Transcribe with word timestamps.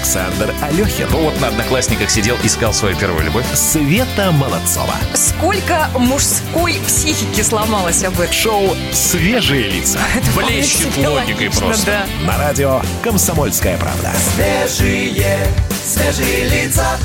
Александр 0.00 0.54
Алехин. 0.62 1.08
Ну 1.10 1.24
вот 1.24 1.38
на 1.42 1.48
«Одноклассниках» 1.48 2.08
сидел, 2.08 2.34
искал 2.42 2.72
свою 2.72 2.96
первую 2.96 3.22
любовь. 3.22 3.44
Света 3.54 4.32
Молодцова. 4.32 4.94
Сколько 5.12 5.90
мужской 5.98 6.80
психики 6.86 7.42
сломалось 7.42 8.02
об 8.02 8.14
этом? 8.18 8.32
Шоу 8.32 8.74
«Свежие 8.92 9.68
лица». 9.68 9.98
Блещет 10.36 10.96
логикой 10.96 11.48
логично, 11.48 11.66
просто. 11.66 11.86
да. 11.86 12.26
На 12.26 12.38
радио 12.38 12.80
«Комсомольская 13.04 13.76
правда». 13.76 14.10
Свежие, 14.34 15.46
свежие 15.84 16.48
лица. 16.48 16.96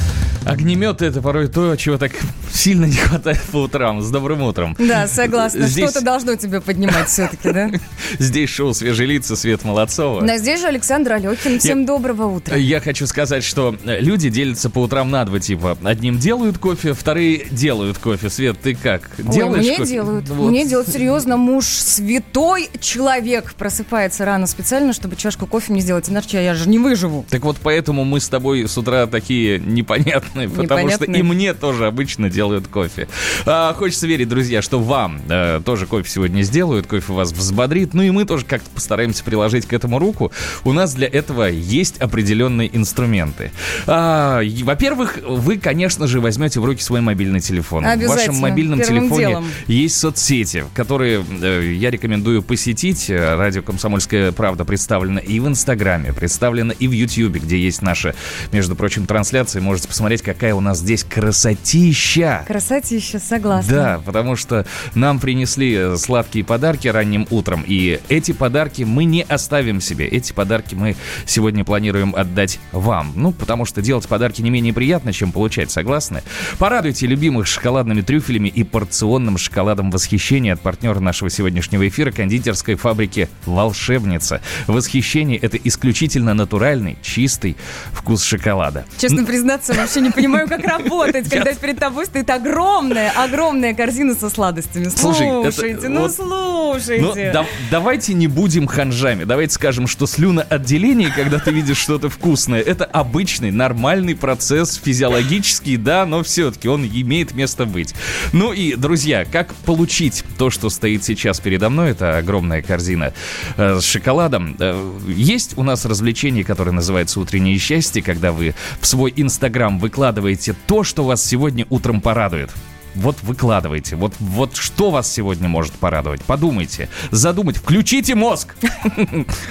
Огнеметы— 0.46 1.06
это 1.08 1.22
порой 1.22 1.50
то, 1.50 1.76
чего 1.76 1.98
так 1.98 2.14
сильно 2.56 2.86
не 2.86 2.96
хватает 2.96 3.42
по 3.52 3.58
утрам. 3.64 4.02
С 4.02 4.10
добрым 4.10 4.42
утром. 4.42 4.76
Да, 4.80 5.08
согласна. 5.08 5.68
Здесь- 5.68 5.90
Что-то 5.92 6.06
должно 6.06 6.36
тебя 6.36 6.62
поднимать 6.62 7.08
все-таки, 7.10 7.52
да? 7.52 7.70
Здесь 8.20 8.50
шоу 8.50 8.74
«Свежие 8.74 9.08
лица», 9.08 9.36
Свет 9.36 9.64
Молодцова. 9.64 10.22
Да, 10.26 10.38
здесь 10.38 10.62
же 10.62 10.68
Александр 10.68 11.14
Алехин. 11.14 11.60
Всем 11.60 11.82
Я- 11.82 11.86
доброго 11.88 12.28
утра. 12.28 12.56
Я 12.56 12.80
хочу 12.80 13.06
сказать, 13.08 13.44
что 13.44 13.76
э, 13.86 14.00
люди 14.00 14.30
делятся 14.30 14.70
по 14.70 14.80
утрам 14.80 15.10
на 15.12 15.26
два 15.26 15.40
типа. 15.40 15.78
Одним 15.84 16.18
делают 16.18 16.58
кофе, 16.58 16.94
вторые 16.94 17.46
делают 17.52 17.98
кофе. 17.98 18.30
Свет, 18.30 18.58
ты 18.62 18.74
как? 18.76 19.10
Ой, 19.18 19.34
Делаешь 19.34 19.64
мне 19.66 19.78
кофе? 19.78 19.92
делают. 19.92 20.30
Вот. 20.30 20.50
Мне 20.50 20.66
делают 20.66 20.90
серьезно. 20.90 21.38
Муж 21.38 21.66
святой 21.66 22.70
человек 22.80 23.54
просыпается 23.56 24.26
рано 24.26 24.48
специально, 24.48 24.94
чтобы 24.94 25.16
чашку 25.16 25.46
кофе 25.48 25.74
мне 25.74 25.82
сделать. 25.82 26.10
Иначе 26.10 26.44
я 26.44 26.54
же 26.54 26.70
не 26.70 26.80
выживу. 26.80 27.26
Так 27.30 27.44
вот 27.44 27.58
поэтому 27.62 28.04
мы 28.06 28.20
с 28.20 28.30
тобой 28.30 28.68
с 28.68 28.78
утра 28.78 29.08
такие 29.08 29.60
непонятные, 29.60 30.48
потому 30.50 30.90
что 30.90 31.06
Непонятные. 31.06 31.20
и 31.20 31.24
мне 31.24 31.54
тоже 31.54 31.88
обычно 31.88 32.30
делают 32.30 32.45
кофе. 32.68 33.08
А, 33.46 33.74
хочется 33.74 34.08
верить, 34.08 34.30
друзья, 34.30 34.62
что 34.62 34.80
вам 34.80 35.22
э, 35.30 35.62
тоже 35.64 35.86
кофе 35.86 36.10
сегодня 36.10 36.42
сделают, 36.42 36.88
кофе 36.88 37.14
вас 37.14 37.32
взбодрит, 37.32 37.94
ну 37.94 38.02
и 38.04 38.12
мы 38.12 38.26
тоже 38.26 38.46
как-то 38.46 38.70
постараемся 38.70 39.24
приложить 39.24 39.66
к 39.66 39.74
этому 39.74 40.00
руку. 40.00 40.32
У 40.64 40.74
нас 40.74 40.94
для 40.94 41.08
этого 41.08 41.46
есть 41.50 41.98
определенные 42.00 42.76
инструменты. 42.76 43.52
А, 43.88 44.42
во-первых, 44.64 45.20
вы, 45.26 45.58
конечно 45.58 46.08
же, 46.08 46.20
возьмете 46.20 46.60
в 46.60 46.66
руки 46.66 46.82
свой 46.82 47.02
мобильный 47.02 47.40
телефон. 47.40 47.84
В 47.84 48.08
вашем 48.08 48.36
мобильном 48.36 48.80
первым 48.80 49.02
телефоне 49.02 49.28
делом. 49.28 49.46
есть 49.68 49.98
соцсети, 49.98 50.66
которые 50.74 51.24
э, 51.42 51.74
я 51.76 51.92
рекомендую 51.92 52.42
посетить. 52.44 53.10
Э, 53.10 53.36
Радио 53.36 53.62
«Комсомольская 53.62 54.32
правда» 54.32 54.66
представлена 54.66 55.20
и 55.20 55.40
в 55.40 55.48
Инстаграме, 55.48 56.14
представлена 56.14 56.74
и 56.78 56.88
в 56.88 56.92
Ютьюбе, 56.92 57.40
где 57.40 57.58
есть 57.58 57.82
наши, 57.82 58.16
между 58.52 58.76
прочим, 58.76 59.06
трансляции. 59.06 59.60
Можете 59.60 59.88
посмотреть, 59.88 60.22
какая 60.22 60.54
у 60.56 60.62
нас 60.62 60.80
здесь 60.80 61.04
красотища. 61.04 62.35
Красотища, 62.48 63.20
согласна. 63.20 63.74
Да, 63.74 64.02
потому 64.06 64.36
что 64.36 64.66
нам 64.94 65.20
принесли 65.20 65.74
э, 65.74 65.98
сладкие 65.98 66.44
подарки 66.44 66.88
ранним 66.88 67.28
утром, 67.30 67.64
и 67.66 68.00
эти 68.10 68.32
подарки 68.32 68.84
мы 68.84 69.06
не 69.06 69.24
оставим 69.24 69.82
себе. 69.82 70.08
Эти 70.08 70.34
подарки 70.34 70.76
мы 70.76 70.96
сегодня 71.26 71.64
планируем 71.64 72.16
отдать 72.16 72.60
вам. 72.72 73.14
Ну, 73.16 73.32
потому 73.32 73.66
что 73.66 73.82
делать 73.82 74.08
подарки 74.08 74.42
не 74.42 74.50
менее 74.50 74.74
приятно, 74.74 75.14
чем 75.14 75.32
получать, 75.32 75.72
согласны? 75.72 76.24
Порадуйте 76.58 77.08
любимых 77.08 77.48
шоколадными 77.48 78.02
трюфелями 78.02 78.50
и 78.50 78.64
порционным 78.64 79.38
шоколадом 79.38 79.92
восхищения 79.92 80.54
от 80.54 80.62
партнера 80.62 81.00
нашего 81.00 81.30
сегодняшнего 81.30 81.88
эфира, 81.88 82.12
кондитерской 82.12 82.76
фабрики 82.76 83.30
«Волшебница». 83.46 84.42
Восхищение– 84.68 85.38
это 85.42 85.58
исключительно 85.58 86.34
натуральный, 86.34 86.98
чистый 87.02 87.56
вкус 87.92 88.24
шоколада. 88.24 88.86
Честно 88.98 89.24
признаться, 89.24 89.74
вообще 89.74 90.02
не 90.02 90.12
понимаю, 90.12 90.48
как 90.48 90.64
работать, 90.66 91.30
когда 91.30 91.54
перед 91.54 91.80
тобой 91.80 92.06
стоит 92.16 92.30
огромная, 92.30 93.12
огромная 93.12 93.74
корзина 93.74 94.16
со 94.16 94.30
сладостями. 94.30 94.86
Слушай, 94.96 95.28
это 95.28 95.52
Слушайте, 95.52 95.90
ну 95.90 96.02
вот- 96.02 96.14
слушайте. 96.16 97.02
Ну, 97.02 97.14
да- 97.34 97.46
давайте 97.70 98.14
не 98.14 98.28
будем 98.28 98.68
ханжами. 98.68 99.26
Давайте 99.26 99.54
скажем, 99.54 99.86
что 99.86 100.06
слюноотделение, 100.08 101.12
когда 101.14 101.40
ты 101.40 101.52
видишь 101.52 101.78
что-то 101.78 102.10
вкусное, 102.10 102.62
это 102.62 102.86
обычный, 102.86 103.52
нормальный 103.52 104.16
процесс, 104.16 104.76
физиологический, 104.82 105.76
да, 105.76 106.06
но 106.06 106.24
все-таки 106.24 106.70
он 106.70 106.86
имеет 106.86 107.34
место 107.34 107.66
быть. 107.66 107.94
Ну 108.32 108.54
и, 108.54 108.76
друзья, 108.76 109.26
как 109.26 109.54
получить 109.54 110.24
то, 110.38 110.50
что 110.50 110.70
стоит 110.70 111.04
сейчас 111.04 111.42
передо 111.42 111.70
мной, 111.70 111.92
это 111.92 112.18
огромная 112.18 112.62
корзина 112.62 113.14
э, 113.58 113.80
с 113.82 113.84
шоколадом. 113.84 114.56
Э, 114.60 114.92
есть 115.08 115.58
у 115.58 115.64
нас 115.64 115.84
развлечение, 115.86 116.46
которое 116.46 116.72
называется 116.72 117.20
«Утреннее 117.20 117.58
счастье», 117.58 118.02
когда 118.02 118.32
вы 118.32 118.56
в 118.80 118.88
свой 118.88 119.12
Инстаграм 119.18 119.80
выкладываете 119.80 120.56
то, 120.66 120.84
что 120.86 121.04
вас 121.04 121.24
сегодня 121.26 121.66
утром 121.70 122.00
порадует. 122.06 122.52
Вот 122.94 123.18
выкладывайте. 123.24 123.96
Вот, 123.96 124.14
вот 124.20 124.56
что 124.56 124.92
вас 124.92 125.12
сегодня 125.12 125.50
может 125.50 125.74
порадовать? 125.74 126.22
Подумайте. 126.22 126.88
Задумайте. 127.10 127.60
Включите 127.60 128.16
мозг. 128.16 128.56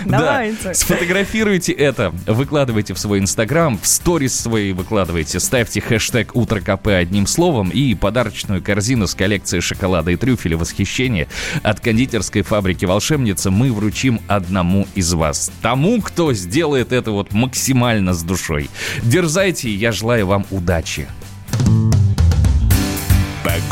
Да. 0.04 0.18
Давайте. 0.18 0.74
Сфотографируйте 0.74 1.72
это. 1.72 2.14
Выкладывайте 2.26 2.94
в 2.94 2.98
свой 2.98 3.18
инстаграм. 3.18 3.78
В 3.78 3.86
сторис 3.86 4.38
свои 4.38 4.72
выкладывайте. 4.72 5.40
Ставьте 5.40 5.80
хэштег 5.80 6.36
«Утро 6.36 6.60
КП» 6.60 6.88
одним 6.88 7.26
словом 7.26 7.70
и 7.70 7.94
подарочную 7.94 8.62
корзину 8.62 9.06
с 9.06 9.14
коллекцией 9.14 9.60
шоколада 9.60 10.12
и 10.12 10.16
трюфеля 10.16 10.56
восхищения 10.56 11.26
от 11.62 11.80
кондитерской 11.80 12.42
фабрики 12.42 12.84
«Волшебница» 12.84 13.50
мы 13.50 13.72
вручим 13.72 14.20
одному 14.28 14.86
из 14.94 15.12
вас. 15.12 15.50
Тому, 15.60 16.00
кто 16.00 16.32
сделает 16.32 16.92
это 16.92 17.10
вот 17.10 17.32
максимально 17.32 18.14
с 18.14 18.22
душой. 18.22 18.70
Дерзайте, 19.02 19.74
я 19.74 19.90
желаю 19.90 20.26
вам 20.26 20.46
удачи. 20.50 21.08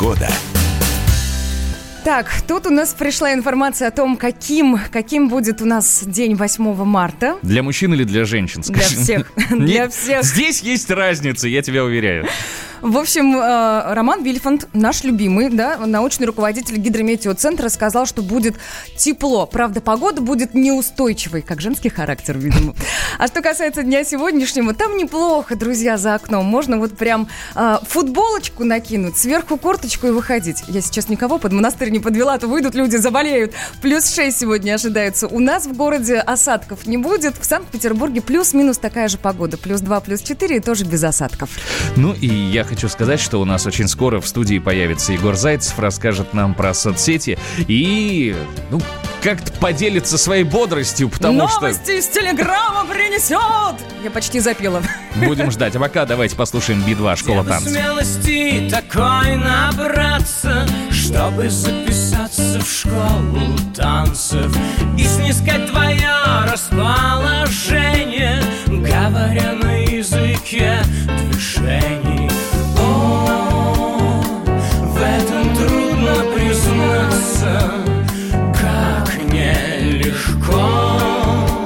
Погода. 0.02 0.28
Так, 2.04 2.28
тут 2.48 2.66
у 2.66 2.70
нас 2.70 2.92
пришла 2.92 3.32
информация 3.32 3.86
о 3.86 3.90
том, 3.92 4.16
каким, 4.16 4.80
каким 4.90 5.28
будет 5.28 5.62
у 5.62 5.64
нас 5.64 6.02
день 6.04 6.34
8 6.34 6.74
марта. 6.84 7.38
Для 7.42 7.62
мужчин 7.62 7.94
или 7.94 8.02
для 8.02 8.24
женщин? 8.24 8.62
Для 8.62 8.82
скажи? 8.82 9.00
всех. 9.00 9.32
Нет, 9.50 9.60
Для 9.60 9.88
всех. 9.88 10.24
Здесь 10.24 10.60
есть 10.62 10.90
разница, 10.90 11.46
я 11.46 11.62
тебя 11.62 11.84
уверяю. 11.84 12.26
В 12.82 12.98
общем, 12.98 13.36
э, 13.36 13.94
Роман 13.94 14.24
Вильфанд, 14.24 14.66
наш 14.72 15.04
любимый, 15.04 15.50
да, 15.50 15.78
научный 15.86 16.26
руководитель 16.26 16.78
гидрометеоцентра, 16.78 17.68
сказал, 17.68 18.06
что 18.06 18.22
будет 18.22 18.56
тепло. 18.96 19.46
Правда, 19.46 19.80
погода 19.80 20.20
будет 20.20 20.52
неустойчивой, 20.52 21.42
как 21.42 21.60
женский 21.60 21.90
характер, 21.90 22.36
видимо. 22.38 22.74
А 23.18 23.28
что 23.28 23.40
касается 23.40 23.84
дня 23.84 24.02
сегодняшнего, 24.02 24.74
там 24.74 24.96
неплохо, 24.96 25.54
друзья, 25.54 25.96
за 25.96 26.16
окном. 26.16 26.44
Можно 26.46 26.78
вот 26.78 26.96
прям 26.96 27.28
э, 27.54 27.76
футболочку 27.86 28.64
накинуть, 28.64 29.16
сверху 29.16 29.58
курточку 29.58 30.08
и 30.08 30.10
выходить. 30.10 30.64
Я 30.66 30.80
сейчас 30.80 31.08
никого 31.08 31.38
под 31.38 31.52
монастырь 31.52 31.90
не 31.90 32.00
подвела, 32.00 32.34
а 32.34 32.38
то 32.40 32.48
выйдут 32.48 32.74
люди, 32.74 32.96
заболеют. 32.96 33.52
Плюс 33.80 34.12
6 34.12 34.36
сегодня 34.36 34.74
ожидается. 34.74 35.28
У 35.28 35.38
нас 35.38 35.66
в 35.66 35.76
городе 35.76 36.16
осадков 36.16 36.84
не 36.86 36.96
будет. 36.96 37.38
В 37.38 37.44
Санкт-Петербурге 37.44 38.22
плюс-минус 38.22 38.78
такая 38.78 39.06
же 39.06 39.18
погода. 39.18 39.56
Плюс 39.56 39.80
2, 39.82 40.00
плюс 40.00 40.20
4 40.20 40.56
и 40.56 40.60
тоже 40.60 40.84
без 40.84 41.04
осадков. 41.04 41.48
Ну 41.94 42.12
и 42.12 42.26
я 42.26 42.64
хочу 42.72 42.88
сказать, 42.88 43.20
что 43.20 43.38
у 43.38 43.44
нас 43.44 43.66
очень 43.66 43.86
скоро 43.86 44.18
в 44.18 44.26
студии 44.26 44.58
появится 44.58 45.12
Егор 45.12 45.34
Зайцев, 45.34 45.78
расскажет 45.78 46.32
нам 46.32 46.54
про 46.54 46.72
соцсети 46.72 47.38
и, 47.58 48.34
ну, 48.70 48.80
как-то 49.22 49.52
поделится 49.52 50.16
своей 50.16 50.44
бодростью, 50.44 51.10
потому 51.10 51.38
Новости 51.38 51.98
из 51.98 52.08
телеграмма 52.08 52.86
принесет! 52.86 53.76
Я 54.02 54.10
почти 54.10 54.40
запела. 54.40 54.82
что 54.82 55.26
будем 55.26 55.50
ждать. 55.50 55.76
А 55.76 55.80
пока 55.80 56.06
давайте 56.06 56.34
послушаем 56.34 56.80
Би-2 56.82 57.16
«Школа 57.16 57.42
Бы 57.42 57.50
танцев». 57.50 57.72
смелости 57.72 58.70
такой 58.70 59.36
набраться, 59.36 60.66
чтобы 60.90 61.50
записаться 61.50 62.58
в 62.58 62.66
школу 62.66 63.58
танцев 63.76 64.56
и 64.98 65.04
снискать 65.04 65.70
твое 65.70 66.10
расположение, 66.50 68.42
говоря 68.66 69.52
на 69.52 69.76
языке 69.84 70.78
движений. 71.28 72.01
狂。 80.40 81.61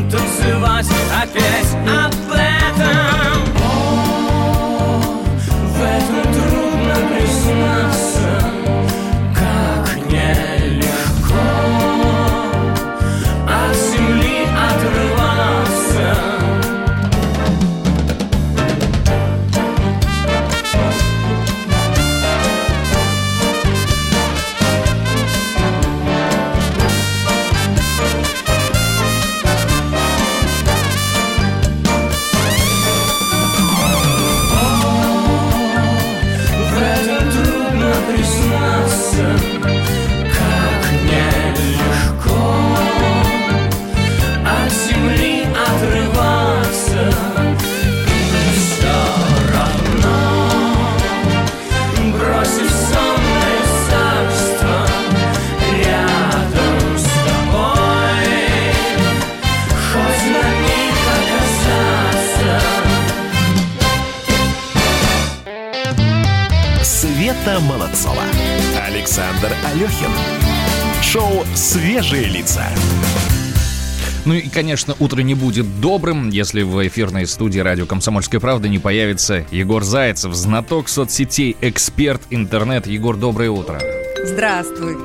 не 0.00 0.10
танцевать 0.10 0.86
опять 1.22 1.76
а, 1.86 2.06
об. 2.06 2.47
Конечно, 74.58 74.96
утро 74.98 75.20
не 75.20 75.36
будет 75.36 75.80
добрым, 75.80 76.30
если 76.30 76.62
в 76.62 76.84
эфирной 76.84 77.28
студии 77.28 77.60
радио 77.60 77.86
«Комсомольская 77.86 78.40
правда» 78.40 78.68
не 78.68 78.80
появится 78.80 79.46
Егор 79.52 79.84
Зайцев, 79.84 80.34
знаток 80.34 80.88
соцсетей, 80.88 81.56
эксперт 81.60 82.20
интернет. 82.30 82.88
Егор, 82.88 83.16
доброе 83.16 83.50
утро. 83.50 83.80
Здравствуй. 84.24 84.96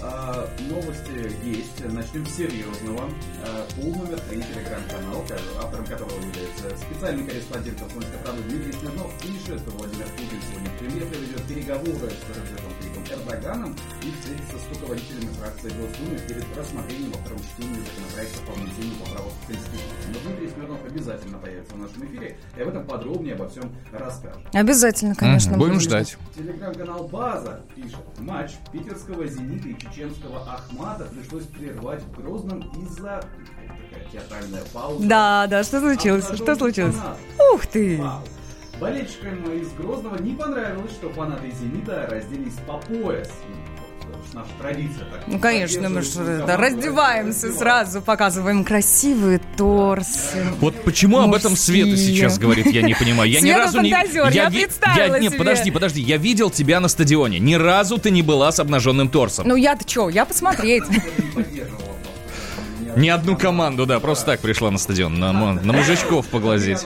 А, 0.00 0.48
Новости 0.70 1.12
есть. 1.44 1.84
Начнем 1.84 2.26
с 2.26 2.34
серьезного. 2.34 3.10
А, 3.44 3.66
Пул 3.76 3.94
номер 3.94 4.18
три 4.30 4.40
телеграм-канал, 4.40 5.22
автором 5.58 5.84
которого 5.84 6.16
является 6.16 6.74
специальный 6.80 7.26
корреспондент 7.26 7.78
«Комсомольской 7.78 8.18
правды» 8.24 8.42
Дмитрий 8.48 8.72
Смирнов, 8.72 9.12
пишет, 9.20 9.60
что 9.60 9.70
Владимир 9.76 10.06
Путин 10.16 10.40
сегодня 10.48 10.70
в 10.70 10.78
премьер 10.78 11.06
ведет 11.20 11.42
переговоры 11.42 12.08
с 12.08 12.24
президентом 12.24 12.71
Таyyипом 12.71 12.71
Эрдоганом 13.12 13.76
и 14.02 14.10
встретится 14.10 14.56
с 14.56 14.74
руководителями 14.74 15.30
фракции 15.38 15.68
Госдумы 15.68 16.18
перед 16.28 16.56
рассмотрением 16.56 17.12
во 17.12 17.18
втором 17.18 17.38
чтении 17.40 17.80
законопроекта 17.80 18.40
по 18.46 18.52
внесению 18.52 18.96
поправок 19.04 19.32
в 19.32 19.46
Конституцию. 19.46 20.08
Но 20.08 20.18
Дмитрий 20.24 20.48
Смирнов 20.48 20.84
обязательно 20.84 21.38
появится 21.38 21.74
в 21.74 21.78
нашем 21.78 22.06
эфире 22.06 22.36
и 22.56 22.62
об 22.62 22.68
этом 22.68 22.86
подробнее 22.86 23.34
обо 23.34 23.48
всем 23.48 23.72
расскажет. 23.92 24.40
Обязательно, 24.52 25.14
конечно. 25.14 25.56
Будем 25.56 25.80
ждать. 25.80 26.16
Телеграм-канал 26.36 27.08
База 27.08 27.60
пишет, 27.74 28.00
матч 28.18 28.52
питерского 28.72 29.26
«Зенита» 29.26 29.68
и 29.68 29.78
чеченского 29.78 30.42
«Ахмата» 30.50 31.04
пришлось 31.04 31.44
прервать 31.44 32.02
в 32.02 32.20
Грозном 32.20 32.60
из-за 32.82 33.24
такая 33.90 34.08
театральная 34.12 34.62
пауза. 34.72 35.06
Да, 35.06 35.46
да, 35.48 35.64
что 35.64 35.80
случилось? 35.80 36.24
Что 36.24 36.52
Обнаженных 36.52 36.58
случилось? 36.58 36.96
Ух 37.52 37.66
ты! 37.66 37.98
Вау. 38.00 38.22
Болельщикам 38.82 39.44
из 39.52 39.68
Грозного 39.74 40.20
не 40.20 40.34
понравилось, 40.34 40.90
что 40.90 41.08
фанаты 41.10 41.52
«Зенита» 41.52 42.08
разделись 42.10 42.54
по 42.66 42.78
пояс. 42.78 43.30
Ну, 43.48 44.10
это 44.18 44.28
ж 44.28 44.34
наша 44.34 44.48
традиция. 44.60 45.04
Так, 45.08 45.22
Ну, 45.28 45.38
конечно, 45.38 45.88
мы 45.88 46.02
же 46.02 46.10
поддерживать 46.10 46.46
да, 46.46 46.56
раздеваемся 46.56 47.46
раздевать. 47.46 47.58
сразу, 47.58 48.02
показываем 48.02 48.64
красивые 48.64 49.40
торсы. 49.56 50.44
Вот 50.58 50.74
почему 50.82 51.20
об 51.20 51.32
этом 51.32 51.54
Света 51.54 51.90
Мужские. 51.90 52.14
сейчас 52.16 52.38
говорит, 52.40 52.66
я 52.66 52.82
не 52.82 52.94
понимаю. 52.94 53.30
Я 53.30 53.40
ни 53.40 53.50
разу 53.52 53.80
не... 53.80 53.90
я 53.90 54.48
ви- 54.48 54.64
представила 54.64 55.14
Нет, 55.20 55.30
себе. 55.30 55.38
подожди, 55.38 55.70
подожди. 55.70 56.00
Я 56.00 56.16
видел 56.16 56.50
тебя 56.50 56.80
на 56.80 56.88
стадионе. 56.88 57.38
Ни 57.38 57.54
разу 57.54 57.98
ты 57.98 58.10
не 58.10 58.22
была 58.22 58.50
с 58.50 58.58
обнаженным 58.58 59.08
торсом. 59.10 59.46
Ну 59.46 59.54
я-то 59.54 59.88
что, 59.88 60.08
я 60.08 60.24
посмотреть. 60.24 60.82
Ни 62.96 63.08
одну 63.08 63.36
команду, 63.38 63.86
да, 63.86 64.00
просто 64.00 64.26
так 64.26 64.40
пришла 64.40 64.70
на 64.72 64.78
стадион. 64.78 65.18
На 65.20 65.32
мужичков 65.72 66.26
поглазеть. 66.26 66.84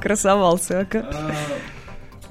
Красовался, 0.00 0.80
ака. 0.80 1.06
А, 1.12 1.32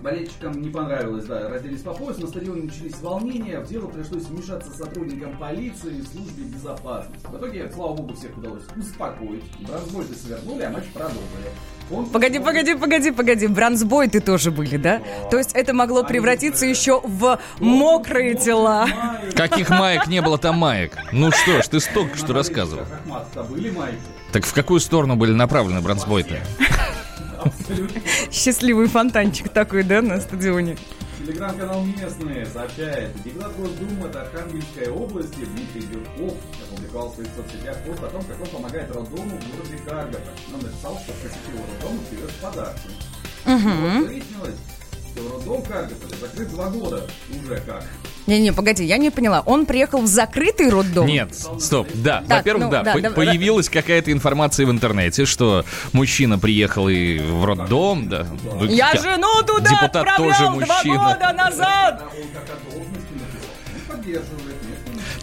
Болельщикам 0.01 0.61
не 0.61 0.69
понравилось, 0.69 1.25
да, 1.25 1.49
разделись 1.49 1.81
по 1.81 1.93
поясу, 1.93 2.21
на 2.21 2.27
стадионе 2.27 2.63
начались 2.63 2.97
волнения, 3.01 3.59
в 3.59 3.67
дело 3.67 3.87
пришлось 3.87 4.23
вмешаться 4.23 4.71
сотрудникам 4.71 5.37
полиции 5.37 5.97
и 5.97 6.01
службе 6.03 6.43
безопасности. 6.45 7.25
В 7.27 7.35
итоге, 7.37 7.69
слава 7.73 7.95
богу, 7.95 8.13
всех 8.15 8.37
удалось 8.37 8.63
успокоить, 8.77 9.43
бронзбойты 9.67 10.15
свернули, 10.15 10.63
а 10.63 10.69
матч 10.69 10.85
продолжили. 10.93 11.19
Фонд- 11.89 12.11
Погоди, 12.13 12.39
погоди, 12.39 12.75
погоди, 12.75 13.11
погоди. 13.11 13.47
Бронзбой 13.47 14.07
ты 14.07 14.21
тоже 14.21 14.51
были, 14.51 14.77
да? 14.77 15.01
То 15.31 15.37
есть 15.37 15.51
это 15.53 15.73
могло 15.73 16.03
превратиться 16.05 16.65
еще 16.65 17.01
в 17.03 17.39
мокрые 17.59 18.35
тела. 18.35 18.87
Каких 19.35 19.69
маек 19.69 20.07
не 20.07 20.21
было 20.21 20.37
там 20.37 20.57
маек? 20.59 20.95
Ну 21.11 21.31
что 21.31 21.61
ж, 21.61 21.67
ты 21.67 21.79
столько 21.81 22.15
что 22.17 22.31
рассказывал. 22.33 22.85
Так 24.31 24.45
в 24.45 24.53
какую 24.53 24.79
сторону 24.79 25.15
были 25.17 25.33
направлены 25.33 25.81
бронзбойты? 25.81 26.39
Счастливый 28.31 28.87
фонтанчик 28.87 29.49
такой, 29.49 29.83
да, 29.83 30.01
на 30.01 30.19
стадионе? 30.19 30.77
Телеграм-канал 31.19 31.83
«Местные» 31.83 32.45
сообщает, 32.45 33.11
депутат 33.23 33.55
Госдумы 33.57 34.07
от 34.07 34.15
Архангельской 34.15 34.87
области 34.89 35.45
Дмитрий 35.45 35.87
Юрков 35.93 36.37
опубликовал 36.63 37.11
в 37.11 37.15
своих 37.15 37.29
соцсетях 37.35 37.77
пост 37.85 38.03
о 38.03 38.07
том, 38.07 38.23
как 38.23 38.39
он 38.41 38.47
помогает 38.47 38.89
роддому 38.95 39.37
в 39.37 39.51
городе 39.51 39.77
Каргополь. 39.85 40.21
Он 40.53 40.61
написал, 40.61 40.97
что 40.99 41.13
посетил 41.13 41.61
роддом 41.67 41.97
и 41.97 42.15
привез 42.15 42.31
подарки. 42.41 42.89
Вот 43.45 44.07
выяснилось, 44.07 44.55
что 45.13 45.29
роддом 45.29 45.61
Каргополя 45.63 46.15
закрыт 46.21 46.49
два 46.49 46.69
года 46.69 47.07
уже 47.43 47.55
как. 47.61 47.83
Не-не, 48.27 48.53
погоди, 48.53 48.83
я 48.85 48.97
не 48.97 49.09
поняла. 49.09 49.41
Он 49.41 49.65
приехал 49.65 50.01
в 50.01 50.07
закрытый 50.07 50.69
роддом? 50.69 51.07
Нет, 51.07 51.33
стоп, 51.59 51.87
да. 51.95 52.23
Так, 52.27 52.39
Во-первых, 52.39 52.65
ну, 52.65 52.71
да, 52.71 52.83
да, 52.83 52.93
по- 52.93 53.01
да, 53.01 53.09
появилась 53.11 53.69
какая-то 53.69 54.11
информация 54.11 54.67
в 54.67 54.71
интернете, 54.71 55.25
что 55.25 55.65
мужчина 55.93 56.37
приехал 56.37 56.87
и 56.89 57.17
в 57.17 57.43
роддом, 57.45 58.07
да. 58.07 58.27
Ну, 58.43 58.65
Я 58.65 58.93
жену 58.93 59.41
туда 59.47 59.69
Депутат 59.71 59.91
тоже 59.93 60.09
отправлял 60.09 60.59
два 60.59 60.75
мужчина. 60.75 60.97
года 61.13 61.33
назад! 61.33 62.03
Он 62.03 62.27
как 62.33 62.43
о 62.55 62.71
должности 62.71 63.13
написал. 63.13 63.49
Он 63.89 63.95
поддерживает 63.97 64.58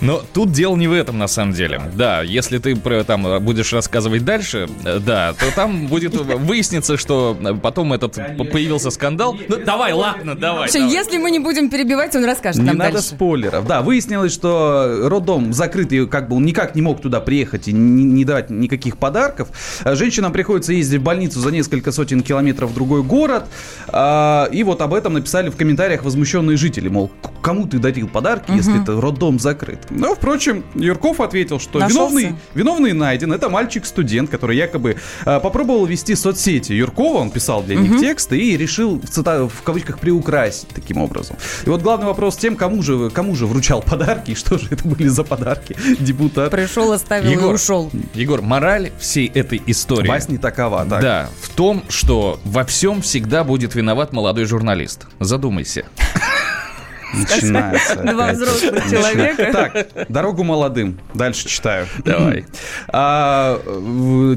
Но 0.00 0.22
тут 0.32 0.52
дело 0.52 0.76
не 0.76 0.88
в 0.88 0.92
этом, 0.92 1.18
на 1.18 1.26
самом 1.26 1.52
деле. 1.52 1.80
Да, 1.94 2.22
если 2.22 2.58
ты 2.58 2.76
про, 2.76 3.02
там 3.04 3.42
будешь 3.42 3.72
рассказывать 3.72 4.24
дальше, 4.24 4.68
э, 4.84 4.98
да, 4.98 5.32
то 5.32 5.54
там 5.54 5.86
будет 5.86 6.14
выясниться, 6.14 6.96
что 6.96 7.36
э, 7.40 7.54
потом 7.54 7.92
этот 7.92 8.14
появился 8.14 8.90
скандал. 8.90 9.36
Ну, 9.48 9.56
давай, 9.64 9.92
ладно, 9.92 10.34
давай. 10.34 10.68
Все, 10.68 10.80
давай. 10.80 10.94
если 10.94 11.18
мы 11.18 11.30
не 11.30 11.38
будем 11.38 11.70
перебивать, 11.70 12.14
он 12.14 12.24
расскажет 12.24 12.60
Не 12.60 12.68
нам 12.68 12.76
надо 12.76 12.92
дальше. 12.94 13.08
спойлеров. 13.08 13.66
Да, 13.66 13.82
выяснилось, 13.82 14.32
что 14.32 15.08
роддом 15.08 15.52
закрытый, 15.52 16.06
как 16.06 16.28
бы 16.28 16.36
он 16.36 16.44
никак 16.44 16.74
не 16.74 16.82
мог 16.82 17.00
туда 17.00 17.20
приехать 17.20 17.68
и 17.68 17.72
не, 17.72 18.04
не 18.04 18.24
давать 18.24 18.50
никаких 18.50 18.98
подарков. 18.98 19.48
Женщинам 19.84 20.32
приходится 20.32 20.72
ездить 20.72 21.00
в 21.00 21.04
больницу 21.04 21.40
за 21.40 21.50
несколько 21.50 21.92
сотен 21.92 22.22
километров 22.22 22.70
в 22.70 22.74
другой 22.74 23.02
город. 23.02 23.44
И 23.88 24.62
вот 24.64 24.80
об 24.80 24.94
этом 24.94 25.14
написали 25.14 25.48
в 25.48 25.56
комментариях 25.56 26.02
возмущенные 26.02 26.56
жители. 26.56 26.88
Мол, 26.88 27.10
кому 27.42 27.66
ты 27.66 27.78
дарил 27.78 28.08
подарки, 28.08 28.50
если 28.50 28.82
это 28.82 29.00
роддом 29.00 29.38
закрыт? 29.38 29.85
Но, 29.90 30.14
впрочем, 30.14 30.64
Юрков 30.74 31.20
ответил, 31.20 31.58
что 31.60 31.78
Нашелся? 31.78 32.16
виновный, 32.16 32.36
виновный 32.54 32.92
найден. 32.92 33.32
Это 33.32 33.48
мальчик-студент, 33.48 34.30
который 34.30 34.56
якобы 34.56 34.96
а, 35.24 35.40
попробовал 35.40 35.86
вести 35.86 36.14
соцсети 36.14 36.72
Юркова. 36.72 37.18
Он 37.18 37.30
писал 37.30 37.62
для 37.62 37.76
них 37.76 38.00
тексты 38.00 38.38
и 38.38 38.56
решил, 38.56 38.98
в, 39.00 39.04
цита- 39.04 39.48
в 39.48 39.62
кавычках, 39.62 39.98
приукрасить 39.98 40.68
таким 40.68 40.98
образом. 40.98 41.36
И 41.64 41.68
вот 41.70 41.82
главный 41.82 42.06
вопрос 42.06 42.36
тем, 42.36 42.56
кому 42.56 42.82
же, 42.82 43.10
кому 43.10 43.34
же 43.34 43.46
вручал 43.46 43.82
подарки 43.82 44.32
и 44.32 44.34
что 44.34 44.58
же 44.58 44.68
это 44.70 44.86
были 44.86 45.08
за 45.08 45.24
подарки 45.24 45.76
депутат. 45.98 46.50
Пришел, 46.50 46.92
оставил 46.92 47.30
и 47.30 47.32
Егор, 47.32 47.54
ушел. 47.54 47.90
Егор, 48.14 48.42
мораль 48.42 48.90
всей 48.98 49.26
этой 49.28 49.62
истории. 49.66 50.08
Вась 50.08 50.28
не 50.28 50.38
такова, 50.38 50.84
так. 50.84 51.00
Да, 51.00 51.30
в 51.40 51.48
том, 51.50 51.82
что 51.88 52.40
во 52.44 52.64
всем 52.64 53.02
всегда 53.02 53.44
будет 53.44 53.74
виноват 53.74 54.12
молодой 54.12 54.44
журналист. 54.44 55.06
Задумайся. 55.20 55.86
Начинается. 57.12 57.96
Два 57.96 58.32
взрослых 58.32 58.90
человека. 58.90 59.50
Так, 59.52 60.06
дорогу 60.08 60.44
молодым. 60.44 60.98
Дальше 61.14 61.48
читаю. 61.48 61.86
Давай. 62.04 62.44
А, 62.88 63.60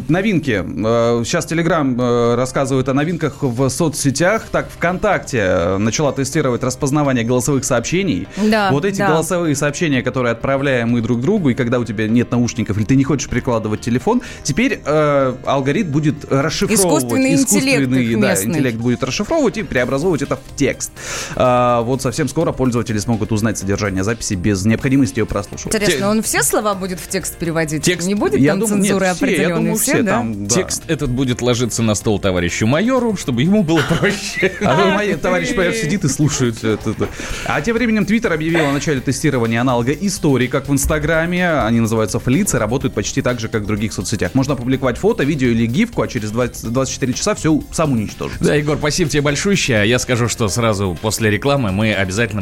новинки. 0.08 0.64
А, 0.86 1.22
Сейчас 1.24 1.46
Телеграм 1.46 2.00
э, 2.00 2.36
рассказывает 2.36 2.88
о 2.90 2.94
новинках 2.94 3.38
в 3.42 3.70
соцсетях. 3.70 4.44
Так, 4.52 4.70
ВКонтакте 4.70 5.38
э, 5.40 5.78
начала 5.78 6.12
тестировать 6.12 6.64
распознавание 6.64 7.24
голосовых 7.24 7.66
сообщений. 7.66 8.28
Да, 8.38 8.72
Вот 8.72 8.86
эти 8.86 9.00
да. 9.00 9.08
голосовые 9.08 9.56
сообщения, 9.56 10.02
которые 10.02 10.32
отправляем 10.32 10.90
мы 10.90 11.02
друг 11.02 11.22
другу, 11.22 11.50
и 11.50 11.54
когда 11.54 11.80
у 11.80 11.86
тебя 11.86 12.08
нет 12.08 12.32
наушников, 12.32 12.78
или 12.78 12.86
ты 12.86 12.96
не 12.96 13.04
хочешь 13.04 13.30
прикладывать 13.30 13.82
телефон, 13.82 14.22
теперь 14.44 14.80
э, 14.86 15.36
алгоритм 15.46 15.92
будет 15.92 16.32
расшифровывать. 16.32 17.04
Искусственный 17.04 17.34
интеллект 17.34 17.88
местный. 17.90 18.50
интеллект 18.50 18.78
будет 18.78 19.04
расшифровывать 19.04 19.58
и 19.58 19.64
преобразовывать 19.64 20.22
это 20.22 20.36
в 20.36 20.56
текст. 20.56 20.92
А, 21.36 21.82
вот 21.82 22.02
совсем 22.02 22.28
скоро 22.28 22.52
пользователи 22.60 22.98
смогут 22.98 23.32
узнать 23.32 23.58
содержание 23.58 24.04
записи 24.04 24.34
без 24.34 24.66
необходимости 24.66 25.20
ее 25.20 25.26
прослушивать. 25.26 25.74
Интересно, 25.74 26.10
он 26.10 26.22
все 26.22 26.44
слова 26.44 26.76
будет 26.76 27.00
в 27.00 27.08
текст 27.08 27.38
переводить? 27.38 27.84
Текст- 27.84 28.06
Не 28.06 28.16
будет 28.16 28.38
Я 28.38 28.52
там 28.52 28.60
думаю, 28.60 28.80
нет, 28.80 28.88
цензуры 28.88 29.14
все, 29.16 29.42
я 29.42 29.56
думаю, 29.56 29.76
все 29.78 30.04
да? 30.04 30.12
там, 30.12 30.46
да. 30.46 30.56
Текст 30.56 30.84
этот 30.88 31.10
будет 31.10 31.42
ложиться 31.42 31.82
на 31.84 31.96
стол 31.96 32.20
товарищу 32.20 32.68
майору, 32.68 33.16
чтобы 33.16 33.44
ему 33.44 33.64
было 33.64 33.82
проще. 33.98 34.52
А 34.60 35.16
товарищ 35.22 35.56
майор 35.56 35.74
сидит 35.74 36.04
и 36.04 36.10
слушает 36.10 36.58
все 36.58 36.74
это. 36.74 37.08
А 37.46 37.62
тем 37.62 37.76
временем 37.78 38.06
Твиттер 38.06 38.34
объявил 38.34 38.66
о 38.66 38.74
начале 38.74 39.00
тестирования 39.00 39.62
аналога 39.62 39.94
истории, 39.94 40.48
как 40.48 40.68
в 40.68 40.74
Инстаграме. 40.74 41.62
Они 41.62 41.80
называются 41.80 42.20
флицы, 42.20 42.60
работают 42.60 42.94
почти 42.94 43.22
так 43.22 43.40
же, 43.40 43.48
как 43.48 43.64
в 43.64 43.68
других 43.68 43.94
соцсетях. 43.94 44.36
Можно 44.36 44.56
опубликовать 44.56 44.98
фото, 44.98 45.24
видео 45.24 45.48
или 45.48 45.66
гифку, 45.66 46.02
а 46.02 46.10
через 46.10 46.32
20 46.32 46.74
24 46.74 47.14
часа 47.14 47.36
все 47.36 47.64
сам 47.72 47.94
уничтожится. 47.94 48.44
Да, 48.44 48.56
Егор, 48.56 48.78
спасибо 48.78 49.10
тебе 49.10 49.22
большое. 49.22 49.56
Я 49.88 49.98
скажу, 50.00 50.28
что 50.28 50.50
сразу 50.50 50.98
после 51.02 51.30
рекламы 51.30 51.72
мы 51.72 51.94
обязательно 51.94 52.42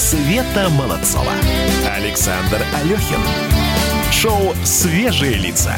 Света 0.00 0.70
Молодцова. 0.70 1.34
Александр 1.94 2.64
Алехин. 2.74 3.20
Шоу 4.10 4.54
«Свежие 4.64 5.34
лица». 5.34 5.74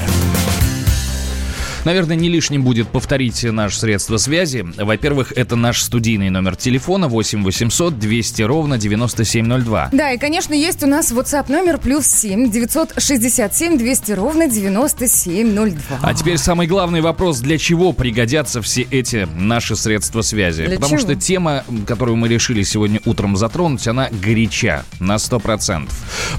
Наверное, 1.84 2.16
не 2.16 2.28
лишним 2.28 2.62
будет 2.62 2.88
повторить 2.88 3.42
наше 3.42 3.78
средство 3.78 4.16
связи. 4.16 4.64
Во-первых, 4.76 5.32
это 5.34 5.56
наш 5.56 5.82
студийный 5.82 6.30
номер 6.30 6.56
телефона 6.56 7.08
8 7.08 7.42
800 7.42 7.98
200 7.98 8.42
ровно 8.42 8.78
9702. 8.78 9.88
Да, 9.92 10.12
и, 10.12 10.18
конечно, 10.18 10.54
есть 10.54 10.82
у 10.82 10.86
нас 10.86 11.12
WhatsApp 11.12 11.50
номер 11.50 11.78
плюс 11.78 12.06
7 12.06 12.50
967 12.50 13.78
200 13.78 14.12
ровно 14.12 14.48
9702. 14.48 15.98
А 16.02 16.14
теперь 16.14 16.38
самый 16.38 16.66
главный 16.66 17.00
вопрос, 17.00 17.40
для 17.40 17.58
чего 17.58 17.92
пригодятся 17.92 18.62
все 18.62 18.82
эти 18.82 19.26
наши 19.36 19.74
средства 19.74 20.22
связи? 20.22 20.66
Для 20.66 20.76
Потому 20.76 20.98
чего? 20.98 21.00
что 21.00 21.16
тема, 21.16 21.64
которую 21.86 22.16
мы 22.16 22.28
решили 22.28 22.62
сегодня 22.62 23.00
утром 23.04 23.36
затронуть, 23.36 23.86
она 23.88 24.08
горяча 24.10 24.84
на 25.00 25.16
100%. 25.16 25.88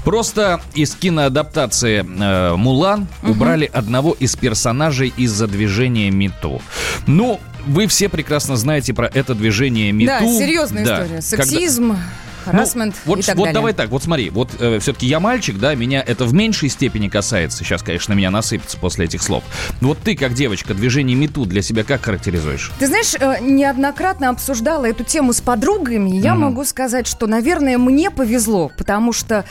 Просто 0.04 0.60
из 0.74 0.94
киноадаптации 0.94 2.04
э, 2.04 2.56
«Мулан» 2.56 3.06
убрали 3.22 3.70
одного 3.72 4.12
из 4.12 4.36
персонажей 4.36 5.12
из-за 5.34 5.46
движения 5.48 6.10
«Мету». 6.10 6.62
Ну, 7.06 7.40
вы 7.66 7.86
все 7.88 8.08
прекрасно 8.08 8.56
знаете 8.56 8.94
про 8.94 9.06
это 9.08 9.34
движение 9.34 9.90
«Мету». 9.92 10.24
Да, 10.24 10.26
серьезная 10.38 10.84
Да. 10.84 10.94
история. 11.02 11.20
Когда- 11.22 11.44
Сексизм, 11.44 11.96
харасмент 12.44 12.94
ну, 13.06 13.12
вот, 13.12 13.18
и 13.20 13.22
так 13.22 13.36
вот 13.36 13.44
далее. 13.44 13.54
давай 13.54 13.72
так, 13.72 13.88
вот 13.88 14.02
смотри, 14.02 14.28
вот 14.28 14.50
все-таки 14.52 15.06
я 15.06 15.18
мальчик, 15.18 15.58
да, 15.58 15.74
меня 15.74 16.02
это 16.06 16.26
в 16.26 16.34
меньшей 16.34 16.68
степени 16.68 17.08
касается. 17.08 17.64
Сейчас, 17.64 17.82
конечно, 17.82 18.12
меня 18.12 18.30
насыпется 18.30 18.76
после 18.76 19.06
этих 19.06 19.22
слов. 19.22 19.42
Вот 19.80 19.98
ты, 19.98 20.14
как 20.14 20.34
девочка, 20.34 20.74
движение 20.74 21.16
мету 21.16 21.46
для 21.46 21.62
себя 21.62 21.84
как 21.84 22.04
характеризуешь? 22.04 22.70
Ты 22.78 22.86
знаешь, 22.86 23.14
э, 23.18 23.36
неоднократно 23.40 24.28
обсуждала 24.28 24.84
эту 24.84 25.04
тему 25.04 25.32
с 25.32 25.40
подругами. 25.40 26.10
Я 26.16 26.34
могу 26.34 26.64
сказать, 26.66 27.06
что, 27.06 27.26
наверное, 27.26 27.78
мне 27.78 28.10
повезло, 28.10 28.70
потому 28.76 29.14
что 29.14 29.44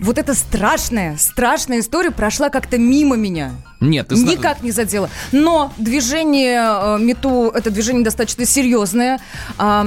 вот 0.00 0.18
эта 0.18 0.34
страшная, 0.34 1.16
страшная 1.18 1.78
история 1.80 2.10
прошла 2.10 2.50
как-то 2.50 2.78
мимо 2.78 3.16
меня. 3.16 3.52
Нет, 3.80 4.08
ты 4.08 4.14
Никак 4.14 4.62
не 4.62 4.70
задела. 4.72 5.08
Но 5.32 5.72
движение 5.78 6.60
э, 6.60 6.98
мету 6.98 7.50
это 7.54 7.70
движение 7.70 8.04
достаточно 8.04 8.44
серьезное. 8.44 9.20
А, 9.58 9.86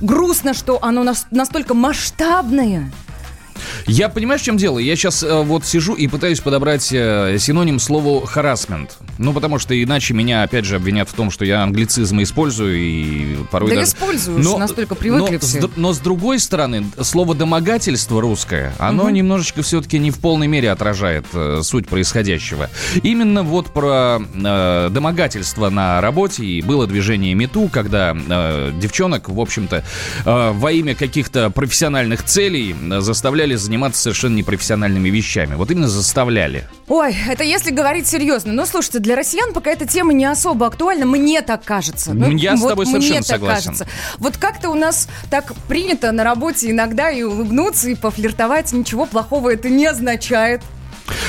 грустно, 0.00 0.54
что 0.54 0.78
оно 0.82 1.02
нас- 1.02 1.26
настолько 1.30 1.74
масштабное. 1.74 2.90
Я 3.86 4.08
понимаю, 4.08 4.38
в 4.38 4.42
чем 4.42 4.56
дело. 4.56 4.78
Я 4.78 4.96
сейчас 4.96 5.22
вот 5.22 5.64
сижу 5.66 5.94
и 5.94 6.06
пытаюсь 6.08 6.40
подобрать 6.40 6.92
э, 6.92 7.36
синоним 7.38 7.78
слову 7.78 8.20
харасмент. 8.20 8.96
Ну, 9.18 9.32
потому 9.32 9.58
что 9.58 9.80
иначе 9.80 10.14
меня, 10.14 10.42
опять 10.42 10.64
же, 10.64 10.76
обвинят 10.76 11.08
в 11.08 11.14
том, 11.14 11.30
что 11.30 11.44
я 11.44 11.62
англицизмы 11.62 12.22
использую 12.22 12.76
и 12.76 13.36
порой 13.50 13.70
Да 13.70 13.76
даже... 13.76 13.88
используешь, 13.88 14.44
настолько 14.58 14.94
привыкли 14.94 15.34
но, 15.34 15.38
все. 15.38 15.62
с, 15.62 15.70
но 15.76 15.92
с 15.92 15.98
другой 15.98 16.38
стороны, 16.38 16.86
слово 17.00 17.34
домогательство 17.34 18.20
русское, 18.20 18.72
оно 18.78 19.10
немножечко 19.10 19.62
все-таки 19.62 19.98
не 19.98 20.10
в 20.10 20.18
полной 20.18 20.46
мере 20.46 20.70
отражает 20.70 21.26
э, 21.32 21.60
суть 21.62 21.86
происходящего. 21.86 22.70
Именно 23.02 23.42
вот 23.42 23.72
про 23.72 24.20
э, 24.20 24.88
домогательство 24.90 25.68
на 25.70 26.00
работе 26.00 26.44
и 26.44 26.62
было 26.62 26.86
движение 26.86 27.34
МИТУ, 27.34 27.68
когда 27.72 28.16
э, 28.16 28.72
девчонок, 28.80 29.28
в 29.28 29.40
общем-то, 29.40 29.84
э, 30.24 30.50
во 30.52 30.72
имя 30.72 30.94
каких-то 30.94 31.50
профессиональных 31.50 32.24
целей 32.24 32.74
э, 32.74 33.00
заставляли 33.00 33.43
заниматься 33.52 34.00
совершенно 34.00 34.36
непрофессиональными 34.36 35.10
вещами. 35.10 35.56
Вот 35.56 35.70
именно 35.70 35.88
заставляли. 35.88 36.66
Ой, 36.88 37.14
это 37.28 37.44
если 37.44 37.70
говорить 37.70 38.06
серьезно. 38.06 38.54
Но 38.54 38.64
слушайте, 38.64 39.00
для 39.00 39.14
россиян 39.16 39.52
пока 39.52 39.70
эта 39.70 39.86
тема 39.86 40.14
не 40.14 40.24
особо 40.24 40.66
актуальна, 40.66 41.04
мне 41.04 41.42
так 41.42 41.62
кажется. 41.64 42.14
Ну, 42.14 42.30
Я 42.30 42.56
с 42.56 42.60
вот 42.60 42.70
тобой 42.70 42.86
мне 42.86 42.94
совершенно 42.94 43.18
так 43.22 43.26
согласен. 43.26 43.64
кажется. 43.66 43.86
Вот 44.18 44.38
как-то 44.38 44.70
у 44.70 44.74
нас 44.74 45.08
так 45.30 45.52
принято 45.68 46.10
на 46.12 46.24
работе 46.24 46.70
иногда 46.70 47.10
и 47.10 47.22
улыбнуться, 47.22 47.90
и 47.90 47.94
пофлиртовать. 47.94 48.72
Ничего 48.72 49.04
плохого 49.04 49.52
это 49.52 49.68
не 49.68 49.84
означает. 49.84 50.62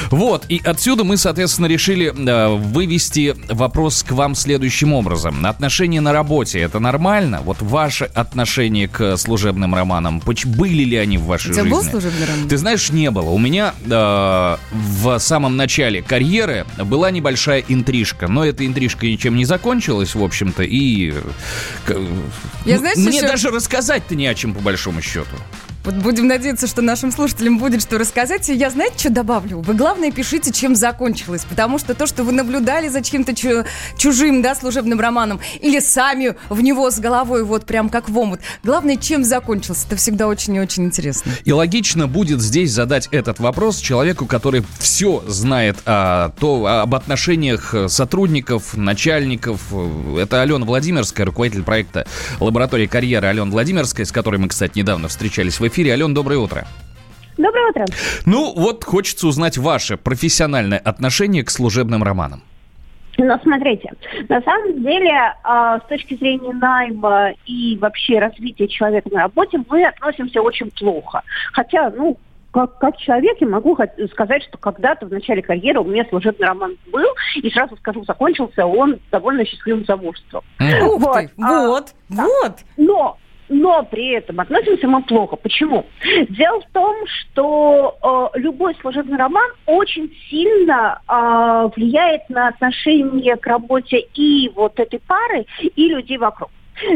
Вот, 0.09 0.45
и 0.49 0.61
отсюда 0.63 1.03
мы, 1.03 1.17
соответственно, 1.17 1.65
решили 1.65 2.07
э, 2.15 2.55
вывести 2.55 3.35
вопрос 3.49 4.03
к 4.03 4.11
вам 4.11 4.35
следующим 4.35 4.93
образом. 4.93 5.45
Отношения 5.45 6.01
на 6.01 6.13
работе 6.13 6.59
это 6.59 6.79
нормально? 6.79 7.41
Вот 7.43 7.61
ваше 7.61 8.05
отношение 8.05 8.87
к 8.87 9.17
служебным 9.17 9.75
романам, 9.75 10.21
были 10.45 10.83
ли 10.83 10.95
они 10.97 11.17
в 11.17 11.23
вашей 11.25 11.51
У 11.51 11.53
тебя 11.53 11.63
жизни? 11.63 11.75
был 11.75 11.83
служебный 11.83 12.25
роман? 12.25 12.47
Ты 12.47 12.57
знаешь, 12.57 12.89
не 12.91 13.11
было. 13.11 13.29
У 13.29 13.37
меня 13.37 13.73
э, 13.85 14.57
в 14.71 15.19
самом 15.19 15.57
начале 15.57 16.01
карьеры 16.01 16.65
была 16.77 17.11
небольшая 17.11 17.63
интрижка, 17.67 18.27
но 18.27 18.45
эта 18.45 18.65
интрижка 18.65 19.05
ничем 19.07 19.35
не 19.35 19.45
закончилась, 19.45 20.15
в 20.15 20.23
общем-то, 20.23 20.63
и 20.63 21.13
э, 21.87 22.07
Я, 22.65 22.77
знаешь, 22.79 22.97
мне 22.97 23.17
еще- 23.17 23.27
даже 23.27 23.49
рассказать-то 23.49 24.15
не 24.15 24.27
о 24.27 24.35
чем 24.35 24.53
по 24.53 24.61
большому 24.61 25.01
счету. 25.01 25.35
Вот 25.85 25.93
будем 25.93 26.25
надеяться, 26.25 26.65
что 26.65 26.81
нашим 26.81 27.11
слушателям 27.11 27.59
будет 27.59 27.79
что 27.79 27.99
рассказать. 27.99 28.49
И 28.49 28.55
я, 28.55 28.71
знаете, 28.71 28.97
что 28.97 29.09
добавлю? 29.11 29.59
Вы, 29.59 29.75
главное, 29.75 30.11
пишите, 30.11 30.51
чем 30.51 30.75
закончилось. 30.75 31.45
Потому 31.47 31.77
что 31.77 31.93
то, 31.93 32.07
что 32.07 32.23
вы 32.23 32.31
наблюдали 32.31 32.87
за 32.87 33.03
чьим-то 33.03 33.35
чу- 33.35 33.65
чужим, 33.95 34.41
да, 34.41 34.55
служебным 34.55 34.99
романом, 34.99 35.39
или 35.61 35.79
сами 35.79 36.33
в 36.49 36.61
него 36.61 36.89
с 36.89 36.97
головой, 36.97 37.43
вот 37.43 37.65
прям 37.65 37.89
как 37.89 38.09
в 38.09 38.17
омут. 38.17 38.39
Главное, 38.63 38.95
чем 38.95 39.23
закончился. 39.23 39.85
Это 39.85 39.95
всегда 39.95 40.27
очень 40.27 40.55
и 40.55 40.59
очень 40.59 40.85
интересно. 40.85 41.31
И 41.43 41.51
логично 41.51 42.07
будет 42.07 42.41
здесь 42.41 42.71
задать 42.71 43.07
этот 43.11 43.37
вопрос 43.37 43.77
человеку, 43.77 44.25
который 44.25 44.63
все 44.79 45.23
знает 45.27 45.77
о, 45.85 46.31
то, 46.39 46.65
об 46.65 46.95
отношениях 46.95 47.75
сотрудников, 47.89 48.75
начальников. 48.75 49.61
Это 50.17 50.41
Алена 50.41 50.65
Владимирская, 50.65 51.27
руководитель 51.27 51.61
проекта 51.61 52.07
«Лаборатория 52.39 52.87
карьеры» 52.87 53.27
Алена 53.27 53.51
Владимирская, 53.51 54.07
с 54.07 54.11
которой 54.11 54.37
мы, 54.37 54.47
кстати, 54.47 54.79
недавно 54.79 55.09
встречались 55.09 55.59
в 55.59 55.67
эфире. 55.67 55.74
Алена, 55.83 56.13
доброе 56.13 56.37
утро. 56.37 56.65
Доброе 57.37 57.69
утро. 57.69 57.85
Ну, 58.25 58.53
вот 58.55 58.83
хочется 58.83 59.27
узнать 59.27 59.57
ваше 59.57 59.97
профессиональное 59.97 60.79
отношение 60.79 61.43
к 61.43 61.49
служебным 61.49 62.03
романам. 62.03 62.41
Но 63.17 63.39
смотрите, 63.43 63.93
на 64.27 64.41
самом 64.41 64.81
деле, 64.83 65.33
а, 65.43 65.79
с 65.79 65.83
точки 65.87 66.15
зрения 66.15 66.53
найма 66.53 67.33
и 67.45 67.77
вообще 67.77 68.19
развития 68.19 68.67
человека 68.67 69.09
на 69.11 69.21
работе, 69.21 69.59
мы 69.69 69.85
относимся 69.85 70.41
очень 70.41 70.69
плохо. 70.71 71.21
Хотя, 71.53 71.89
ну, 71.91 72.17
как, 72.51 72.77
как 72.77 72.97
человек 72.97 73.37
я 73.41 73.47
могу 73.47 73.77
сказать, 74.11 74.43
что 74.43 74.57
когда-то 74.57 75.05
в 75.05 75.11
начале 75.11 75.41
карьеры 75.41 75.81
у 75.81 75.83
меня 75.83 76.05
служебный 76.09 76.47
роман 76.47 76.77
был, 76.91 77.07
и 77.35 77.49
сразу 77.51 77.75
скажу, 77.77 78.03
закончился 78.05 78.65
он 78.65 78.99
довольно 79.11 79.45
счастливым 79.45 79.85
замужеством. 79.85 80.41
Ух 80.59 80.99
Вот, 80.99 81.17
ты, 81.17 81.31
а, 81.41 81.67
вот, 81.67 81.93
вот. 82.09 82.55
Но, 82.77 83.17
но 83.49 83.83
при 83.83 84.11
этом 84.11 84.39
относимся 84.39 84.87
мы 84.87 85.03
плохо. 85.03 85.35
Почему? 85.35 85.85
Дело 86.29 86.61
в 86.61 86.71
том, 86.71 86.95
что 87.07 88.31
э, 88.35 88.39
любой 88.39 88.75
служебный 88.81 89.17
роман 89.17 89.49
очень 89.65 90.11
сильно 90.29 91.01
э, 91.07 91.69
влияет 91.75 92.29
на 92.29 92.49
отношение 92.49 93.35
к 93.35 93.45
работе 93.47 94.07
и 94.15 94.51
вот 94.55 94.79
этой 94.79 94.99
пары, 94.99 95.45
и 95.59 95.87
людей 95.87 96.17
вокруг. 96.17 96.49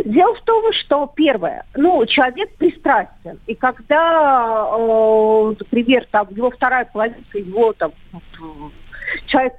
Дело 0.06 0.36
в 0.36 0.42
том, 0.42 0.74
что 0.74 1.10
первое, 1.16 1.64
ну, 1.76 2.06
человек 2.06 2.54
пристрастен, 2.58 3.40
и 3.48 3.56
когда, 3.56 4.68
э, 4.78 5.56
например, 5.60 6.06
там 6.12 6.28
его 6.32 6.50
вторая 6.50 6.86
половина, 6.86 7.24
его 7.34 7.74
там 7.74 7.92
человек, 9.28 9.54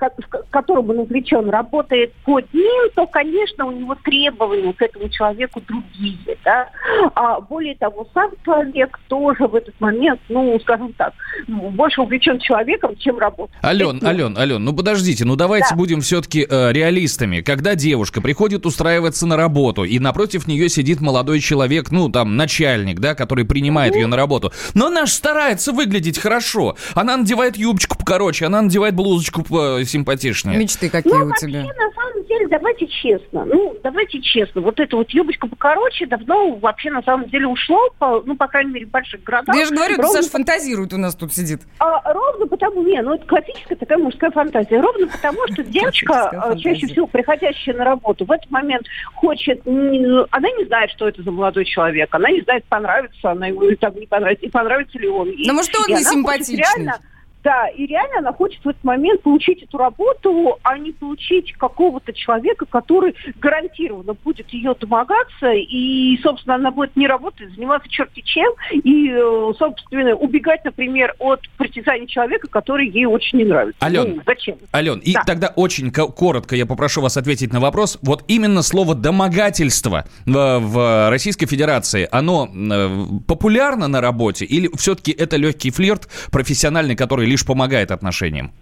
которому 0.50 1.02
увлечен, 1.02 1.48
работает 1.50 2.12
под 2.24 2.52
ним, 2.52 2.90
то, 2.94 3.06
конечно, 3.06 3.66
у 3.66 3.72
него 3.72 3.96
требования 4.04 4.72
к 4.72 4.82
этому 4.82 5.08
человеку 5.08 5.60
другие. 5.66 6.36
Да? 6.44 6.68
А 7.14 7.40
более 7.40 7.76
того, 7.76 8.06
сам 8.14 8.30
человек 8.44 8.98
тоже 9.08 9.46
в 9.46 9.54
этот 9.54 9.78
момент, 9.80 10.20
ну, 10.28 10.58
скажем 10.60 10.92
так, 10.94 11.12
больше 11.48 12.00
увлечен 12.02 12.38
человеком, 12.40 12.96
чем 12.96 13.18
работой. 13.18 13.54
Ален, 13.62 13.96
Это- 13.98 14.08
Ален, 14.08 14.36
Ален, 14.38 14.64
ну 14.64 14.72
подождите, 14.72 15.24
ну 15.24 15.36
давайте 15.36 15.68
Да. 15.70 15.76
будем 15.76 16.00
все-таки 16.00 16.46
реалистами. 16.50 17.40
Когда 17.40 17.74
девушка 17.74 18.20
приходит 18.20 18.66
устраиваться 18.66 19.26
на 19.26 19.36
работу, 19.36 19.84
и 19.84 19.98
напротив 19.98 20.46
нее 20.46 20.68
сидит 20.68 21.00
молодой 21.00 21.40
человек, 21.40 21.90
ну 21.90 22.08
там 22.08 22.36
начальник, 22.36 23.00
да, 23.00 23.14
который 23.14 23.44
принимает 23.44 23.94
ее 23.94 24.06
на 24.06 24.16
работу, 24.16 24.52
но 24.74 24.86
она 24.86 25.06
же 25.06 25.12
старается 25.12 25.72
выглядеть 25.72 26.18
хорошо. 26.18 26.76
Она 26.94 27.16
надевает 27.16 27.56
юбочку 27.56 27.96
покороче, 27.98 28.46
она 28.46 28.62
надевает 28.62 28.94
блузочку 28.94 29.39
симпатичнее. 29.48 30.58
Мечты 30.58 30.88
какие 30.90 31.12
Ну, 31.12 31.24
у 31.24 31.28
вообще, 31.28 31.46
тебя. 31.46 31.62
на 31.62 31.90
самом 31.92 32.24
деле, 32.26 32.48
давайте 32.48 32.86
честно, 32.86 33.44
ну, 33.44 33.76
давайте 33.82 34.20
честно, 34.20 34.60
вот 34.60 34.78
эта 34.80 34.96
вот 34.96 35.10
юбочка 35.10 35.46
покороче 35.48 36.06
давно 36.06 36.54
вообще 36.56 36.90
на 36.90 37.02
самом 37.02 37.28
деле 37.28 37.46
ушло, 37.46 37.90
по, 37.98 38.22
ну, 38.24 38.36
по 38.36 38.46
крайней 38.48 38.72
мере, 38.72 38.86
в 38.86 38.90
больших 38.90 39.22
городах. 39.22 39.54
Я 39.56 39.66
же 39.66 39.74
говорю, 39.74 39.96
Ровно 39.96 40.12
Саша 40.12 40.30
фантазирует 40.30 40.92
у 40.92 40.98
нас 40.98 41.14
тут 41.14 41.32
сидит. 41.34 41.62
А, 41.78 42.12
ровно 42.12 42.46
потому, 42.46 42.82
не, 42.82 43.00
ну 43.02 43.14
это 43.14 43.26
классическая 43.26 43.76
такая 43.76 43.98
мужская 43.98 44.30
фантазия. 44.30 44.80
Ровно 44.80 45.06
потому, 45.08 45.38
что 45.52 45.62
девочка, 45.62 46.28
а, 46.28 46.30
фантазия. 46.30 46.62
чаще 46.62 46.86
всего 46.86 47.06
приходящая 47.06 47.76
на 47.76 47.84
работу, 47.84 48.24
в 48.24 48.30
этот 48.32 48.50
момент 48.50 48.86
хочет, 49.14 49.60
она 49.66 50.48
не 50.58 50.64
знает, 50.66 50.90
что 50.90 51.08
это 51.08 51.22
за 51.22 51.30
молодой 51.30 51.64
человек, 51.64 52.14
она 52.14 52.30
не 52.30 52.40
знает, 52.42 52.64
понравится 52.66 53.30
она 53.30 53.46
ему 53.48 53.62
или 53.62 53.74
там 53.76 53.94
не 53.94 54.06
понравится, 54.06 54.46
и 54.46 54.50
понравится 54.50 54.98
ли 54.98 55.08
он 55.08 55.28
ей. 55.28 55.46
Ну, 55.46 55.54
может, 55.54 55.70
он 55.76 55.94
не 55.96 56.02
симпатичный. 56.04 56.56
реально- 56.58 56.98
да, 57.42 57.68
и 57.68 57.86
реально 57.86 58.18
она 58.18 58.32
хочет 58.32 58.64
в 58.64 58.68
этот 58.68 58.82
момент 58.84 59.22
получить 59.22 59.62
эту 59.62 59.78
работу, 59.78 60.58
а 60.62 60.78
не 60.78 60.92
получить 60.92 61.52
какого-то 61.52 62.12
человека, 62.12 62.66
который 62.66 63.14
гарантированно 63.40 64.14
будет 64.14 64.48
ее 64.50 64.74
домогаться, 64.78 65.52
и, 65.52 66.18
собственно, 66.22 66.56
она 66.56 66.70
будет 66.70 66.96
не 66.96 67.06
работать, 67.06 67.52
заниматься 67.54 67.88
черти 67.88 68.20
чем, 68.24 68.52
и, 68.72 69.10
э, 69.10 69.52
собственно, 69.58 70.14
убегать, 70.14 70.64
например, 70.64 71.14
от 71.18 71.40
притязаний 71.56 72.06
человека, 72.06 72.48
который 72.48 72.88
ей 72.88 73.06
очень 73.06 73.38
не 73.38 73.44
нравится. 73.44 73.78
Ален, 73.82 74.16
Ну, 74.16 74.22
зачем? 74.26 74.56
Ален, 74.74 74.98
и 74.98 75.12
Да. 75.14 75.22
тогда 75.26 75.52
очень 75.56 75.90
ко- 75.90 76.08
коротко 76.08 76.56
я 76.56 76.66
попрошу 76.66 77.00
вас 77.00 77.16
ответить 77.16 77.52
на 77.52 77.60
вопрос. 77.60 77.98
Вот 78.02 78.24
именно 78.28 78.62
слово 78.62 78.94
«домогательство» 78.94 80.04
в, 80.26 80.58
в 80.58 81.10
Российской 81.10 81.46
Федерации, 81.46 82.08
оно 82.10 82.48
э, 82.52 82.88
популярно 83.26 83.88
на 83.88 84.00
работе 84.00 84.44
или 84.44 84.68
все-таки 84.76 85.12
это 85.12 85.36
легкий 85.36 85.70
флирт 85.70 86.08
профессиональный, 86.30 86.96
который 86.96 87.26
лишь 87.30 87.46
помогает 87.46 87.90
отношениям? 87.92 88.52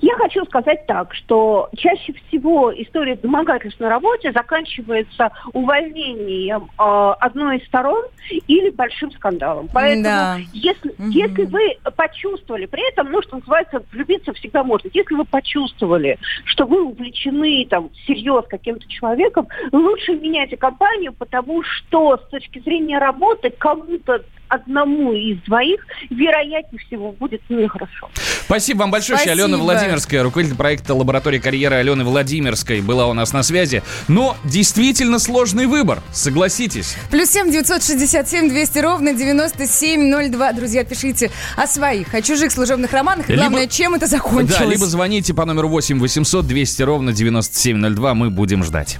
Я 0.00 0.14
хочу 0.16 0.44
сказать 0.44 0.86
так, 0.86 1.12
что 1.12 1.68
чаще 1.76 2.12
всего 2.12 2.72
история 2.72 3.16
домогательств 3.16 3.80
на 3.80 3.88
работе 3.88 4.30
заканчивается 4.32 5.30
увольнением 5.52 6.68
э, 6.78 7.14
одной 7.18 7.58
из 7.58 7.66
сторон 7.66 8.04
или 8.46 8.70
большим 8.70 9.10
скандалом. 9.10 9.68
Поэтому, 9.72 10.04
Да. 10.04 10.38
если, 10.52 10.94
если 11.10 11.44
вы 11.46 11.76
почувствовали, 11.96 12.66
при 12.66 12.88
этом, 12.92 13.10
ну, 13.10 13.22
что 13.22 13.38
называется, 13.38 13.82
влюбиться 13.90 14.32
всегда 14.34 14.62
можно. 14.62 14.88
Если 14.92 15.14
вы 15.14 15.24
почувствовали, 15.24 16.16
что 16.44 16.64
вы 16.64 16.84
увлечены 16.84 17.66
там 17.68 17.90
всерьез 18.04 18.44
каким-то 18.48 18.86
человеком, 18.88 19.48
лучше 19.72 20.12
меняйте 20.14 20.56
компанию, 20.56 21.12
потому 21.12 21.64
что 21.64 22.18
с 22.18 22.30
точки 22.30 22.60
зрения 22.60 22.98
работы 22.98 23.50
кому-то 23.50 24.22
одному 24.52 25.12
из 25.12 25.38
двоих, 25.42 25.80
вероятнее 26.10 26.80
всего, 26.86 27.12
будет 27.12 27.40
нехорошо. 27.48 28.10
Спасибо 28.44 28.80
вам 28.80 28.90
большое. 28.90 29.18
Спасибо. 29.18 29.44
Алена 29.44 29.56
Владимирская, 29.58 30.22
руководитель 30.22 30.56
проекта 30.56 30.94
«Лаборатория 30.94 31.40
карьеры» 31.40 31.76
Алены 31.76 32.04
Владимирской 32.04 32.80
была 32.80 33.06
у 33.08 33.14
нас 33.14 33.32
на 33.32 33.42
связи. 33.42 33.82
Но 34.08 34.36
действительно 34.44 35.18
сложный 35.18 35.66
выбор, 35.66 36.02
согласитесь. 36.12 36.96
Плюс 37.10 37.30
семь 37.30 37.50
девятьсот 37.50 37.82
шестьдесят 37.82 38.28
семь 38.28 38.48
двести 38.48 38.78
ровно 38.78 39.14
девяносто 39.14 39.66
семь 39.66 40.08
ноль 40.10 40.28
два. 40.28 40.52
Друзья, 40.52 40.84
пишите 40.84 41.30
о 41.56 41.66
своих, 41.66 42.14
о 42.14 42.20
чужих 42.22 42.52
служебных 42.52 42.92
романах. 42.92 43.28
И 43.28 43.32
Либо- 43.32 43.42
главное, 43.44 43.66
чем 43.66 43.94
это 43.94 44.06
закончилось. 44.06 44.58
Да, 44.58 44.64
либо 44.66 44.84
звоните 44.86 45.32
по 45.34 45.44
номеру 45.46 45.68
8 45.68 45.98
800 45.98 46.46
200 46.46 46.82
ровно 46.82 47.12
9702, 47.12 48.14
мы 48.14 48.30
будем 48.30 48.62
ждать. 48.64 48.98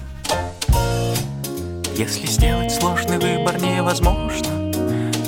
Если 1.96 2.26
сделать 2.26 2.72
сложный 2.72 3.18
выбор 3.18 3.60
невозможно, 3.60 4.48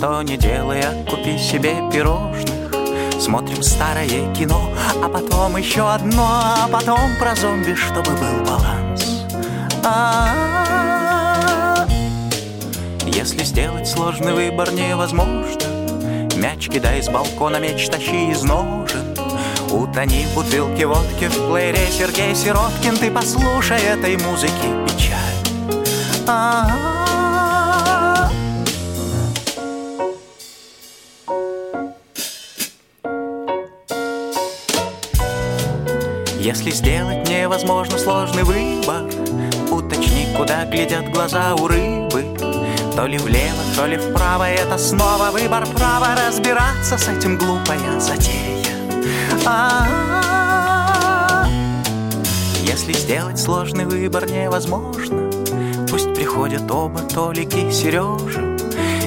то 0.00 0.22
не 0.22 0.36
делай, 0.36 0.80
а 0.80 0.94
купи 1.08 1.38
себе 1.38 1.76
пирожных. 1.92 2.72
Смотрим 3.20 3.62
старое 3.62 4.34
кино, 4.34 4.70
а 5.02 5.08
потом 5.08 5.56
еще 5.56 5.88
одно, 5.90 6.26
а 6.26 6.68
потом 6.70 7.16
про 7.18 7.34
зомби, 7.34 7.74
чтобы 7.74 8.10
был 8.10 8.44
баланс. 8.44 9.24
А-а-а. 9.84 11.14
Если 13.06 13.44
сделать 13.44 13.88
сложный 13.88 14.32
выбор 14.34 14.72
невозможно, 14.72 15.62
мяч 16.36 16.68
кидай 16.68 17.02
с 17.02 17.08
балкона, 17.08 17.56
меч 17.56 17.88
тащи 17.88 18.30
из 18.30 18.42
ножен. 18.42 19.16
Утони 19.70 20.26
в 20.26 20.34
бутылке 20.34 20.86
водки 20.86 21.28
в 21.28 21.50
плеере 21.50 21.88
Сергей 21.90 22.34
Сироткин, 22.34 22.96
ты 22.96 23.10
послушай 23.10 23.80
этой 23.80 24.16
музыки 24.18 24.68
печаль. 24.86 25.38
А-а-а. 26.26 26.93
Если 36.54 36.70
сделать 36.70 37.28
невозможно 37.28 37.98
сложный 37.98 38.44
выбор, 38.44 39.10
уточни, 39.72 40.28
куда 40.36 40.64
глядят 40.64 41.10
глаза 41.10 41.56
у 41.56 41.66
рыбы. 41.66 42.24
То 42.94 43.06
ли 43.06 43.18
влево, 43.18 43.60
то 43.74 43.86
ли 43.86 43.96
вправо, 43.96 44.48
это 44.48 44.78
снова 44.78 45.30
выбор 45.32 45.66
права 45.66 46.14
разбираться 46.14 46.96
с 46.96 47.08
этим 47.08 47.38
глупая 47.38 47.98
затея. 47.98 48.62
А-а-а. 49.44 51.48
Если 52.62 52.92
сделать 52.92 53.40
сложный 53.40 53.86
выбор 53.86 54.30
невозможно, 54.30 55.28
пусть 55.90 56.14
приходят 56.14 56.70
оба 56.70 57.00
Толики 57.00 57.68
и 57.68 57.72
Сережа. 57.72 58.56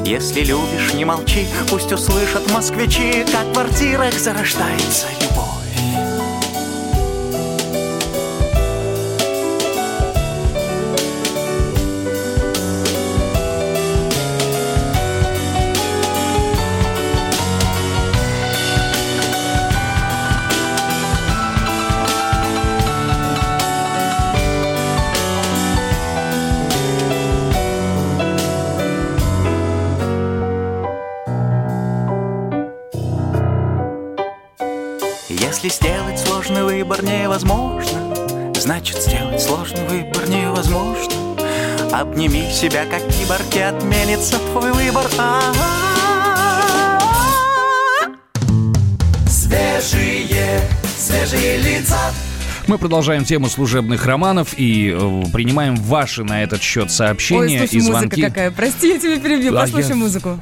Если 0.03 0.41
любишь, 0.41 0.93
не 0.93 1.05
молчи, 1.05 1.47
пусть 1.69 1.93
услышат 1.93 2.51
москвичи, 2.51 3.23
как 3.31 3.45
в 3.45 3.53
квартирах 3.53 4.13
зарождается 4.15 5.07
Если 35.47 35.69
сделать 35.69 36.19
сложный 36.19 36.63
выбор 36.63 37.03
невозможно, 37.03 38.13
значит 38.55 38.97
сделать 39.01 39.41
сложный 39.41 39.86
выбор 39.88 40.27
невозможно. 40.29 41.13
Обними 41.91 42.51
себя, 42.51 42.86
как 42.86 43.01
киборг, 43.07 43.55
и 43.55 43.60
отменится 43.60 44.38
твой 44.39 44.71
выбор. 44.73 45.05
А-а-а. 45.17 46.99
Свежие, 49.29 50.62
свежие 50.97 51.57
лица. 51.57 51.97
Мы 52.67 52.77
продолжаем 52.77 53.23
тему 53.23 53.47
служебных 53.47 54.05
романов 54.05 54.53
и 54.57 54.89
э, 54.93 55.23
принимаем 55.31 55.77
ваши 55.77 56.25
на 56.25 56.43
этот 56.43 56.62
счет 56.62 56.83
Ой, 56.86 56.89
сообщения 56.89 57.60
слушай, 57.60 57.73
и 57.75 57.77
музыка 57.77 57.97
звонки. 57.99 58.21
какая. 58.21 58.51
Прости, 58.51 58.89
я 58.89 58.99
тебя 58.99 59.17
перебью. 59.17 59.55
А 59.57 59.62
Послушай 59.62 59.89
я- 59.91 59.95
музыку. 59.95 60.38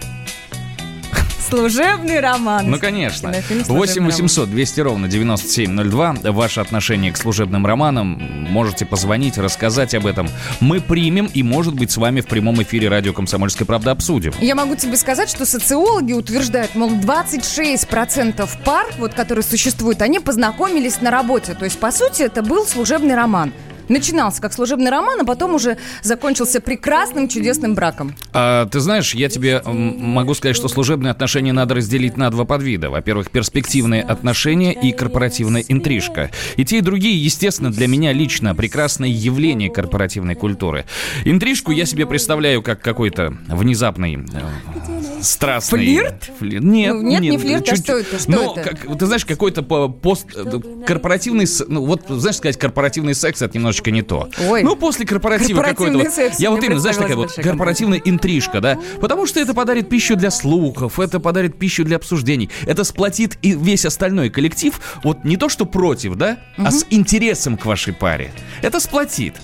Служебный 1.49 2.19
роман. 2.19 2.69
Ну, 2.69 2.79
конечно. 2.79 3.31
Кинофильм 3.31 3.63
8 3.63 3.65
«Служебный 3.65 4.11
800 4.11 4.49
200 4.49 4.81
ровно 4.81 5.07
9702. 5.07 6.15
Ваше 6.31 6.59
отношение 6.59 7.11
к 7.11 7.17
служебным 7.17 7.65
романам. 7.65 8.47
Можете 8.49 8.85
позвонить, 8.85 9.37
рассказать 9.37 9.93
об 9.93 10.07
этом. 10.07 10.27
Мы 10.59 10.81
примем 10.81 11.29
и, 11.33 11.43
может 11.43 11.75
быть, 11.75 11.91
с 11.91 11.97
вами 11.97 12.21
в 12.21 12.27
прямом 12.27 12.61
эфире 12.63 12.89
радио 12.89 13.13
«Комсомольская 13.13 13.65
правда» 13.65 13.91
обсудим. 13.91 14.33
Я 14.39 14.55
могу 14.55 14.75
тебе 14.75 14.97
сказать, 14.97 15.29
что 15.29 15.45
социологи 15.45 16.13
утверждают, 16.13 16.75
мол, 16.75 16.89
26% 16.91 18.49
пар, 18.63 18.87
вот, 18.97 19.13
которые 19.13 19.43
существуют, 19.43 20.01
они 20.01 20.19
познакомились 20.19 21.01
на 21.01 21.11
работе. 21.11 21.53
То 21.53 21.65
есть, 21.65 21.79
по 21.79 21.91
сути, 21.91 22.23
это 22.23 22.41
был 22.41 22.65
служебный 22.65 23.15
роман. 23.15 23.53
Начинался 23.89 24.41
как 24.41 24.53
служебный 24.53 24.89
роман, 24.91 25.21
а 25.21 25.25
потом 25.25 25.55
уже 25.55 25.77
закончился 26.01 26.61
прекрасным, 26.61 27.27
чудесным 27.27 27.75
браком. 27.75 28.15
А, 28.33 28.65
ты 28.67 28.79
знаешь, 28.79 29.13
я 29.13 29.29
тебе 29.29 29.61
могу 29.65 30.33
сказать, 30.33 30.55
что 30.55 30.67
служебные 30.67 31.11
отношения 31.11 31.53
надо 31.53 31.75
разделить 31.75 32.17
на 32.17 32.29
два 32.31 32.45
подвида. 32.45 32.89
Во-первых, 32.89 33.29
перспективные 33.31 34.01
отношения 34.01 34.73
и 34.73 34.91
корпоративная 34.91 35.63
интрижка. 35.67 36.31
И 36.55 36.65
те, 36.65 36.79
и 36.79 36.81
другие, 36.81 37.21
естественно, 37.23 37.71
для 37.71 37.87
меня 37.87 38.13
лично 38.13 38.55
прекрасное 38.55 39.09
явление 39.09 39.69
корпоративной 39.69 40.35
культуры. 40.35 40.85
Интрижку 41.23 41.71
я 41.71 41.85
себе 41.85 42.05
представляю 42.05 42.61
как 42.61 42.81
какой-то 42.81 43.35
внезапный 43.47 44.15
э, 44.15 45.21
страстный... 45.21 45.79
Флирт? 45.79 46.31
Фли- 46.39 46.59
Нет, 46.59 46.93
Ну, 46.93 47.01
нет, 47.01 47.21
не 47.21 47.37
флирт, 47.37 47.67
а 47.67 47.75
чуть- 47.75 47.83
что 47.85 47.97
это, 47.97 48.19
что 48.19 48.31
ну, 48.31 48.51
это? 48.55 48.61
как- 48.69 48.97
ты 48.97 49.05
знаешь, 49.05 49.25
какой-то 49.25 49.63
по- 49.63 49.89
пост... 49.89 50.27
э, 50.35 50.59
корпоративный... 50.85 51.45
Ну, 51.67 51.85
вот, 51.85 52.03
знаешь, 52.07 52.37
сказать, 52.37 52.57
корпоративный 52.57 53.13
секс, 53.15 53.41
это 53.41 53.57
немножечко 53.57 53.74
немножечко 53.75 53.91
не 53.91 54.01
то. 54.01 54.29
Ой. 54.49 54.63
Ну, 54.63 54.75
после 54.75 55.05
корпоратива 55.05 55.61
какой-то... 55.61 55.97
вот- 55.97 56.39
я 56.39 56.51
вот 56.51 56.63
именно, 56.63 56.79
знаешь, 56.79 56.97
такая 56.97 57.15
вот 57.15 57.33
корпоративная 57.33 57.99
интрижка, 58.03 58.61
да? 58.61 58.77
Потому 59.01 59.25
что 59.25 59.39
это 59.39 59.53
подарит 59.53 59.89
пищу 59.89 60.15
для 60.15 60.31
слухов, 60.31 60.99
это 60.99 61.19
подарит 61.19 61.57
пищу 61.57 61.83
для 61.83 61.97
обсуждений. 61.97 62.49
Это 62.65 62.83
сплотит 62.83 63.37
и 63.41 63.51
весь 63.51 63.85
остальной 63.85 64.29
коллектив, 64.29 64.79
вот 65.03 65.23
не 65.23 65.37
то, 65.37 65.49
что 65.49 65.65
против, 65.65 66.15
да, 66.15 66.37
а 66.57 66.71
с 66.71 66.85
интересом 66.89 67.57
к 67.57 67.65
вашей 67.65 67.93
паре. 67.93 68.31
Это 68.61 68.79
сплотит. 68.79 69.35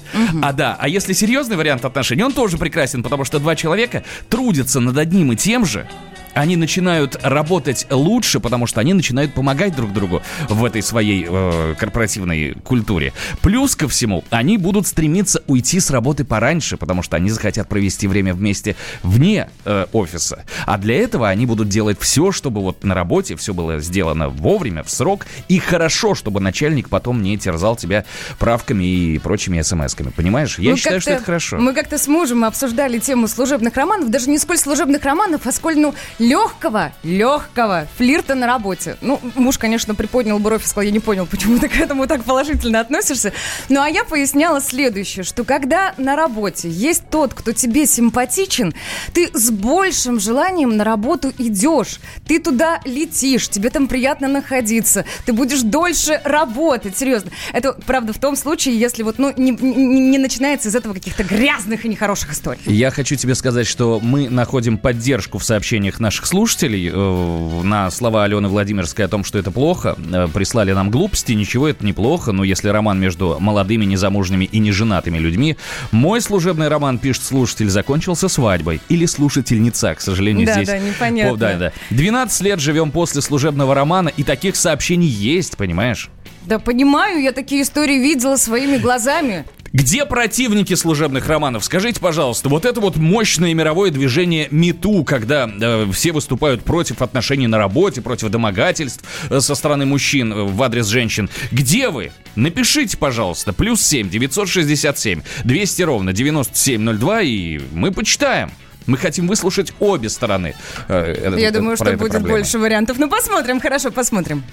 А 0.42 0.54
да, 0.54 0.78
а 0.80 0.88
если 0.88 1.14
серьезный 1.14 1.58
вариант 1.58 1.86
отношений, 1.86 2.24
он 2.24 2.34
тоже 2.34 2.58
прекрасен, 2.58 3.04
потому 3.04 3.26
что 3.26 3.40
два 3.40 3.56
человека 3.56 4.04
трудятся 4.30 4.80
над 4.80 4.98
одним 4.98 5.32
и 5.32 5.36
тем 5.36 5.66
же, 5.66 5.88
они 6.34 6.56
начинают 6.56 7.18
работать 7.24 7.88
лучше, 7.90 8.40
потому 8.40 8.68
что 8.68 8.80
они 8.80 8.94
начинают 8.94 9.34
помогать 9.34 9.76
друг 9.76 9.94
другу 9.94 10.22
в 10.50 10.64
этой 10.66 10.82
своей 10.82 11.26
э, 11.28 11.76
корпоративной 11.78 12.54
культуре. 12.64 13.14
Плюс 13.42 13.76
ко 13.76 13.88
всему, 13.88 14.24
они 14.30 14.58
будут 14.58 14.88
стремиться 14.88 15.44
уйти 15.48 15.80
с 15.80 15.90
работы 15.90 16.24
пораньше, 16.24 16.78
потому 16.78 17.02
что 17.04 17.18
они 17.18 17.30
захотят 17.30 17.68
провести 17.68 18.08
время 18.08 18.34
вместе 18.34 18.76
вне 19.04 19.50
э, 19.66 19.86
офиса. 19.92 20.46
А 20.66 20.78
для 20.78 20.96
этого 20.96 21.30
они 21.30 21.46
будут 21.46 21.70
делать 21.70 22.00
все, 22.00 22.32
чтобы 22.32 22.62
вот 22.62 22.84
на 22.84 22.96
работе 22.96 23.36
все 23.36 23.54
было 23.54 23.80
сделано 23.80 24.30
вовремя, 24.30 24.84
в 24.84 24.90
срок 24.90 25.26
и 25.48 25.60
хорошо, 25.60 26.16
чтобы 26.16 26.40
начальник 26.40 26.90
потом 26.90 27.22
не 27.22 27.38
терзал 27.38 27.76
тебя 27.76 28.06
правками 28.40 28.84
и 28.84 29.20
прочими 29.20 29.60
смс-ками. 29.60 30.12
Понимаешь? 30.16 30.58
Я 30.60 30.72
Мы 30.72 30.78
считаю, 30.78 31.02
что 31.02 31.12
это 31.12 31.24
хорошо. 31.24 31.58
Мы 31.58 31.74
как-то 31.74 31.98
с 31.98 32.08
мужем 32.08 32.44
обсуждали 32.44 33.00
тему 33.00 33.28
служебных 33.28 33.76
романов, 33.76 34.10
даже 34.10 34.30
не 34.30 34.38
сколь 34.38 34.58
служебных 34.58 35.04
романов, 35.04 35.46
а 35.46 35.52
сколь, 35.52 35.78
ну, 35.78 35.94
легкого, 36.22 36.92
легкого 37.04 37.88
флирта 37.98 38.36
на 38.36 38.46
работе. 38.46 38.96
Ну, 39.02 39.20
муж, 39.36 39.58
конечно, 39.58 39.96
приподнял 39.96 40.38
бровь 40.38 40.64
и 40.64 40.68
сказал, 40.68 40.84
я 40.86 40.92
не 40.92 41.00
понял, 41.00 41.26
почему 41.26 41.58
ты 41.58 41.68
к 41.68 41.76
этому 41.76 42.06
так 42.06 42.24
положительно 42.24 42.80
относишься. 42.80 43.34
Ну, 43.70 43.82
а 43.82 43.90
я 43.90 44.04
поясняла 44.04 44.62
следующее, 44.62 45.24
что 45.24 45.44
когда 45.44 45.94
на 45.98 46.16
работе 46.16 46.70
есть 46.70 47.10
тот, 47.10 47.34
кто 47.34 47.54
тебе 47.54 47.88
симпатичен, 47.88 48.74
ты 49.14 49.32
с 49.34 49.50
большим 49.50 50.20
желанием 50.20 50.78
на 50.78 50.84
работу 50.84 51.34
идешь. 51.40 52.00
Ты 52.28 52.40
туда 52.40 52.80
летишь, 52.86 53.50
тебе 53.50 53.72
там 53.72 53.88
приятно 53.88 54.28
находиться, 54.28 55.06
ты 55.26 55.34
будешь 55.34 55.62
дольше 55.62 56.22
работать, 56.24 56.96
серьезно. 56.98 57.32
Это, 57.52 57.74
правда, 57.74 58.14
в 58.14 58.20
том 58.20 58.36
случае, 58.36 58.80
если 58.80 59.02
вот, 59.02 59.18
ну, 59.18 59.34
не, 59.36 59.52
не- 59.52 60.00
не 60.12 60.18
начинается 60.20 60.70
из 60.70 60.76
этого 60.76 60.94
каких-то 60.94 61.24
грязных 61.24 61.84
и 61.86 61.90
нехороших 61.90 62.32
историй. 62.34 62.62
Я 62.68 62.92
хочу 62.92 63.16
тебе 63.16 63.34
сказать, 63.34 63.66
что 63.66 64.00
мы 64.00 64.30
находим 64.30 64.78
поддержку 64.78 65.40
в 65.40 65.44
сообщениях 65.44 66.00
наших 66.00 66.11
слушателей 66.26 66.90
э, 66.94 67.62
на 67.64 67.90
слова 67.92 68.24
Алены 68.24 68.48
Владимирской 68.48 69.06
о 69.06 69.08
том, 69.08 69.24
что 69.24 69.40
это 69.40 69.52
плохо. 69.52 69.96
Э, 70.12 70.28
прислали 70.34 70.72
нам 70.74 70.92
глупости, 70.92 71.34
ничего 71.34 71.68
это 71.68 71.86
неплохо, 71.86 72.32
но 72.32 72.44
если 72.44 72.70
роман 72.70 73.00
между 73.00 73.38
молодыми, 73.40 73.86
незамужними 73.86 74.46
и 74.46 74.60
неженатыми 74.60 75.18
людьми, 75.18 75.58
мой 75.92 76.22
служебный 76.22 76.68
роман, 76.68 76.98
пишет 77.00 77.24
слушатель, 77.24 77.70
закончился 77.70 78.28
свадьбой. 78.28 78.82
Или 78.90 79.06
слушательница, 79.06 79.96
к 79.96 80.02
сожалению, 80.02 80.46
Да, 80.48 80.54
здесь. 80.54 80.68
да, 80.68 80.78
непонятно. 80.80 81.34
О, 81.34 81.38
да, 81.38 81.58
да. 81.58 81.72
12 81.92 82.42
лет 82.42 82.60
живем 82.60 82.92
после 82.92 83.22
служебного 83.22 83.74
романа, 83.76 84.10
и 84.10 84.24
таких 84.24 84.56
сообщений 84.56 85.08
есть, 85.08 85.58
понимаешь? 85.58 86.10
Да 86.46 86.60
понимаю, 86.60 87.22
я 87.22 87.32
такие 87.32 87.62
истории 87.62 87.98
видела 88.00 88.36
своими 88.36 88.78
глазами. 88.78 89.46
Где 89.74 90.06
противники 90.06 90.74
служебных 90.74 91.28
романов? 91.30 91.64
Скажите, 91.64 92.02
пожалуйста, 92.02 92.50
вот 92.50 92.66
это 92.66 92.82
вот 92.82 92.98
мощное 92.98 93.54
мировое 93.54 93.90
движение 93.90 94.50
МИТУ, 94.52 95.06
когда 95.06 95.50
э, 95.50 95.90
все 95.94 96.12
выступают 96.12 96.64
против 96.66 97.02
отношений 97.02 97.48
на 97.48 97.58
работе, 97.58 98.02
против 98.02 98.28
домогательств 98.30 99.06
э, 99.30 99.40
со 99.40 99.56
стороны 99.56 99.86
мужчин 99.86 100.34
э, 100.34 100.44
в 100.44 100.62
адрес 100.62 100.88
женщин. 100.88 101.30
Где 101.54 101.88
вы? 101.90 102.12
Напишите, 102.36 102.98
пожалуйста, 102.98 103.54
плюс 103.54 103.82
7 103.82 104.10
967 104.10 105.22
200 105.46 105.82
ровно 105.84 106.12
9702, 106.12 107.22
и 107.22 107.62
мы 107.72 107.92
почитаем. 107.94 108.52
Мы 108.88 108.98
хотим 108.98 109.26
выслушать 109.28 109.72
обе 109.80 110.10
стороны. 110.10 110.54
э, 110.90 111.32
э, 111.34 111.40
Я 111.40 111.48
э, 111.48 111.52
думаю, 111.52 111.78
что 111.78 111.86
будет 111.86 112.12
проблему. 112.12 112.28
больше 112.28 112.60
вариантов. 112.60 112.98
Ну, 113.00 113.08
посмотрим, 113.10 113.62
хорошо, 113.62 113.90
посмотрим. 113.92 114.44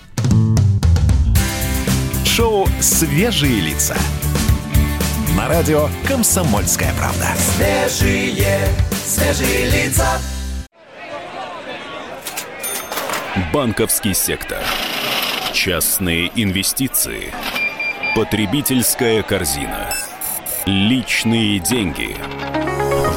Шоу 2.39 2.69
«Свежие 2.81 3.61
лица». 3.61 3.97
На 5.37 5.49
радио 5.49 5.89
«Комсомольская 6.07 6.95
правда». 6.95 7.27
Свежие, 7.37 8.69
свежие 9.05 9.69
лица. 9.69 10.07
Банковский 13.53 14.15
сектор. 14.15 14.61
Частные 15.53 16.31
инвестиции. 16.37 17.33
Потребительская 18.15 19.25
корзина. 19.25 19.93
Личные 20.65 21.59
деньги. 21.59 22.15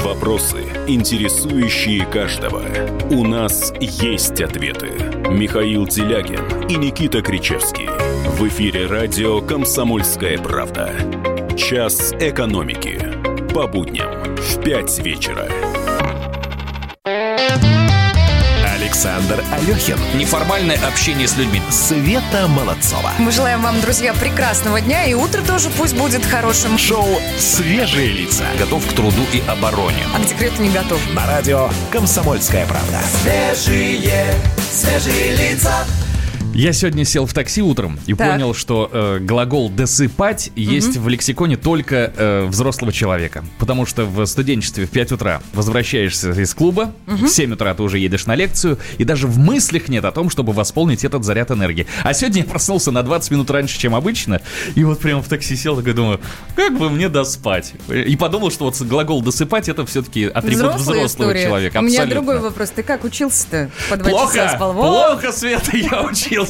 Вопросы, 0.02 0.64
интересующие 0.88 2.08
каждого. 2.08 2.64
У 3.12 3.24
нас 3.24 3.72
есть 3.80 4.42
ответы. 4.42 4.88
Михаил 5.30 5.86
Делягин 5.86 6.66
и 6.68 6.76
Никита 6.76 7.22
Кричевский. 7.22 8.11
В 8.42 8.48
эфире 8.48 8.88
радио 8.88 9.40
«Комсомольская 9.40 10.40
правда». 10.40 10.92
Час 11.56 12.12
экономики. 12.14 13.00
По 13.54 13.68
будням 13.68 14.36
в 14.36 14.64
5 14.64 14.98
вечера. 15.06 15.48
Александр 18.66 19.44
Алехин. 19.52 20.00
Неформальное 20.16 20.80
общение 20.88 21.28
с 21.28 21.38
людьми. 21.38 21.62
Света 21.70 22.48
Молодцова. 22.48 23.12
Мы 23.20 23.32
желаем 23.32 23.62
вам, 23.62 23.80
друзья, 23.80 24.12
прекрасного 24.16 24.82
дня, 24.82 25.06
и 25.06 25.14
утро 25.14 25.44
тоже 25.44 25.70
пусть 25.78 25.96
будет 25.96 26.26
хорошим. 26.26 26.80
Шоу 26.80 27.06
«Свежие 27.38 28.08
лица». 28.08 28.46
Готов 28.58 28.84
к 28.88 28.94
труду 28.94 29.22
и 29.34 29.44
обороне. 29.48 30.04
А 30.16 30.20
к 30.20 30.26
декрету 30.26 30.64
не 30.64 30.72
готов. 30.72 31.00
На 31.14 31.28
радио 31.28 31.70
«Комсомольская 31.92 32.66
правда». 32.66 33.02
Свежие, 33.22 34.34
свежие 34.72 35.36
лица. 35.36 35.86
Я 36.54 36.74
сегодня 36.74 37.06
сел 37.06 37.26
в 37.26 37.34
такси 37.34 37.62
утром 37.62 37.98
и 38.08 38.14
Так. 38.14 38.32
понял, 38.34 38.54
что 38.54 38.90
э, 38.92 39.20
глагол 39.22 39.70
«досыпать» 39.70 40.52
есть 40.56 40.98
в 40.98 41.08
лексиконе 41.08 41.56
только 41.56 42.12
э, 42.16 42.46
взрослого 42.46 42.92
человека. 42.92 43.46
Потому 43.58 43.86
что 43.86 44.06
в 44.06 44.26
студенчестве 44.26 44.86
в 44.86 44.90
5 44.90 45.14
утра 45.14 45.42
возвращаешься 45.54 46.32
из 46.32 46.54
клуба, 46.54 46.94
в 47.08 47.28
7 47.28 47.54
утра 47.54 47.74
ты 47.74 47.84
уже 47.84 48.00
едешь 48.00 48.26
на 48.26 48.36
лекцию, 48.36 48.78
и 48.98 49.06
даже 49.06 49.28
в 49.28 49.38
мыслях 49.40 49.88
нет 49.88 50.04
о 50.04 50.12
том, 50.12 50.30
чтобы 50.30 50.52
восполнить 50.52 51.06
этот 51.06 51.24
заряд 51.24 51.52
энергии. 51.52 51.88
А 52.04 52.14
сегодня 52.14 52.42
я 52.42 52.48
проснулся 52.48 52.92
на 52.92 53.02
20 53.02 53.32
минут 53.32 53.50
раньше, 53.50 53.80
чем 53.80 53.96
обычно, 53.96 54.42
и 54.76 54.84
вот 54.84 55.00
прямо 55.00 55.22
в 55.24 55.30
такси 55.30 55.56
сел, 55.56 55.78
такой 55.78 55.94
думаю, 55.94 56.20
как 56.58 56.78
бы 56.78 56.90
мне 56.90 57.08
доспать? 57.08 57.74
И 57.88 58.16
подумал, 58.18 58.52
что 58.52 58.66
вот 58.66 58.80
глагол 58.82 59.22
«досыпать» 59.22 59.70
это 59.70 59.86
все-таки 59.86 60.26
атрибут 60.26 60.58
Взрослая 60.76 60.78
взрослого 60.98 61.06
история. 61.08 61.44
человека. 61.46 61.78
У 61.78 61.82
меня 61.84 62.02
абсолютно. 62.02 62.16
другой 62.16 62.40
вопрос. 62.42 62.70
Ты 62.72 62.84
как 62.84 63.06
учился-то? 63.06 63.72
По 63.90 63.96
два 63.96 64.12
часа 64.12 64.26
Плохо, 64.26 64.52
спал? 64.56 64.74
Вот. 64.74 64.88
плохо, 65.22 65.32
Света, 65.32 65.78
я 65.78 66.02
учился. 66.04 66.41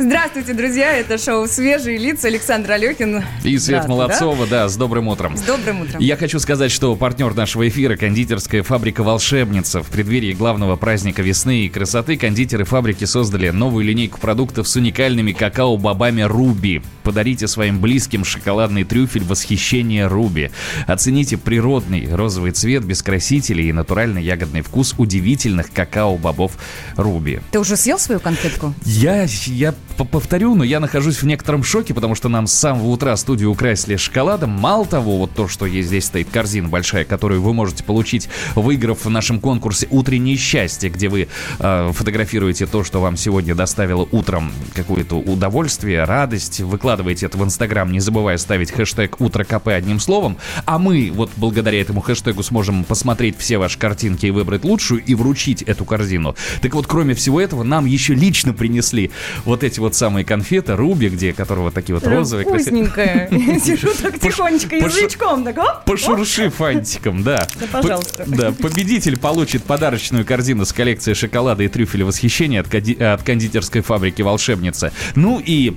Здравствуйте, 0.00 0.54
друзья. 0.54 0.92
Это 0.92 1.18
шоу 1.18 1.48
«Свежие 1.48 1.98
лица». 1.98 2.28
Александр 2.28 2.70
Алехин. 2.70 3.24
И 3.42 3.58
Свет 3.58 3.88
Молодцова, 3.88 4.46
да? 4.46 4.68
с 4.68 4.76
добрым 4.76 5.08
утром. 5.08 5.34
да? 5.34 5.40
С 5.40 5.42
добрым 5.42 5.80
утром. 5.80 6.00
Я 6.00 6.16
хочу 6.16 6.38
сказать, 6.38 6.70
что 6.70 6.94
партнер 6.94 7.34
нашего 7.34 7.68
эфира– 7.68 7.96
кондитерская 7.98 8.62
фабрика 8.62 9.02
«Волшебница». 9.02 9.82
В 9.82 9.88
преддверии 9.88 10.34
главного 10.34 10.76
праздника 10.76 11.22
весны 11.22 11.64
и 11.64 11.68
красоты 11.68 12.16
кондитеры 12.16 12.64
фабрики 12.64 13.06
создали 13.06 13.50
новую 13.50 13.84
линейку 13.84 14.20
продуктов 14.20 14.68
с 14.68 14.76
уникальными 14.76 15.32
какао-бобами 15.32 16.22
«Руби». 16.22 16.80
Подарите 17.02 17.48
своим 17.48 17.80
близким 17.80 18.24
шоколадный 18.24 18.84
трюфель 18.84 19.24
«Восхищение 19.24 20.06
Руби». 20.06 20.52
Оцените 20.86 21.38
природный 21.38 22.08
розовый 22.14 22.52
цвет 22.52 22.84
без 22.84 23.02
красителей 23.02 23.70
и 23.70 23.72
натуральный 23.72 24.22
ягодный 24.22 24.62
вкус 24.62 24.94
удивительных 24.96 25.72
какао-бобов 25.72 26.52
«Руби». 26.96 27.40
Ты 27.50 27.58
уже 27.58 27.76
съел 27.76 27.98
свою 27.98 28.20
конфетку? 28.48 28.74
Я, 28.84 29.26
я 29.46 29.74
повторю, 30.10 30.54
но 30.54 30.64
я 30.64 30.80
нахожусь 30.80 31.22
в 31.22 31.26
некотором 31.26 31.62
шоке, 31.62 31.94
потому 31.94 32.14
что 32.14 32.28
нам 32.28 32.46
с 32.46 32.52
самого 32.52 32.88
утра 32.88 33.16
студию 33.16 33.50
украсили 33.50 33.96
шоколадом. 33.96 34.50
Мало 34.50 34.86
того, 34.86 35.18
вот 35.18 35.32
то, 35.34 35.48
что 35.48 35.66
есть 35.66 35.88
здесь 35.88 36.06
стоит 36.06 36.28
корзина 36.30 36.68
большая, 36.68 37.04
которую 37.04 37.42
вы 37.42 37.52
можете 37.52 37.84
получить, 37.84 38.28
выиграв 38.54 39.04
в 39.04 39.10
нашем 39.10 39.40
конкурсе 39.40 39.88
«Утреннее 39.90 40.36
счастье», 40.36 40.90
где 40.90 41.08
вы 41.08 41.28
э, 41.58 41.92
фотографируете 41.92 42.66
то, 42.66 42.84
что 42.84 43.00
вам 43.00 43.16
сегодня 43.16 43.54
доставило 43.54 44.06
утром 44.10 44.52
какое-то 44.74 45.16
удовольствие, 45.16 46.04
радость, 46.04 46.60
выкладываете 46.60 47.26
это 47.26 47.38
в 47.38 47.44
Инстаграм, 47.44 47.90
не 47.90 48.00
забывая 48.00 48.38
ставить 48.38 48.70
хэштег 48.70 49.20
«Утро 49.20 49.44
КП» 49.44 49.68
одним 49.68 50.00
словом, 50.00 50.36
а 50.64 50.78
мы 50.78 51.10
вот 51.12 51.30
благодаря 51.36 51.80
этому 51.80 52.00
хэштегу 52.00 52.42
сможем 52.42 52.84
посмотреть 52.84 53.36
все 53.38 53.58
ваши 53.58 53.78
картинки 53.78 54.26
и 54.26 54.30
выбрать 54.30 54.64
лучшую 54.64 55.02
и 55.04 55.14
вручить 55.14 55.62
эту 55.62 55.84
корзину. 55.84 56.36
Так 56.62 56.74
вот, 56.74 56.86
кроме 56.86 57.14
всего 57.14 57.40
этого, 57.40 57.62
нам 57.62 57.84
еще 57.86 58.14
лично 58.14 58.37
принесли 58.54 59.10
вот 59.44 59.64
эти 59.64 59.80
вот 59.80 59.94
самые 59.94 60.24
конфеты 60.24 60.76
Руби, 60.76 61.08
где 61.08 61.32
которого 61.32 61.70
такие 61.70 61.94
вот 61.94 62.06
розовые. 62.06 62.46
Вкусненькая. 62.46 63.28
Сижу 63.64 63.88
так 64.00 64.18
тихонечко 64.18 64.76
язычком. 64.76 65.44
Так, 65.44 65.58
оп, 65.58 65.84
Пошурши 65.84 66.50
фантиком, 66.50 67.22
да. 67.22 67.46
Да, 67.60 67.66
пожалуйста. 67.70 68.24
Да, 68.26 68.52
победитель 68.52 69.18
получит 69.18 69.64
подарочную 69.64 70.24
корзину 70.24 70.64
с 70.64 70.72
коллекцией 70.72 71.14
шоколада 71.14 71.62
и 71.62 71.68
трюфеля 71.68 72.04
восхищения 72.04 72.60
от 72.60 73.22
кондитерской 73.22 73.80
фабрики 73.80 74.22
«Волшебница». 74.22 74.92
Ну 75.14 75.42
и 75.44 75.76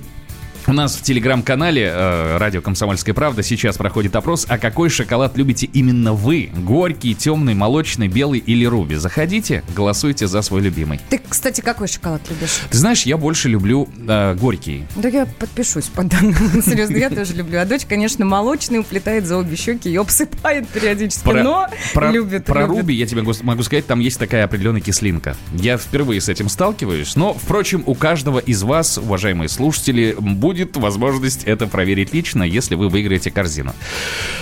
У 0.64 0.72
нас 0.72 0.94
в 0.94 1.02
телеграм-канале 1.02 1.90
э, 1.92 2.36
радио 2.36 2.62
«Комсомольская 2.62 3.14
правда» 3.14 3.42
сейчас 3.42 3.76
проходит 3.76 4.14
опрос, 4.14 4.46
а 4.48 4.58
какой 4.58 4.90
шоколад 4.90 5.36
любите 5.36 5.66
именно 5.66 6.12
вы? 6.12 6.50
Горький, 6.54 7.16
темный, 7.16 7.54
молочный, 7.54 8.06
белый 8.06 8.38
или 8.38 8.64
руби? 8.64 8.94
Заходите, 8.94 9.64
голосуйте 9.74 10.28
за 10.28 10.40
свой 10.40 10.62
любимый. 10.62 11.00
Ты, 11.10 11.20
кстати, 11.28 11.60
какой 11.60 11.88
шоколад 11.88 12.22
любишь? 12.30 12.60
Ты 12.70 12.78
знаешь, 12.78 13.02
я 13.02 13.16
больше 13.16 13.48
люблю 13.48 13.88
э, 14.06 14.36
горький. 14.36 14.86
Да 14.94 15.08
я 15.08 15.26
подпишусь 15.26 15.86
под 15.86 16.06
данным. 16.06 16.34
Серьезно, 16.64 16.96
я 16.96 17.10
тоже 17.10 17.34
люблю. 17.34 17.60
А 17.60 17.64
дочь, 17.64 17.84
конечно, 17.88 18.24
молочный, 18.24 18.78
уплетает 18.78 19.26
за 19.26 19.38
обе 19.38 19.56
щеки 19.56 19.90
и 19.90 19.96
обсыпает 19.96 20.68
периодически, 20.68 21.28
но 21.28 21.66
про, 21.92 22.12
любит. 22.12 22.44
Про 22.44 22.62
любит. 22.62 22.76
руби 22.76 22.94
я 22.94 23.06
тебе 23.06 23.22
могу 23.22 23.62
сказать, 23.64 23.86
там 23.86 23.98
есть 23.98 24.20
такая 24.20 24.44
определенная 24.44 24.80
кислинка. 24.80 25.36
Я 25.54 25.76
впервые 25.76 26.20
с 26.20 26.28
этим 26.28 26.48
сталкиваюсь, 26.48 27.16
но, 27.16 27.34
впрочем, 27.34 27.82
у 27.84 27.96
каждого 27.96 28.38
из 28.38 28.62
вас, 28.62 28.96
уважаемые 28.96 29.48
слушатели, 29.48 30.14
будет 30.16 30.51
возможность 30.74 31.44
это 31.44 31.66
проверить 31.66 32.12
лично, 32.12 32.42
если 32.42 32.74
вы 32.74 32.88
выиграете 32.88 33.30
корзину. 33.30 33.74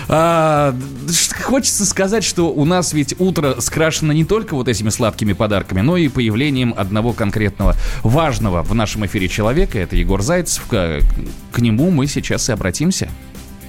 А, 0.08 0.74
хочется 1.42 1.86
сказать, 1.86 2.24
что 2.24 2.52
у 2.52 2.64
нас 2.64 2.92
ведь 2.92 3.14
утро 3.18 3.60
скрашено 3.60 4.12
не 4.12 4.24
только 4.24 4.54
вот 4.54 4.68
этими 4.68 4.90
сладкими 4.90 5.32
подарками, 5.32 5.80
но 5.80 5.96
и 5.96 6.08
появлением 6.08 6.74
одного 6.76 7.12
конкретного 7.12 7.76
важного 8.02 8.62
в 8.62 8.74
нашем 8.74 9.06
эфире 9.06 9.28
человека. 9.28 9.78
Это 9.78 9.96
Егор 9.96 10.22
Зайцев. 10.22 10.64
К, 10.66 11.00
к 11.52 11.58
нему 11.58 11.90
мы 11.90 12.06
сейчас 12.06 12.48
и 12.48 12.52
обратимся. 12.52 13.08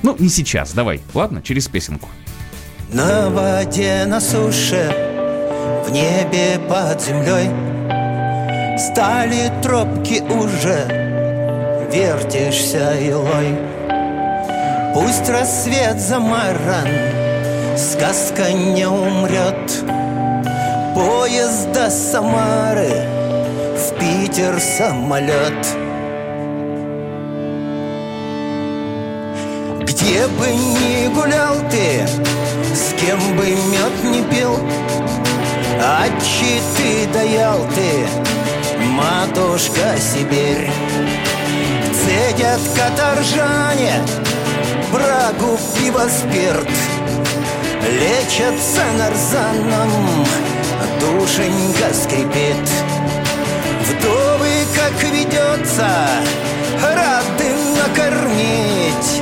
Ну, 0.03 0.15
не 0.19 0.29
сейчас, 0.29 0.73
давай, 0.73 1.01
ладно, 1.13 1.41
через 1.41 1.67
песенку. 1.67 2.09
На 2.91 3.29
воде, 3.29 4.05
на 4.05 4.19
суше, 4.19 4.91
в 5.87 5.91
небе 5.91 6.59
под 6.67 7.01
землей 7.01 7.49
Стали 8.81 9.51
тропки 9.61 10.23
уже, 10.23 11.10
вертишься 11.91 12.93
илой. 12.99 13.57
Пусть 14.93 15.29
рассвет 15.29 15.99
замаран, 15.99 16.87
сказка 17.77 18.51
не 18.51 18.85
умрет. 18.85 19.71
Поезд 20.95 21.71
до 21.71 21.89
Самары, 21.89 23.07
в 23.77 23.99
Питер 23.99 24.59
самолет. 24.59 25.67
Где 29.81 30.27
бы 30.27 30.47
ни 30.47 31.13
гулял 31.13 31.55
ты, 31.69 32.05
с 32.73 32.93
кем 32.99 33.19
бы 33.37 33.45
мед 33.45 34.03
не 34.03 34.23
пил 34.23 34.57
А 35.79 36.05
ты 36.77 37.07
даял 37.13 37.59
ты, 37.75 38.77
матушка 38.77 39.97
Сибирь 39.97 40.69
Цедят 42.11 42.59
каторжане, 42.75 44.03
брагу, 44.91 45.57
пиво, 45.73 46.03
спирт 46.09 46.67
Лечатся 47.87 48.83
нарзаном, 48.97 50.25
душенька 50.99 51.93
скрипит. 51.93 52.69
Вдовы, 53.87 54.49
как 54.75 55.01
ведется, 55.09 55.89
рады 56.83 57.49
накормить. 57.77 59.21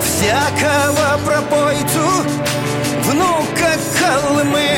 Всякого 0.00 1.20
пропойцу, 1.26 2.08
внука 3.04 3.76
Колымы 3.98 4.70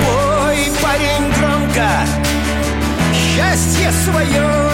Пой, 0.00 0.72
парень, 0.82 1.32
громко, 1.38 1.88
счастье 3.14 3.92
свое 4.04 4.70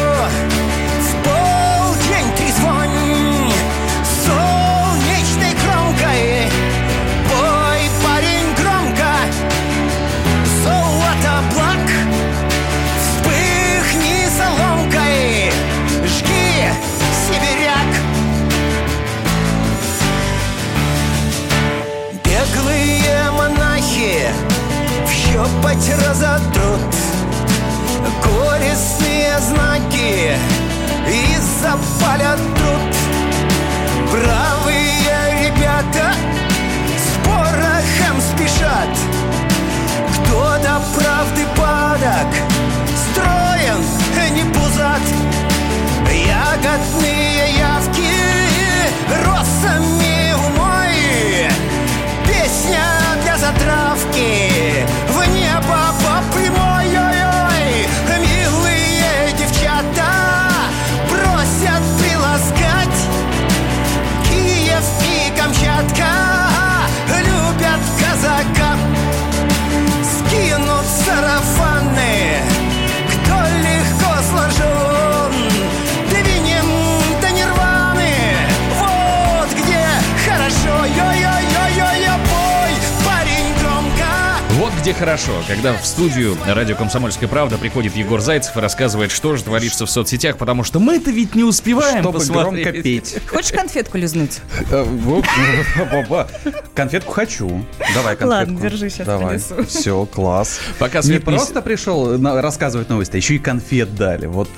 студию 85.96 86.37
радио 86.46 86.76
«Комсомольская 86.76 87.26
правда» 87.26 87.56
приходит 87.56 87.96
Егор 87.96 88.20
Зайцев 88.20 88.54
и 88.54 88.61
рассказывает, 88.61 89.11
что 89.11 89.35
же 89.35 89.42
творится 89.42 89.87
в 89.87 89.90
соцсетях, 89.90 90.37
потому 90.37 90.62
что 90.62 90.78
мы-то 90.78 91.11
ведь 91.11 91.35
не 91.35 91.42
успеваем 91.42 92.02
Чтобы 92.02 92.18
посмотреть. 92.18 92.64
громко 92.64 92.82
петь. 92.82 93.16
Хочешь 93.26 93.52
конфетку 93.52 93.96
лизнуть? 93.96 94.40
Э. 94.70 94.85
Конфетку 96.74 97.12
хочу. 97.12 97.64
Давай 97.94 98.14
конфетку. 98.14 98.26
Ладно, 98.26 98.61
держи, 98.61 98.90
щас 98.90 99.06
Давай. 99.06 99.38
принесу. 99.38 99.64
Все, 99.64 100.04
класс. 100.04 100.61
Пока 100.78 101.00
не 101.00 101.18
просто 101.18 101.62
пришел 101.62 102.22
рассказывать 102.42 102.90
новости, 102.90 103.14
а 103.14 103.16
еще 103.16 103.37
и 103.37 103.38
конфет 103.38 103.94
дали. 103.94 104.26
Вот, 104.26 104.50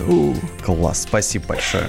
класс, 0.65 1.03
спасибо 1.03 1.47
большое. 1.51 1.85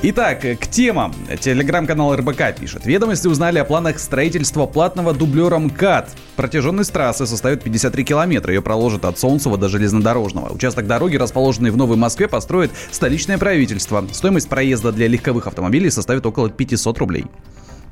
Итак, 0.00 0.40
к 0.40 0.66
темам. 0.68 1.14
Телеграм-канал 1.38 2.16
РБК 2.16 2.54
пишет. 2.58 2.86
Ведомости 2.86 3.26
узнали 3.26 3.58
о 3.58 3.66
планах 3.66 3.98
строительства 3.98 4.64
платного 4.64 5.12
дублера 5.12 5.58
МКАД. 5.58 6.08
Протяженность 6.40 6.90
трассы 6.90 7.26
составит 7.26 7.62
53 7.62 8.02
километра. 8.02 8.54
Ее 8.54 8.62
проложат 8.62 9.04
от 9.04 9.18
Солнцева 9.18 9.58
до 9.58 9.68
Железнодорожного. 9.68 10.50
Участок 10.54 10.86
дороги, 10.86 11.16
расположенный 11.16 11.70
в 11.70 11.76
Новой 11.76 11.98
Москве, 11.98 12.28
построит 12.28 12.70
столичное 12.90 13.36
правительство. 13.36 14.02
Стоимость 14.10 14.48
проезда 14.48 14.90
для 14.90 15.06
легковых 15.06 15.46
автомобилей 15.46 15.90
составит 15.90 16.24
около 16.24 16.48
500 16.48 16.96
рублей. 16.96 17.26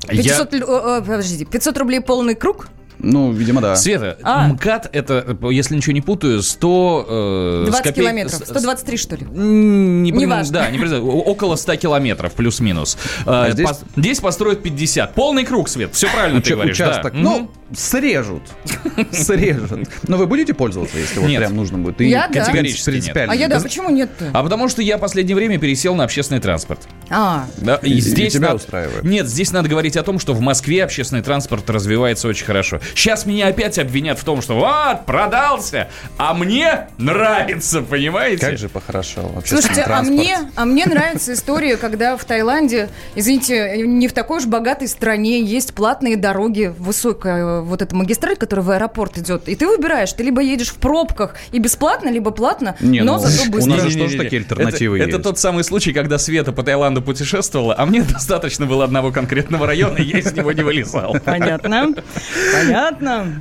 500, 0.07 0.53
лю- 0.53 0.65
э, 0.67 0.97
э, 0.97 1.01
подождите, 1.01 1.45
500 1.45 1.77
рублей 1.77 2.01
полный 2.01 2.33
круг? 2.33 2.69
Ну, 3.01 3.31
видимо, 3.31 3.61
да. 3.61 3.75
Света, 3.75 4.17
А. 4.23 4.47
МКАД 4.49 4.89
это, 4.93 5.37
если 5.49 5.75
ничего 5.75 5.93
не 5.93 6.01
путаю, 6.01 6.41
100... 6.43 7.05
э, 7.09 7.63
с 7.67 7.69
20 7.69 7.85
копей- 7.87 7.93
километров, 8.01 8.33
с- 8.33 8.45
123 8.49 8.97
что 8.97 9.15
ли? 9.15 9.25
Не, 9.25 10.11
при- 10.11 10.19
Неважно. 10.19 10.53
Да, 10.53 10.69
не 10.69 10.77
при- 10.77 10.93
о- 10.93 11.01
около 11.01 11.55
100 11.55 11.75
километров, 11.77 12.33
плюс-минус. 12.33 12.97
А, 13.25 13.45
А 13.45 13.51
здесь- 13.51 13.67
пос- 13.69 13.83
здесь 13.95 14.19
построят 14.19 14.61
50. 14.63 15.13
Полный 15.15 15.45
круг, 15.45 15.69
Свет, 15.69 15.93
все 15.95 16.07
правильно 16.11 16.41
ты 16.41 16.49
Уча- 16.51 16.55
говоришь. 16.55 16.77
да. 16.77 16.85
участок. 16.89 17.13
Мгм. 17.13 17.23
Ну, 17.23 17.51
срежут. 17.73 18.43
Срежут. 19.11 19.87
Но 20.07 20.17
вы 20.17 20.27
будете 20.27 20.53
пользоваться, 20.53 20.97
если 20.97 21.19
вот 21.19 21.27
Нет. 21.29 21.39
прям 21.39 21.55
нужно 21.55 21.77
будет? 21.77 21.97
Ты 21.97 22.05
Я 22.09 22.27
да. 22.27 22.39
Категорически 22.41 22.89
нет. 22.91 23.15
А 23.29 23.35
я 23.35 23.47
да, 23.47 23.59
почему 23.59 23.89
нет-то? 23.89 24.29
А 24.33 24.43
потому 24.43 24.69
что 24.69 24.81
я 24.81 24.97
в 24.97 25.01
последнее 25.01 25.35
время 25.35 25.57
пересел 25.57 25.95
на 25.95 26.03
общественный 26.03 26.41
транспорт. 26.41 26.81
А, 27.09 27.45
Да, 27.57 27.75
и, 27.75 27.91
И- 27.91 27.97
и 27.97 28.01
здесь 28.01 28.33
тебя 28.33 28.47
надо- 28.49 28.55
устраивает? 28.57 29.03
Нет, 29.03 29.27
здесь 29.27 29.51
надо 29.51 29.69
говорить 29.69 29.95
о 29.97 30.03
том, 30.03 30.19
что 30.19 30.33
в 30.33 30.41
Москве 30.41 30.83
общественный 30.83 31.21
транспорт 31.21 31.69
развивается 31.69 32.27
очень 32.27 32.45
хорошо. 32.45 32.79
Сейчас 32.95 33.25
меня 33.25 33.47
опять 33.47 33.77
обвинят 33.79 34.19
в 34.19 34.23
том, 34.23 34.41
что 34.41 34.55
вот, 34.55 35.05
продался, 35.05 35.89
а 36.17 36.33
мне 36.33 36.87
нравится, 36.97 37.81
понимаете? 37.81 38.45
Как 38.45 38.57
же 38.57 38.69
похорошел 38.69 39.31
Слушайте, 39.45 39.83
а 39.83 40.01
мне, 40.03 40.37
а 40.55 40.65
мне 40.65 40.85
нравится 40.85 41.33
история, 41.33 41.77
когда 41.77 42.17
в 42.17 42.25
Таиланде, 42.25 42.89
извините, 43.15 43.83
не 43.85 44.07
в 44.07 44.13
такой 44.13 44.37
уж 44.37 44.45
богатой 44.45 44.87
стране 44.87 45.41
есть 45.41 45.73
платные 45.73 46.17
дороги, 46.17 46.73
высокая 46.77 47.59
э, 47.59 47.61
вот 47.61 47.81
эта 47.81 47.95
магистраль, 47.95 48.35
которая 48.35 48.65
в 48.65 48.69
аэропорт 48.71 49.17
идет, 49.17 49.47
и 49.47 49.55
ты 49.55 49.67
выбираешь, 49.67 50.11
ты 50.13 50.23
либо 50.23 50.41
едешь 50.41 50.69
в 50.69 50.75
пробках 50.75 51.35
и 51.51 51.59
бесплатно, 51.59 52.09
либо 52.09 52.31
платно, 52.31 52.75
Не, 52.79 53.01
но 53.01 53.17
ну, 53.17 53.19
зато 53.19 53.49
у 53.49 53.51
быстро. 53.51 53.71
нас 53.71 53.83
же 53.83 53.97
тоже 53.97 54.17
такие 54.17 54.41
альтернативы 54.41 54.97
это, 54.97 55.05
есть. 55.05 55.17
это 55.17 55.23
тот 55.23 55.39
самый 55.39 55.63
случай, 55.63 55.93
когда 55.93 56.17
Света 56.17 56.51
по 56.51 56.63
Таиланду 56.63 57.01
путешествовала, 57.01 57.75
а 57.77 57.85
мне 57.85 58.01
достаточно 58.13 58.65
было 58.65 58.83
одного 58.83 59.11
конкретного 59.11 59.67
района, 59.67 59.97
и 59.97 60.03
я 60.03 60.19
из 60.19 60.33
него 60.33 60.51
не 60.51 60.63
вылезал. 60.63 61.15
Понятно. 61.23 61.69
Понятно. 61.69 62.03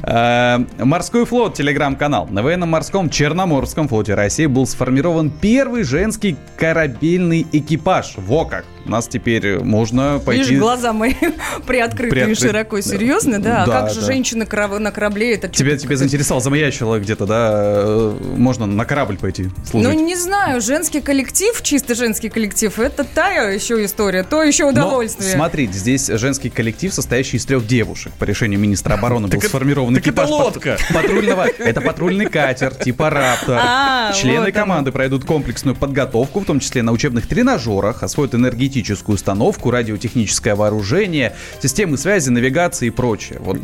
Э, 0.03 0.59
Морской 0.79 1.25
флот, 1.25 1.55
телеграм-канал. 1.55 2.27
На 2.29 2.43
военно-морском 2.43 3.09
Черноморском 3.09 3.87
флоте 3.87 4.15
России 4.15 4.47
был 4.47 4.67
сформирован 4.67 5.31
первый 5.31 5.85
женский 5.85 6.37
корабельный 6.57 7.47
экипаж. 7.53 8.15
Во 8.17 8.45
как! 8.45 8.65
Нас 8.89 9.07
теперь 9.09 9.59
можно 9.61 10.21
пойти... 10.25 10.43
Видишь, 10.45 10.59
глаза 10.61 10.93
мои 10.93 11.15
приоткрыты 11.67 12.07
и 12.09 12.11
Приоткрыты. 12.11 12.41
широко. 12.49 12.81
Серьезно, 12.81 13.39
да? 13.41 13.65
Да, 13.67 13.79
а 13.79 13.83
как 13.83 13.91
же 13.95 14.01
да. 14.01 14.07
женщина 14.07 14.47
кра- 14.47 14.69
на 14.79 14.91
корабле? 14.91 15.35
Это 15.35 15.49
Тебя, 15.49 15.77
тебя 15.77 15.97
заинтересовало, 15.97 16.43
замаячило 16.43 16.99
где-то, 16.99 17.27
да? 17.27 17.51
э, 17.55 18.17
Можно 18.37 18.67
на 18.67 18.85
корабль 18.85 19.19
пойти 19.19 19.49
служить. 19.71 19.89
Ну, 19.93 20.05
не 20.05 20.17
знаю, 20.17 20.61
женский 20.61 21.01
коллектив, 21.01 21.61
чисто 21.63 21.95
женский 21.95 22.29
коллектив, 22.31 22.79
это 22.79 23.05
та 23.05 23.29
еще 23.31 23.85
история, 23.85 24.23
то 24.23 24.43
еще 24.43 24.65
Но 24.65 24.71
удовольствие. 24.71 25.33
смотрите, 25.35 25.73
здесь 25.75 26.07
женский 26.07 26.49
коллектив, 26.51 26.93
состоящий 26.95 27.37
из 27.37 27.45
трех 27.45 27.67
девушек. 27.67 28.13
По 28.19 28.25
решению 28.25 28.59
министра 28.59 28.95
обороны 28.95 29.29
был 29.29 29.41
сформирован 29.43 29.97
экипаж 29.99 30.29
патрульного. 30.95 31.47
Это 31.59 31.81
патрульный 31.81 32.27
катер 32.27 32.75
типа 32.75 33.11
Раптор. 33.11 33.59
А, 33.63 34.13
Члены 34.13 34.51
команды 34.53 34.93
пройдут 34.93 35.25
комплексную 35.25 35.75
подготовку, 35.77 36.41
в 36.41 36.45
том 36.45 36.61
числе 36.61 36.83
на 36.83 36.93
учебных 36.93 37.27
тренажерах, 37.27 38.03
освоят 38.03 38.35
энергетическую 38.35 38.78
установку, 39.13 39.71
радиотехническое 39.71 40.55
вооружение, 40.55 41.35
системы 41.63 41.97
связи, 41.99 42.31
навигации 42.31 42.87
и 42.87 42.91
прочее. 42.91 43.39
Вот, 43.41 43.59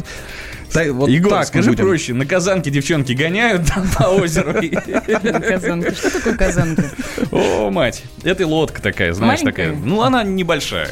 та- 0.72 0.92
вот 0.92 1.09
Егор, 1.09 1.33
так 1.33 1.46
скажи 1.48 1.70
будем. 1.70 1.85
проще, 1.85 2.14
на 2.14 2.27
казанке 2.27 2.70
девчонки 2.70 3.12
гоняют 3.12 3.66
там 3.72 3.88
по 3.96 4.05
озеру. 4.05 4.55
Казанка. 5.48 5.94
Что 5.94 6.11
такое 6.11 6.37
казанка? 6.37 6.90
О, 7.31 7.70
мать, 7.70 8.03
это 8.22 8.46
лодка 8.46 8.83
такая, 8.83 9.12
знаешь, 9.12 9.40
такая. 9.40 9.72
Ну, 9.72 10.03
она 10.03 10.22
небольшая. 10.24 10.90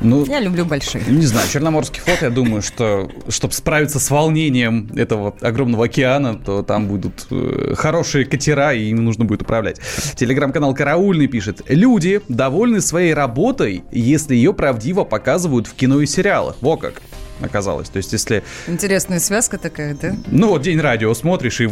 Ну, 0.00 0.24
Я 0.26 0.40
люблю 0.40 0.64
большие. 0.64 1.02
Не 1.06 1.26
знаю, 1.26 1.48
Черноморский 1.48 2.00
флот, 2.00 2.22
я 2.22 2.30
думаю, 2.30 2.62
что 2.62 3.10
чтобы 3.28 3.54
справиться 3.54 3.98
с 3.98 4.10
волнением 4.10 4.90
этого 4.94 5.34
огромного 5.40 5.86
океана, 5.86 6.34
то 6.34 6.62
там 6.62 6.86
будут 6.86 7.26
э, 7.30 7.74
хорошие 7.76 8.24
катера, 8.24 8.72
и 8.74 8.90
ими 8.90 9.00
нужно 9.00 9.24
будет 9.24 9.42
управлять. 9.42 9.80
Телеграм-канал 10.16 10.74
Караульный 10.74 11.26
пишет. 11.26 11.62
Люди 11.68 12.20
довольны 12.28 12.80
своей 12.80 13.14
работой, 13.14 13.84
если 13.90 14.34
ее 14.34 14.52
правдиво 14.52 15.04
показывают 15.04 15.66
в 15.66 15.74
кино 15.74 16.00
и 16.00 16.06
сериалах. 16.06 16.56
Во 16.60 16.76
как 16.76 17.00
оказалось. 17.40 17.88
То 17.88 17.98
есть, 17.98 18.12
если, 18.12 18.42
Интересная 18.66 19.20
связка 19.20 19.58
такая, 19.58 19.94
да? 19.94 20.16
ну 20.28 20.48
вот 20.48 20.62
День 20.62 20.80
радио 20.80 21.12
смотришь, 21.14 21.60
и 21.60 21.66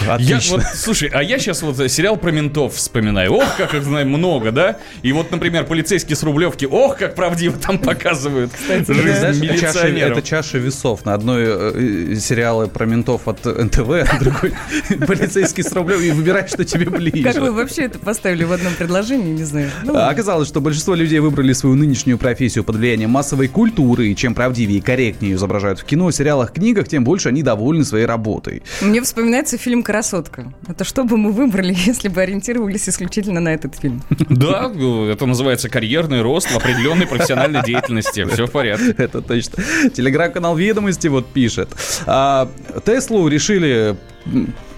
в- 0.00 0.04
Я, 0.06 0.14
отлично. 0.14 0.56
вот, 0.56 0.64
слушай, 0.74 1.08
а 1.12 1.22
я 1.22 1.38
сейчас 1.38 1.62
вот 1.62 1.76
сериал 1.90 2.16
про 2.16 2.30
ментов 2.30 2.74
вспоминаю. 2.74 3.32
Ох, 3.32 3.56
как 3.56 3.74
их 3.74 3.84
знаю 3.84 4.06
много, 4.08 4.52
да? 4.52 4.78
И 5.02 5.12
вот, 5.12 5.30
например, 5.30 5.64
полицейский 5.64 6.14
с 6.16 6.22
Рублевки. 6.22 6.64
Ох, 6.70 6.96
как 6.98 7.14
правдиво 7.14 7.56
там 7.58 7.78
показывают 7.78 8.52
жизнь 8.68 8.84
Знаешь, 8.86 9.36
это 9.36 9.58
чаша, 9.58 9.78
милиционеров. 9.88 10.18
это 10.18 10.26
чаша 10.26 10.58
весов. 10.58 11.04
На 11.04 11.14
одной 11.14 11.42
э, 11.46 11.72
э, 12.12 12.14
сериалы 12.16 12.66
про 12.68 12.86
ментов 12.86 13.26
от 13.28 13.44
НТВ, 13.44 13.88
а 13.90 14.18
другой 14.20 14.52
полицейский 15.06 15.62
с 15.62 15.72
рублем, 15.72 16.00
и 16.00 16.10
выбирай, 16.10 16.46
что 16.48 16.64
тебе 16.64 16.86
ближе. 16.86 17.22
Как 17.22 17.36
вы 17.36 17.52
вообще 17.52 17.82
это 17.82 17.98
поставили 17.98 18.44
в 18.44 18.52
одном 18.52 18.74
предложении, 18.74 19.32
не 19.32 19.44
знаю. 19.44 19.70
Ну, 19.84 19.96
А 19.96 20.08
Оказалось, 20.10 20.48
что 20.48 20.60
большинство 20.60 20.94
людей 20.94 21.18
выбрали 21.20 21.52
свою 21.52 21.74
нынешнюю 21.76 22.16
профессию 22.18 22.64
под 22.64 22.76
влиянием 22.76 23.10
массовой 23.10 23.48
культуры, 23.48 24.08
и 24.08 24.16
чем 24.16 24.34
правдивее 24.34 24.78
и 24.78 24.80
корректнее 24.80 25.32
ее 25.32 25.36
изображают 25.36 25.80
в 25.80 25.84
кино, 25.84 26.10
сериалах, 26.10 26.52
книгах, 26.52 26.88
тем 26.88 27.04
больше 27.04 27.28
они 27.28 27.42
довольны 27.42 27.84
своей 27.84 28.06
работой. 28.06 28.62
Мне 28.80 29.02
вспоминается 29.02 29.58
фильм 29.58 29.82
«Красотка». 29.86 30.52
Это 30.66 30.82
что 30.82 31.04
бы 31.04 31.16
мы 31.16 31.30
выбрали, 31.30 31.72
если 31.86 32.08
бы 32.08 32.20
ориентировались 32.20 32.88
исключительно 32.88 33.38
на 33.38 33.54
этот 33.54 33.76
фильм? 33.76 34.02
Да, 34.28 34.68
это 34.68 35.26
называется 35.26 35.68
карьерный 35.68 36.22
рост 36.22 36.50
в 36.50 36.56
определенной 36.56 37.06
профессиональной 37.06 37.62
деятельности. 37.62 38.24
Все 38.24 38.46
в 38.46 38.50
порядке. 38.50 38.96
Это 38.98 39.22
точно. 39.22 39.62
Телеграм-канал 39.94 40.56
«Ведомости» 40.56 41.06
вот 41.06 41.28
пишет. 41.32 41.68
А, 42.04 42.50
Теслу 42.84 43.28
решили 43.28 43.96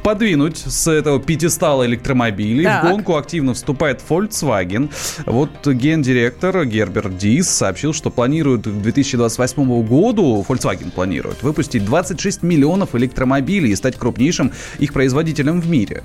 подвинуть 0.02 0.58
с 0.58 0.88
этого 0.88 1.20
пятистала 1.20 1.84
электромобилей. 1.86 2.64
Так. 2.64 2.84
В 2.84 2.88
гонку 2.90 3.16
активно 3.16 3.54
вступает 3.54 4.00
Volkswagen. 4.08 4.90
Вот 5.26 5.50
гендиректор 5.66 6.64
Герберт 6.64 7.16
Дис 7.18 7.48
сообщил, 7.48 7.92
что 7.92 8.10
планирует 8.10 8.62
к 8.62 8.70
2028 8.70 9.82
году, 9.86 10.44
Volkswagen 10.48 10.90
планирует, 10.90 11.42
выпустить 11.42 11.84
26 11.84 12.42
миллионов 12.42 12.94
электромобилей 12.94 13.70
и 13.70 13.76
стать 13.76 13.96
крупнейшим 13.96 14.52
их 14.78 14.92
производителем 14.92 15.60
в 15.60 15.68
мире. 15.68 16.02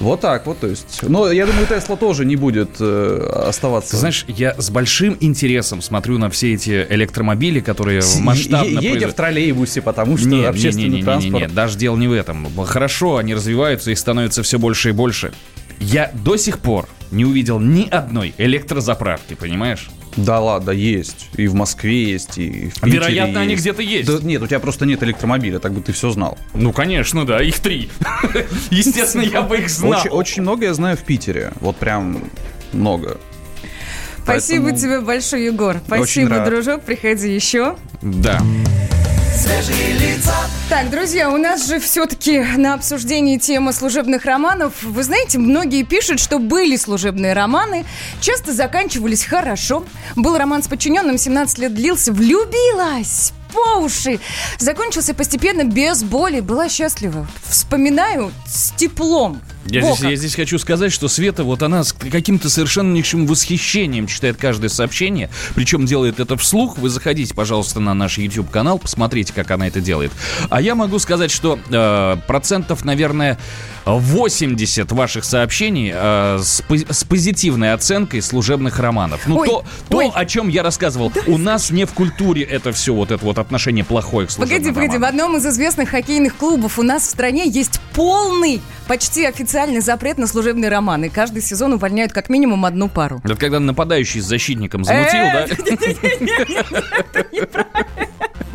Вот 0.00 0.20
так 0.20 0.46
вот, 0.46 0.60
то 0.60 0.66
есть. 0.66 1.00
Но 1.02 1.30
я 1.30 1.46
думаю, 1.46 1.66
Тесла 1.66 1.96
тоже 1.96 2.24
не 2.26 2.36
будет 2.36 2.70
э, 2.80 3.44
оставаться. 3.48 3.92
Ты 3.92 3.96
знаешь, 3.96 4.24
я 4.28 4.54
с 4.58 4.68
большим 4.70 5.16
интересом 5.20 5.80
смотрю 5.80 6.18
на 6.18 6.28
все 6.28 6.52
эти 6.54 6.86
электромобили, 6.90 7.60
которые 7.60 8.02
С- 8.02 8.18
масштабно 8.18 8.66
е- 8.66 8.70
едя 8.72 8.80
производят. 8.80 9.10
в 9.12 9.14
троллейбусе, 9.14 9.80
потому 9.82 10.18
что 10.18 10.28
Не, 10.28 10.40
не, 10.40 10.44
общественный 10.44 10.88
не, 10.88 10.90
не, 10.90 10.96
не, 10.98 11.02
транспорт. 11.02 11.48
не, 11.48 11.54
даже 11.54 11.78
дело 11.78 11.96
не 11.96 12.08
в 12.08 12.12
этом. 12.12 12.46
Хорошо, 12.64 13.16
они 13.26 13.34
развиваются, 13.34 13.90
их 13.90 13.98
становится 13.98 14.42
все 14.44 14.56
больше 14.58 14.90
и 14.90 14.92
больше. 14.92 15.32
Я 15.80 16.10
до 16.14 16.36
сих 16.36 16.60
пор 16.60 16.88
не 17.10 17.24
увидел 17.24 17.58
ни 17.60 17.88
одной 17.88 18.32
электрозаправки, 18.38 19.34
понимаешь? 19.34 19.90
Да 20.16 20.40
ладно, 20.40 20.70
есть. 20.70 21.28
И 21.36 21.46
в 21.48 21.54
Москве 21.54 22.04
есть, 22.12 22.38
и 22.38 22.68
в 22.70 22.74
Питере 22.80 22.92
Вероятно, 22.92 23.40
они 23.40 23.50
есть. 23.50 23.62
где-то 23.62 23.82
есть. 23.82 24.06
Да 24.08 24.18
нет, 24.26 24.40
у 24.40 24.46
тебя 24.46 24.60
просто 24.60 24.86
нет 24.86 25.02
электромобиля, 25.02 25.58
так 25.58 25.72
бы 25.72 25.82
ты 25.82 25.92
все 25.92 26.10
знал. 26.10 26.38
Ну, 26.54 26.72
конечно, 26.72 27.26
да, 27.26 27.42
их 27.42 27.58
три. 27.58 27.90
Естественно, 28.70 29.22
я 29.22 29.42
бы 29.42 29.58
их 29.58 29.68
знал. 29.68 30.00
Очень, 30.00 30.10
очень 30.10 30.42
много 30.42 30.64
я 30.66 30.72
знаю 30.72 30.96
в 30.96 31.02
Питере. 31.02 31.52
Вот 31.60 31.76
прям 31.76 32.30
много. 32.72 33.18
Спасибо 34.22 34.66
Поэтому- 34.70 34.80
тебе 34.80 35.00
большое, 35.00 35.44
Егор. 35.46 35.80
Спасибо, 35.84 36.44
дружок. 36.46 36.82
Приходи 36.84 37.34
еще. 37.34 37.76
Да. 38.02 38.40
Свежие 39.46 39.92
лица. 39.92 40.34
Так, 40.68 40.90
друзья, 40.90 41.30
у 41.30 41.36
нас 41.36 41.68
же 41.68 41.78
все-таки 41.78 42.40
на 42.40 42.74
обсуждении 42.74 43.38
тема 43.38 43.72
служебных 43.72 44.24
романов. 44.24 44.82
Вы 44.82 45.04
знаете, 45.04 45.38
многие 45.38 45.84
пишут, 45.84 46.18
что 46.18 46.40
были 46.40 46.76
служебные 46.76 47.32
романы, 47.32 47.84
часто 48.20 48.52
заканчивались 48.52 49.24
хорошо. 49.24 49.84
Был 50.16 50.36
роман 50.36 50.64
с 50.64 50.68
подчиненным, 50.68 51.16
17 51.16 51.58
лет 51.58 51.74
длился, 51.74 52.12
влюбилась 52.12 53.32
по 53.52 53.78
уши. 53.78 54.18
Закончился 54.58 55.14
постепенно 55.14 55.62
без 55.62 56.02
боли, 56.02 56.40
была 56.40 56.68
счастлива. 56.68 57.26
Вспоминаю 57.48 58.32
с 58.46 58.72
теплом. 58.72 59.40
Я 59.68 59.80
Во 59.82 59.88
здесь, 59.88 60.00
как. 60.00 60.10
я 60.10 60.16
здесь 60.16 60.34
хочу 60.34 60.58
сказать, 60.58 60.92
что 60.92 61.08
Света, 61.08 61.44
вот 61.44 61.62
она 61.62 61.82
с 61.84 61.92
каким-то 61.92 62.48
совершеннейшим 62.48 63.26
восхищением 63.26 64.06
читает 64.06 64.36
каждое 64.36 64.68
сообщение, 64.68 65.30
причем 65.54 65.86
делает 65.86 66.20
это 66.20 66.36
вслух. 66.36 66.78
Вы 66.78 66.88
заходите, 66.88 67.34
пожалуйста, 67.34 67.80
на 67.80 67.94
наш 67.94 68.18
YouTube-канал, 68.18 68.78
посмотрите, 68.78 69.32
как 69.32 69.50
она 69.50 69.66
это 69.68 69.80
делает. 69.80 70.12
А 70.50 70.60
я 70.60 70.74
могу 70.74 70.98
сказать, 70.98 71.30
что 71.30 71.58
э, 71.70 72.16
процентов, 72.26 72.84
наверное, 72.84 73.38
80 73.84 74.90
ваших 74.92 75.24
сообщений 75.24 75.92
э, 75.94 76.38
с, 76.42 76.62
с 76.90 77.04
позитивной 77.04 77.72
оценкой 77.72 78.22
служебных 78.22 78.78
романов. 78.78 79.22
Ну, 79.26 79.38
Ой, 79.38 79.48
то, 79.48 79.64
то 79.88 79.96
ой. 79.98 80.10
о 80.14 80.24
чем 80.26 80.48
я 80.48 80.62
рассказывал. 80.62 81.12
У 81.26 81.38
нас 81.38 81.70
не 81.70 81.84
в 81.84 81.92
культуре 81.92 82.42
это 82.42 82.72
все, 82.72 82.94
вот 82.94 83.10
это 83.10 83.24
вот 83.24 83.38
отношение 83.38 83.84
плохое 83.84 84.26
к 84.26 84.30
служебным 84.30 84.58
Погоди, 84.58 84.74
погоди, 84.74 84.98
в 84.98 85.02
романам. 85.02 85.26
одном 85.26 85.36
из 85.38 85.46
известных 85.46 85.88
хоккейных 85.90 86.36
клубов 86.36 86.78
у 86.78 86.82
нас 86.82 87.02
в 87.02 87.10
стране 87.10 87.48
есть 87.48 87.80
полный, 87.94 88.60
почти 88.86 89.24
официальный 89.24 89.80
запрет 89.80 90.18
на 90.18 90.26
служебные 90.26 90.70
романы. 90.70 91.10
Каждый 91.10 91.42
сезон 91.42 91.72
увольняют 91.74 92.12
как 92.12 92.28
минимум 92.28 92.64
одну 92.64 92.88
пару. 92.88 93.20
Это 93.24 93.36
когда 93.36 93.60
нападающий 93.60 94.20
с 94.20 94.24
защитником 94.24 94.84
замутил, 94.84 95.20
Э, 95.20 95.48
да? 95.48 95.56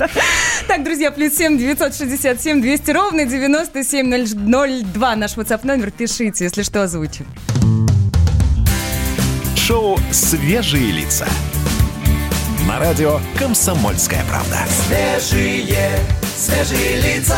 Так, 0.67 0.83
друзья, 0.83 1.11
плюс 1.11 1.33
7 1.35 1.57
967 1.57 2.61
200 2.61 2.91
ровно 2.91 3.25
9702 3.25 5.15
наш 5.15 5.35
WhatsApp 5.37 5.65
номер. 5.65 5.91
Пишите, 5.91 6.45
если 6.45 6.63
что, 6.63 6.83
озвучим. 6.83 7.25
Шоу 9.55 9.99
«Свежие 10.11 10.91
лица». 10.91 11.27
На 12.67 12.79
радио 12.79 13.19
«Комсомольская 13.37 14.23
правда». 14.29 14.59
Свежие, 14.87 15.91
свежие 16.35 17.01
лица. 17.01 17.37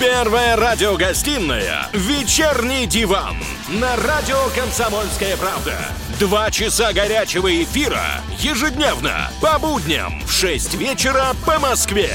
Первая 0.00 0.56
радиогостинная 0.56 1.88
«Вечерний 1.92 2.86
диван» 2.86 3.36
на 3.68 3.94
радио 3.96 4.36
«Комсомольская 4.56 5.36
правда». 5.36 5.74
Два 6.18 6.50
часа 6.50 6.92
горячего 6.92 7.62
эфира 7.62 8.02
ежедневно 8.38 9.30
по 9.40 9.58
будням 9.60 10.20
в 10.26 10.32
6 10.32 10.74
вечера 10.74 11.26
по 11.46 11.60
Москве. 11.60 12.10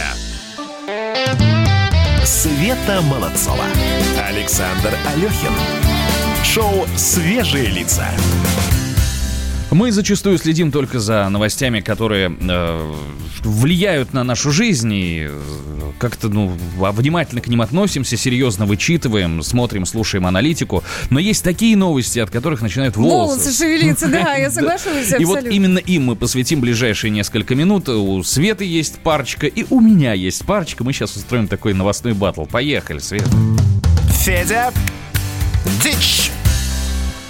Света 2.25 3.01
Молодцова. 3.01 3.63
Александр 4.27 4.93
Алехин. 5.13 5.53
Шоу 6.43 6.85
«Свежие 6.97 7.67
лица». 7.67 8.07
Мы 9.71 9.91
зачастую 9.91 10.37
следим 10.37 10.71
только 10.71 10.99
за 10.99 11.29
новостями, 11.29 11.79
которые 11.79 12.35
э, 12.41 12.93
влияют 13.43 14.13
на 14.13 14.23
нашу 14.23 14.51
жизнь 14.51 14.91
и 14.91 15.27
э, 15.29 15.68
как-то 15.99 16.29
ну, 16.29 16.57
внимательно 16.77 17.41
к 17.41 17.47
ним 17.47 17.61
относимся, 17.61 18.17
серьезно 18.17 18.65
вычитываем, 18.65 19.43
смотрим, 19.43 19.85
слушаем 19.85 20.25
аналитику. 20.25 20.83
Но 21.09 21.19
есть 21.19 21.43
такие 21.43 21.75
новости, 21.77 22.19
от 22.19 22.29
которых 22.31 22.61
начинают 22.61 22.97
волосы. 22.97 23.39
Волосы 23.39 23.57
шевелиться, 23.57 24.07
да, 24.07 24.35
я 24.35 24.49
соглашусь 24.51 25.13
И 25.19 25.25
вот 25.25 25.43
именно 25.43 25.77
им 25.77 26.05
мы 26.05 26.15
посвятим 26.15 26.61
ближайшие 26.61 27.11
несколько 27.11 27.53
минут. 27.53 27.89
У 27.89 28.23
Светы 28.23 28.65
есть 28.65 28.99
парочка, 28.99 29.45
и 29.47 29.65
у 29.69 29.79
меня 29.79 30.13
есть 30.13 30.45
парочка. 30.45 30.83
Мы 30.83 30.93
сейчас 30.93 31.15
устроим 31.15 31.47
такой 31.47 31.73
новостной 31.73 32.13
батл. 32.13 32.45
Поехали, 32.45 32.99
Свет. 32.99 33.27
Федя, 34.23 34.71
дичь. 35.83 36.31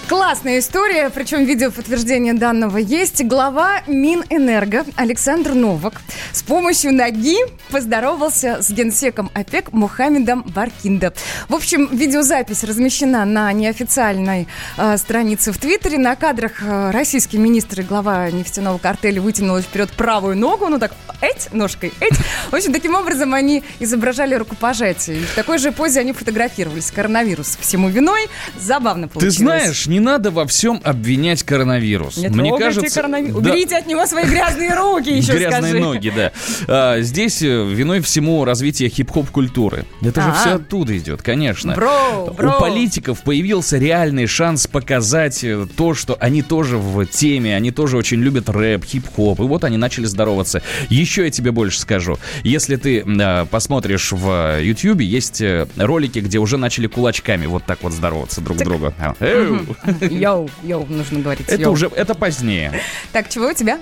Классная 0.09 0.57
история, 0.57 1.11
причем 1.11 1.45
видео 1.45 1.69
подтверждения 1.69 2.33
данного 2.33 2.77
есть. 2.77 3.23
Глава 3.23 3.83
Минэнерго 3.85 4.83
Александр 4.95 5.53
Новак 5.53 6.01
с 6.31 6.41
помощью 6.41 6.95
ноги 6.95 7.37
поздоровался 7.69 8.63
с 8.63 8.71
генсеком 8.71 9.29
ОПЕК 9.35 9.71
Мухаммедом 9.71 10.41
Баркиндо. 10.41 11.13
В 11.47 11.53
общем, 11.53 11.89
видеозапись 11.91 12.63
размещена 12.63 13.23
на 13.23 13.53
неофициальной 13.53 14.47
э, 14.77 14.97
странице 14.97 15.51
в 15.51 15.59
Твиттере. 15.59 15.99
На 15.99 16.15
кадрах 16.15 16.63
э, 16.63 16.89
российский 16.89 17.37
министр 17.37 17.81
и 17.81 17.83
глава 17.83 18.31
нефтяного 18.31 18.79
картеля 18.79 19.21
вытянула 19.21 19.61
вперед 19.61 19.91
правую 19.91 20.35
ногу, 20.35 20.69
ну 20.69 20.79
так, 20.79 20.91
эть, 21.21 21.53
ножкой, 21.53 21.93
эть. 21.99 22.15
В 22.49 22.55
общем, 22.55 22.73
таким 22.73 22.95
образом 22.95 23.35
они 23.35 23.63
изображали 23.79 24.33
рукопожатие. 24.33 25.19
И 25.19 25.23
в 25.23 25.35
такой 25.35 25.59
же 25.59 25.71
позе 25.71 25.99
они 25.99 26.13
фотографировались. 26.13 26.89
Коронавирус 26.89 27.59
всему 27.61 27.89
виной. 27.89 28.27
Забавно 28.59 29.07
Ты 29.07 29.13
получилось. 29.13 29.35
знаешь, 29.37 29.85
не 29.85 29.98
надо 29.99 30.31
во 30.31 30.45
всем 30.47 30.81
обвинять 30.83 31.43
коронавирус. 31.43 32.17
Не 32.17 32.29
Мне 32.29 32.57
кажется, 32.57 32.93
коронавирус. 33.01 33.41
да. 33.43 33.51
Уберите 33.51 33.77
от 33.77 33.87
него 33.87 34.05
свои 34.05 34.25
грязные 34.25 34.73
руки, 34.75 35.09
еще 35.09 35.33
Грязные 35.33 35.61
скажи. 35.71 35.79
ноги, 35.79 36.13
да. 36.15 36.31
А, 36.67 37.01
здесь 37.01 37.41
э, 37.41 37.65
виной 37.65 38.01
всему 38.01 38.43
развитие 38.45 38.89
хип-хоп 38.89 39.29
культуры. 39.29 39.85
Это 40.01 40.21
же 40.21 40.29
А. 40.29 40.33
все 40.33 40.49
оттуда 40.55 40.97
идет, 40.97 41.21
конечно. 41.21 41.73
Бро, 41.75 42.33
бро. 42.35 42.57
У 42.57 42.59
политиков 42.59 43.21
появился 43.23 43.77
реальный 43.77 44.27
шанс 44.27 44.67
показать 44.67 45.43
э, 45.43 45.67
то, 45.75 45.93
что 45.93 46.17
они 46.19 46.41
тоже 46.41 46.77
в 46.77 47.05
теме, 47.05 47.55
они 47.55 47.71
тоже 47.71 47.97
очень 47.97 48.19
любят 48.21 48.49
рэп, 48.49 48.85
хип-хоп. 48.85 49.39
И 49.39 49.43
вот 49.43 49.63
они 49.63 49.77
начали 49.77 50.05
здороваться. 50.05 50.61
Еще 50.89 51.23
я 51.25 51.31
тебе 51.31 51.51
больше 51.51 51.79
скажу. 51.79 52.17
Если 52.43 52.75
ты 52.75 52.99
э, 53.05 53.45
посмотришь 53.49 54.11
в 54.11 54.59
Ютьюбе, 54.61 55.05
есть 55.05 55.41
э, 55.41 55.67
ролики, 55.77 56.19
где 56.19 56.39
уже 56.39 56.57
начали 56.57 56.87
кулачками 56.87 57.45
вот 57.45 57.63
так 57.65 57.83
вот 57.83 57.93
здороваться 57.93 58.41
друг 58.41 58.57
с 58.59 58.61
другом. 58.61 58.93
А, 58.99 59.15
эу. 59.19 59.59
Йоу, 60.09 60.49
йоу, 60.63 60.85
нужно 60.89 61.19
говорить. 61.19 61.47
Это 61.47 61.61
йоу. 61.61 61.73
уже, 61.73 61.89
это 61.95 62.15
позднее. 62.15 62.81
Так, 63.11 63.29
чего 63.29 63.47
у 63.47 63.53
тебя? 63.53 63.79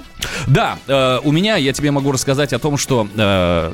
Да, 0.48 0.78
э, 0.88 1.20
у 1.24 1.32
меня, 1.32 1.56
я 1.58 1.74
тебе 1.74 1.92
могу 1.92 2.12
рассказать 2.12 2.54
о 2.54 2.60
том, 2.60 2.78
что 2.78 3.08
э, 3.16 3.74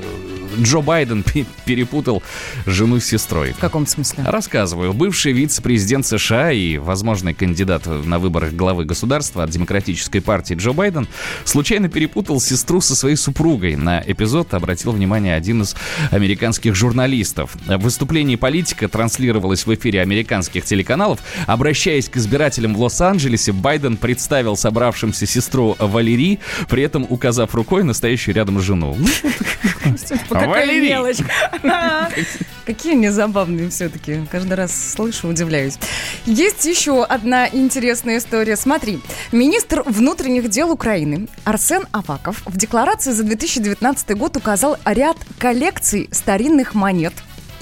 Джо 0.59 0.81
Байден 0.81 1.23
пе- 1.23 1.45
перепутал 1.65 2.21
жену 2.65 2.99
с 2.99 3.05
сестрой. 3.05 3.53
В 3.53 3.57
каком 3.57 3.87
смысле? 3.87 4.23
Рассказываю. 4.25 4.93
Бывший 4.93 5.33
вице-президент 5.33 6.05
США 6.05 6.51
и 6.51 6.77
возможный 6.77 7.33
кандидат 7.33 7.85
на 7.85 8.19
выборах 8.19 8.53
главы 8.53 8.85
государства 8.85 9.43
от 9.43 9.49
Демократической 9.49 10.19
партии 10.19 10.55
Джо 10.55 10.73
Байден 10.73 11.07
случайно 11.43 11.89
перепутал 11.89 12.39
сестру 12.39 12.81
со 12.81 12.95
своей 12.95 13.15
супругой. 13.15 13.75
На 13.75 14.03
эпизод 14.05 14.53
обратил 14.53 14.91
внимание 14.91 15.35
один 15.35 15.61
из 15.63 15.75
американских 16.11 16.75
журналистов. 16.75 17.55
В 17.65 17.77
выступлении 17.77 18.35
политика 18.35 18.87
транслировалось 18.87 19.65
в 19.65 19.73
эфире 19.73 20.01
американских 20.01 20.65
телеканалов. 20.65 21.19
Обращаясь 21.47 22.09
к 22.09 22.17
избирателям 22.23 22.73
в 22.73 22.81
Лос-Анджелесе, 22.81 23.51
Байден 23.51 23.97
представил 23.97 24.55
собравшимся 24.55 25.25
сестру 25.25 25.75
Валерий, 25.77 26.39
при 26.69 26.83
этом 26.83 27.05
указав 27.09 27.53
рукой 27.53 27.83
настоящую 27.83 28.35
рядом 28.35 28.61
жену. 28.61 28.97
Какая 30.29 30.47
Валерий! 30.47 30.89
мелочь. 30.89 31.17
Какие 32.65 32.93
они 32.93 33.09
забавные 33.09 33.69
все-таки. 33.69 34.25
Каждый 34.31 34.53
раз 34.53 34.93
слышу, 34.93 35.27
удивляюсь. 35.27 35.77
Есть 36.25 36.63
еще 36.65 37.03
одна 37.03 37.47
интересная 37.49 38.19
история. 38.19 38.55
Смотри, 38.55 39.01
министр 39.33 39.83
внутренних 39.85 40.49
дел 40.49 40.71
Украины 40.71 41.27
Арсен 41.43 41.85
Аваков 41.91 42.41
в 42.45 42.55
декларации 42.55 43.11
за 43.11 43.23
2019 43.23 44.17
год 44.17 44.37
указал 44.37 44.77
ряд 44.85 45.17
коллекций 45.39 46.07
старинных 46.11 46.73
монет, 46.73 47.13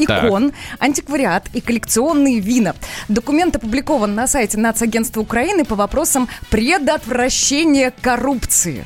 икон, 0.06 0.54
антиквариат 0.80 1.48
и 1.54 1.62
коллекционные 1.62 2.40
вина. 2.40 2.76
Документ 3.08 3.56
опубликован 3.56 4.16
на 4.16 4.28
сайте 4.28 4.58
Нацагентства 4.58 5.22
Украины 5.22 5.66
по 5.66 5.76
вопросам 5.76 6.28
предотвращения 6.50 7.92
коррупции. 8.02 8.86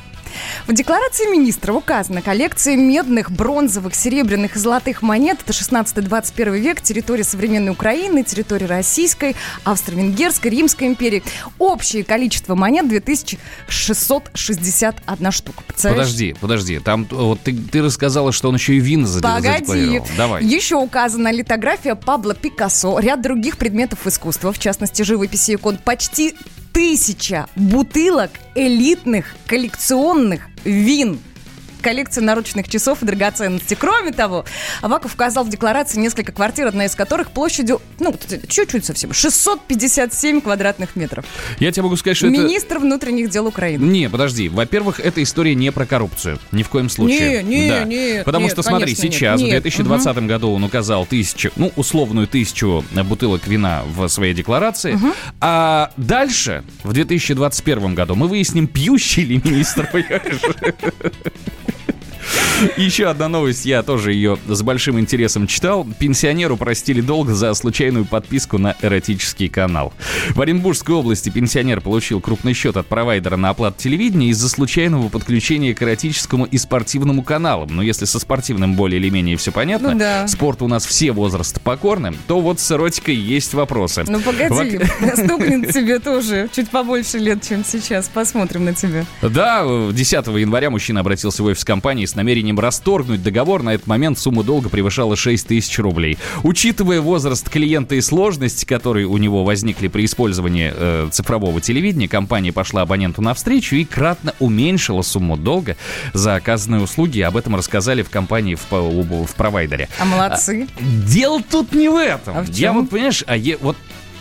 В 0.66 0.72
декларации 0.72 1.30
министра 1.30 1.72
указана 1.72 2.22
коллекция 2.22 2.76
медных, 2.76 3.30
бронзовых, 3.30 3.94
серебряных 3.94 4.56
и 4.56 4.58
золотых 4.58 5.02
монет. 5.02 5.38
Это 5.44 5.52
16-21 5.52 6.58
век, 6.58 6.80
территория 6.80 7.24
современной 7.24 7.72
Украины, 7.72 8.24
территория 8.24 8.64
Российской, 8.66 9.36
Австро-Венгерской, 9.64 10.50
Римской 10.50 10.88
империи. 10.88 11.22
Общее 11.58 12.04
количество 12.04 12.54
монет 12.54 12.88
2661 12.88 15.32
штука. 15.32 15.62
Представляешь? 15.66 16.06
Подожди, 16.06 16.34
подожди. 16.40 16.78
Там 16.80 17.06
вот 17.10 17.40
ты, 17.40 17.54
ты 17.54 17.82
рассказала, 17.82 18.32
что 18.32 18.48
он 18.48 18.54
еще 18.56 18.74
и 18.74 18.80
вин 18.80 19.06
Погоди. 19.20 20.02
Давай. 20.16 20.42
Еще 20.44 20.76
указана 20.76 21.32
литография 21.32 21.94
Пабло 21.94 22.34
Пикассо, 22.34 22.98
ряд 22.98 23.22
других 23.22 23.56
предметов 23.56 24.06
искусства, 24.06 24.52
в 24.52 24.58
частности, 24.58 25.02
живописи 25.02 25.54
икон. 25.54 25.78
Почти 25.78 26.34
тысяча 26.76 27.48
бутылок 27.56 28.32
элитных 28.54 29.34
коллекционных 29.46 30.42
вин 30.62 31.18
коллекция 31.86 32.24
наручных 32.24 32.68
часов 32.68 33.04
и 33.04 33.06
драгоценностей. 33.06 33.76
Кроме 33.76 34.10
того, 34.10 34.44
Аваков 34.82 35.14
указал 35.14 35.44
в 35.44 35.48
декларации 35.48 36.00
несколько 36.00 36.32
квартир, 36.32 36.66
одна 36.66 36.86
из 36.86 36.96
которых 36.96 37.30
площадью, 37.30 37.80
ну, 38.00 38.12
чуть-чуть 38.48 38.84
совсем, 38.84 39.12
657 39.12 40.40
квадратных 40.40 40.96
метров. 40.96 41.24
Я 41.60 41.70
тебе 41.70 41.84
могу 41.84 41.94
сказать, 41.94 42.16
что 42.16 42.26
это... 42.26 42.36
Министр 42.36 42.80
внутренних 42.80 43.30
дел 43.30 43.46
Украины. 43.46 43.84
Не, 43.84 44.10
подожди. 44.10 44.48
Во-первых, 44.48 44.98
эта 44.98 45.22
история 45.22 45.54
не 45.54 45.70
про 45.70 45.86
коррупцию. 45.86 46.40
Ни 46.50 46.64
в 46.64 46.70
коем 46.70 46.88
случае. 46.88 47.44
Не, 47.44 47.60
не, 47.60 47.68
Да. 47.68 47.84
нет, 47.84 48.24
Потому 48.24 48.46
нет, 48.46 48.52
что, 48.54 48.64
смотри, 48.64 48.88
нет. 48.90 48.98
сейчас, 48.98 49.40
Нет, 49.40 49.60
в 49.60 49.62
2020 49.62 50.18
году 50.26 50.50
он 50.50 50.64
указал 50.64 51.06
тысячу, 51.06 51.52
ну, 51.54 51.72
условную 51.76 52.26
тысячу 52.26 52.84
бутылок 53.04 53.46
вина 53.46 53.84
в 53.94 54.08
своей 54.08 54.34
декларации. 54.34 54.98
А 55.40 55.92
дальше, 55.96 56.64
в 56.82 56.92
2021 56.92 57.94
году, 57.94 58.16
мы 58.16 58.26
выясним, 58.26 58.66
пьющий 58.66 59.22
ли 59.22 59.40
министр, 59.44 59.88
понимаешь? 59.92 60.40
И 62.76 62.82
Еще 62.82 63.06
одна 63.08 63.28
новость, 63.28 63.66
я 63.66 63.82
тоже 63.82 64.12
ее 64.12 64.38
с 64.46 64.62
большим 64.62 64.98
интересом 64.98 65.46
читал. 65.46 65.86
Пенсионеру 65.98 66.56
простили 66.56 67.00
долг 67.00 67.28
за 67.28 67.52
случайную 67.54 68.04
подписку 68.06 68.58
на 68.58 68.74
эротический 68.80 69.48
канал. 69.48 69.92
В 70.30 70.40
Оренбургской 70.40 70.94
области 70.94 71.28
пенсионер 71.28 71.80
получил 71.80 72.20
крупный 72.20 72.54
счет 72.54 72.76
от 72.76 72.86
провайдера 72.86 73.36
на 73.36 73.50
оплату 73.50 73.76
телевидения 73.82 74.28
из-за 74.30 74.48
случайного 74.48 75.08
подключения 75.08 75.74
к 75.74 75.82
эротическому 75.82 76.46
и 76.46 76.56
спортивному 76.58 77.22
каналам. 77.22 77.68
Но 77.74 77.82
если 77.82 78.06
со 78.06 78.18
спортивным 78.18 78.74
более 78.74 79.00
или 79.00 79.10
менее 79.10 79.36
все 79.36 79.52
понятно, 79.52 79.92
Ну 79.92 79.98
да. 79.98 80.26
спорт 80.26 80.62
у 80.62 80.68
нас 80.68 80.86
все 80.86 81.12
возрасты 81.12 81.60
покорны, 81.60 82.14
то 82.26 82.40
вот 82.40 82.58
с 82.60 82.70
эротикой 82.72 83.14
есть 83.16 83.52
вопросы. 83.54 84.04
Ну 84.08 84.20
погоди, 84.20 84.78
Во- 85.00 85.16
стукнет 85.16 85.72
тебе 85.74 85.98
тоже 85.98 86.48
чуть 86.54 86.70
побольше 86.70 87.18
лет, 87.18 87.42
чем 87.46 87.64
сейчас. 87.64 88.08
Посмотрим 88.08 88.64
на 88.64 88.74
тебя. 88.74 89.04
Да, 89.20 89.64
10 89.92 90.26
января 90.26 90.70
мужчина 90.70 91.00
обратился 91.00 91.42
в 91.42 91.46
офис 91.46 91.64
компании 91.64 92.06
с 92.06 92.14
намерением 92.16 92.58
расторгнуть 92.58 93.22
договор. 93.22 93.62
На 93.62 93.74
этот 93.74 93.86
момент 93.86 94.18
сумма 94.18 94.42
долга 94.42 94.68
превышала 94.68 95.16
6 95.16 95.46
тысяч 95.46 95.78
рублей. 95.78 96.18
Учитывая 96.42 97.00
возраст 97.00 97.48
клиента 97.48 97.94
и 97.94 98.00
сложности, 98.00 98.64
которые 98.64 99.06
у 99.06 99.16
него 99.18 99.44
возникли 99.44 99.88
при 99.88 100.04
использовании 100.04 100.72
э, 100.74 101.08
цифрового 101.12 101.60
телевидения, 101.60 102.08
компания 102.08 102.52
пошла 102.52 102.82
абоненту 102.82 103.22
навстречу 103.22 103.76
и 103.76 103.84
кратно 103.84 104.34
уменьшила 104.38 105.02
сумму 105.02 105.36
долга 105.36 105.76
за 106.14 106.34
оказанные 106.34 106.82
услуги. 106.82 107.20
Об 107.20 107.36
этом 107.36 107.54
рассказали 107.56 108.02
в 108.02 108.10
компании 108.10 108.54
в, 108.56 108.72
у- 108.72 109.24
в 109.24 109.34
провайдере. 109.34 109.88
А 110.00 110.04
молодцы. 110.04 110.66
Дело 110.80 111.42
тут 111.48 111.72
не 111.72 111.88
в 111.88 111.96
этом. 111.96 112.36
А 112.38 112.42
в 112.42 112.48
Я 112.48 112.54
чем? 112.68 112.80
вот, 112.80 112.90
понимаешь, 112.90 113.24
а 113.26 113.36
е- 113.36 113.58
вот 113.60 113.76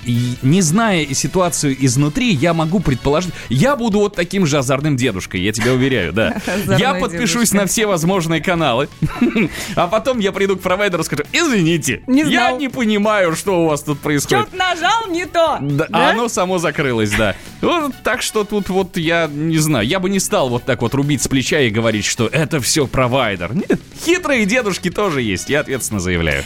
и 0.05 0.35
не 0.41 0.61
зная 0.61 1.05
ситуацию 1.13 1.75
изнутри, 1.85 2.31
я 2.31 2.53
могу 2.53 2.79
предположить, 2.79 3.31
я 3.49 3.75
буду 3.75 3.99
вот 3.99 4.15
таким 4.15 4.45
же 4.45 4.57
озорным 4.57 4.95
дедушкой, 4.97 5.41
я 5.41 5.51
тебя 5.51 5.73
уверяю, 5.73 6.13
да. 6.13 6.41
Озорной 6.47 6.79
Я 6.79 6.93
подпишусь 6.95 7.49
дедушка. 7.49 7.57
на 7.57 7.65
все 7.67 7.85
возможные 7.85 8.41
каналы, 8.41 8.87
а 9.75 9.87
потом 9.87 10.19
я 10.19 10.31
приду 10.31 10.57
к 10.57 10.61
провайдеру 10.61 11.01
и 11.03 11.05
скажу, 11.05 11.23
извините, 11.31 12.03
Не 12.07 12.23
я 12.23 12.51
не 12.51 12.69
понимаю, 12.69 13.35
что 13.35 13.63
у 13.63 13.67
вас 13.67 13.81
тут 13.81 13.99
происходит. 13.99 14.45
Чё-то 14.45 14.57
нажал 14.57 15.07
не 15.09 15.25
то. 15.25 15.57
Да, 15.61 15.87
Да? 15.89 16.09
а 16.09 16.11
оно 16.11 16.27
само 16.27 16.57
закрылось, 16.57 17.11
да. 17.11 17.35
Вот, 17.61 17.93
так 18.03 18.21
что 18.21 18.43
тут 18.43 18.69
вот 18.69 18.97
я 18.97 19.27
не 19.31 19.57
знаю, 19.57 19.85
я 19.87 19.99
бы 19.99 20.09
не 20.09 20.19
стал 20.19 20.49
вот 20.49 20.63
так 20.65 20.81
вот 20.81 20.93
рубить 20.93 21.21
с 21.21 21.27
плеча 21.27 21.59
и 21.59 21.69
говорить, 21.69 22.05
что 22.05 22.27
это 22.27 22.59
все 22.61 22.87
провайдер. 22.87 23.53
Нет, 23.55 23.79
хитрые 24.05 24.45
дедушки 24.45 24.89
тоже 24.89 25.21
есть, 25.21 25.49
я 25.49 25.61
ответственно 25.61 25.99
заявляю. 25.99 26.43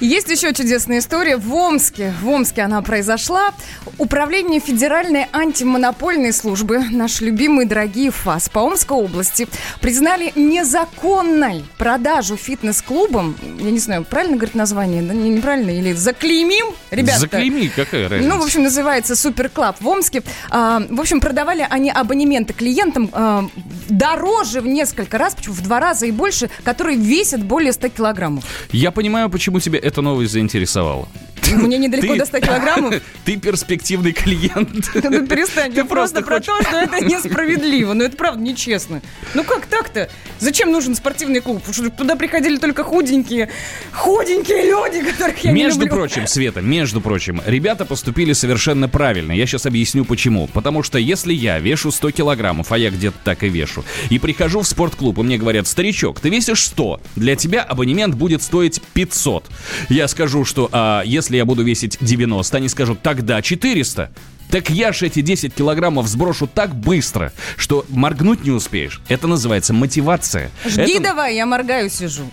Есть 0.00 0.28
еще 0.28 0.52
чудесная 0.52 0.98
история 0.98 1.38
в 1.38 1.54
Омске. 1.54 2.12
В 2.20 2.28
Омске 2.28 2.62
она 2.62 2.82
произошла. 2.82 3.52
Управление 3.96 4.60
Федеральной 4.60 5.26
антимонопольной 5.32 6.34
службы, 6.34 6.80
наши 6.90 7.24
любимые 7.24 7.66
дорогие 7.66 8.10
ФАС 8.10 8.50
по 8.50 8.58
Омской 8.58 8.96
области, 8.98 9.48
признали 9.80 10.32
незаконной 10.36 11.64
продажу 11.78 12.36
фитнес-клубам. 12.36 13.36
Я 13.58 13.70
не 13.70 13.78
знаю, 13.78 14.04
правильно 14.04 14.36
говорит 14.36 14.54
название? 14.54 15.00
Да, 15.00 15.14
не- 15.14 15.30
неправильно? 15.30 15.70
Или 15.70 15.94
заклеймим? 15.94 16.74
Ребята, 16.90 17.20
Заклейми, 17.20 17.68
какая 17.74 18.06
разница? 18.08 18.28
Ну, 18.28 18.38
в 18.40 18.44
общем, 18.44 18.64
называется 18.64 19.16
Суперклаб 19.16 19.80
в 19.80 19.88
Омске. 19.88 20.22
А, 20.50 20.82
в 20.90 21.00
общем, 21.00 21.20
продавали 21.20 21.66
они 21.70 21.90
абонементы 21.90 22.52
клиентам 22.52 23.08
а, 23.12 23.48
дороже 23.88 24.60
в 24.60 24.66
несколько 24.66 25.16
раз, 25.16 25.34
почему 25.34 25.54
в 25.54 25.62
два 25.62 25.80
раза 25.80 26.04
и 26.04 26.10
больше, 26.10 26.50
которые 26.64 26.98
весят 26.98 27.42
более 27.42 27.72
100 27.72 27.88
килограммов. 27.88 28.44
Я 28.72 28.90
понимаю, 28.90 29.30
почему 29.30 29.58
тебя 29.58 29.78
эта 29.86 30.02
новость 30.02 30.32
заинтересовала. 30.32 31.08
Мне 31.54 31.78
недалеко 31.78 32.14
Ты- 32.14 32.18
до 32.18 32.26
100 32.26 32.40
килограммов. 32.40 32.94
Ты 33.24 33.36
перспективный 33.36 34.12
клиент. 34.12 34.90
Ну 34.94 35.26
перестань, 35.28 35.70
Ты 35.70 35.78
я 35.78 35.84
просто 35.84 36.22
про 36.22 36.40
то, 36.40 36.60
что 36.62 36.76
это 36.76 37.04
несправедливо. 37.04 37.92
Ну 37.92 38.02
это 38.02 38.16
правда 38.16 38.40
нечестно. 38.42 39.00
Ну 39.34 39.44
как 39.44 39.66
так-то? 39.66 40.08
Зачем 40.40 40.72
нужен 40.72 40.96
спортивный 40.96 41.40
клуб? 41.40 41.62
Чтобы 41.70 41.90
туда 41.90 42.16
приходили 42.16 42.56
только 42.58 42.82
худенькие, 42.82 43.48
худенькие 43.92 44.68
люди, 44.68 45.08
которых 45.08 45.38
я 45.44 45.52
не 45.52 45.62
Между 45.62 45.82
люблю. 45.82 45.96
прочим, 45.96 46.26
Света, 46.26 46.60
между 46.62 47.00
прочим, 47.00 47.40
ребята 47.46 47.84
поступили 47.84 48.32
совершенно 48.32 48.88
правильно. 48.88 49.30
Я 49.30 49.46
сейчас 49.46 49.66
объясню 49.66 50.04
почему. 50.04 50.48
Потому 50.48 50.82
что 50.82 50.98
если 50.98 51.32
я 51.32 51.60
вешу 51.60 51.92
100 51.92 52.10
килограммов, 52.10 52.72
а 52.72 52.78
я 52.78 52.90
где-то 52.90 53.18
так 53.22 53.44
и 53.44 53.48
вешу, 53.48 53.84
и 54.10 54.18
прихожу 54.18 54.62
в 54.62 54.66
спортклуб, 54.66 55.18
и 55.18 55.22
мне 55.22 55.38
говорят, 55.38 55.68
старичок, 55.68 56.18
ты 56.18 56.28
весишь 56.28 56.64
100, 56.66 57.00
для 57.14 57.36
тебя 57.36 57.62
абонемент 57.62 58.16
будет 58.16 58.42
стоить 58.42 58.82
500. 58.94 59.46
Я 59.88 60.08
скажу, 60.08 60.44
что 60.44 60.68
а, 60.72 61.02
если 61.04 61.36
я 61.36 61.44
буду 61.44 61.62
весить 61.62 61.98
90, 62.00 62.56
они 62.56 62.68
скажут, 62.68 63.02
тогда 63.02 63.42
400. 63.42 64.10
Так 64.50 64.70
я 64.70 64.92
ж 64.92 65.02
эти 65.02 65.22
10 65.22 65.54
килограммов 65.54 66.06
сброшу 66.06 66.46
так 66.46 66.74
быстро, 66.74 67.32
что 67.56 67.84
моргнуть 67.88 68.44
не 68.44 68.52
успеешь. 68.52 69.00
Это 69.08 69.26
называется 69.26 69.72
мотивация. 69.72 70.50
Жги 70.64 70.94
Это- 70.94 71.02
давай, 71.02 71.34
я 71.34 71.46
моргаю, 71.46 71.90
сижу. 71.90 72.30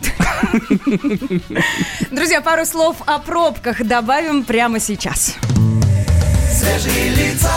Друзья, 2.12 2.42
пару 2.42 2.66
слов 2.66 2.98
о 3.06 3.20
пробках 3.20 3.84
добавим 3.84 4.44
прямо 4.44 4.80
сейчас. 4.80 5.36
Свежие 6.52 7.10
лица. 7.16 7.52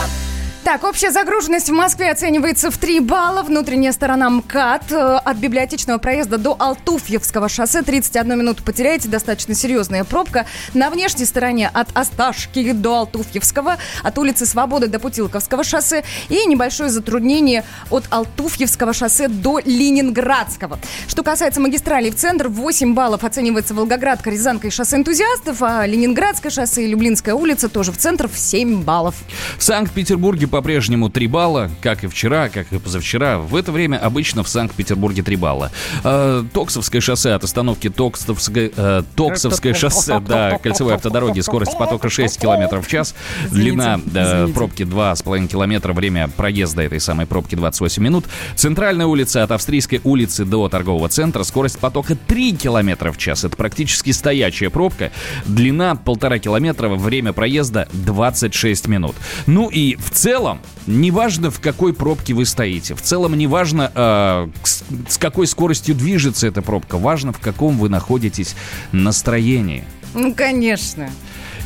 Так, 0.66 0.82
общая 0.82 1.12
загруженность 1.12 1.70
в 1.70 1.72
Москве 1.72 2.10
оценивается 2.10 2.72
в 2.72 2.76
3 2.76 2.98
балла. 2.98 3.44
Внутренняя 3.44 3.92
сторона 3.92 4.28
МКАД 4.28 4.90
э, 4.90 5.20
от 5.24 5.36
библиотечного 5.36 5.98
проезда 5.98 6.38
до 6.38 6.56
Алтуфьевского 6.58 7.48
шоссе 7.48 7.82
31 7.82 8.36
минуту 8.36 8.64
потеряете. 8.64 9.08
Достаточно 9.08 9.54
серьезная 9.54 10.02
пробка. 10.02 10.44
На 10.74 10.90
внешней 10.90 11.24
стороне 11.24 11.70
от 11.72 11.96
Осташки 11.96 12.72
до 12.72 12.96
Алтуфьевского, 12.96 13.76
от 14.02 14.18
улицы 14.18 14.44
Свободы 14.44 14.88
до 14.88 14.98
Путилковского 14.98 15.62
шоссе 15.62 16.02
и 16.28 16.44
небольшое 16.46 16.90
затруднение 16.90 17.62
от 17.90 18.02
Алтуфьевского 18.10 18.92
шоссе 18.92 19.28
до 19.28 19.60
Ленинградского. 19.64 20.80
Что 21.06 21.22
касается 21.22 21.60
магистралей 21.60 22.10
в 22.10 22.16
центр, 22.16 22.48
8 22.48 22.92
баллов 22.92 23.22
оценивается 23.22 23.72
Волгоградка, 23.72 24.30
Рязанка 24.30 24.66
и 24.66 24.70
шоссе 24.70 24.96
энтузиастов, 24.96 25.62
а 25.62 25.86
Ленинградское 25.86 26.50
шоссе 26.50 26.86
и 26.86 26.88
Люблинская 26.88 27.36
улица 27.36 27.68
тоже 27.68 27.92
в 27.92 27.98
центр 27.98 28.26
в 28.26 28.36
7 28.36 28.82
баллов. 28.82 29.14
В 29.58 29.62
Санкт-Петербурге 29.62 30.48
по-прежнему 30.57 31.11
3 31.11 31.26
балла, 31.26 31.70
как 31.82 32.02
и 32.02 32.07
вчера, 32.07 32.48
как 32.48 32.72
и 32.72 32.78
позавчера. 32.78 33.36
В 33.36 33.54
это 33.57 33.72
время 33.72 33.98
обычно 33.98 34.42
в 34.42 34.48
Санкт-Петербурге 34.48 35.22
3 35.22 35.36
балла. 35.36 35.70
Э, 36.02 36.42
Токсовское 36.50 37.02
шоссе 37.02 37.32
от 37.32 37.44
остановки 37.44 37.90
Токсовское, 37.90 38.70
э, 38.74 39.02
Токсовское 39.14 39.74
шоссе 39.74 40.18
до 40.18 40.59
кольцевой 40.62 40.94
автодороги. 40.94 41.40
Скорость 41.40 41.76
потока 41.76 42.09
6 42.09 42.40
км 42.40 42.80
в 42.80 42.88
час. 42.88 43.14
Длина 43.50 44.00
э, 44.14 44.48
пробки 44.54 44.84
2,5 44.84 45.46
километра. 45.46 45.92
Время 45.92 46.28
проезда 46.28 46.84
этой 46.84 47.00
самой 47.00 47.26
пробки 47.26 47.54
28 47.54 48.02
минут. 48.02 48.24
Центральная 48.54 49.04
улица 49.04 49.42
от 49.42 49.50
Австрийской 49.50 50.00
улицы 50.04 50.46
до 50.46 50.70
торгового 50.70 51.11
центра. 51.11 51.42
Скорость 51.42 51.78
потока 51.78 52.16
3 52.16 52.57
км 52.57 53.12
в 53.12 53.18
час. 53.18 53.44
Это 53.44 53.54
практически 53.59 54.11
стоячая 54.12 54.70
пробка. 54.70 55.12
Длина 55.44 55.96
полтора 55.96 56.38
километра. 56.38 56.88
Время 56.88 57.34
проезда 57.34 57.88
26 57.92 58.88
минут. 58.88 59.16
Ну 59.46 59.68
и 59.68 59.96
в 59.96 60.11
целом, 60.47 60.61
неважно 60.86 61.51
в 61.51 61.61
какой 61.61 61.92
пробке 61.92 62.32
вы 62.32 62.44
стоите, 62.44 62.94
в 62.94 63.03
целом 63.03 63.34
неважно 63.34 63.90
э, 63.92 64.49
с, 64.62 64.84
с 65.09 65.18
какой 65.18 65.47
скоростью 65.47 65.94
движется 65.94 66.47
эта 66.47 66.62
пробка, 66.62 66.99
важно 66.99 67.32
в 67.32 67.40
каком 67.40 67.78
вы 67.78 67.88
находитесь 67.88 68.55
настроении. 68.92 69.84
Ну, 70.14 70.32
конечно. 70.34 71.11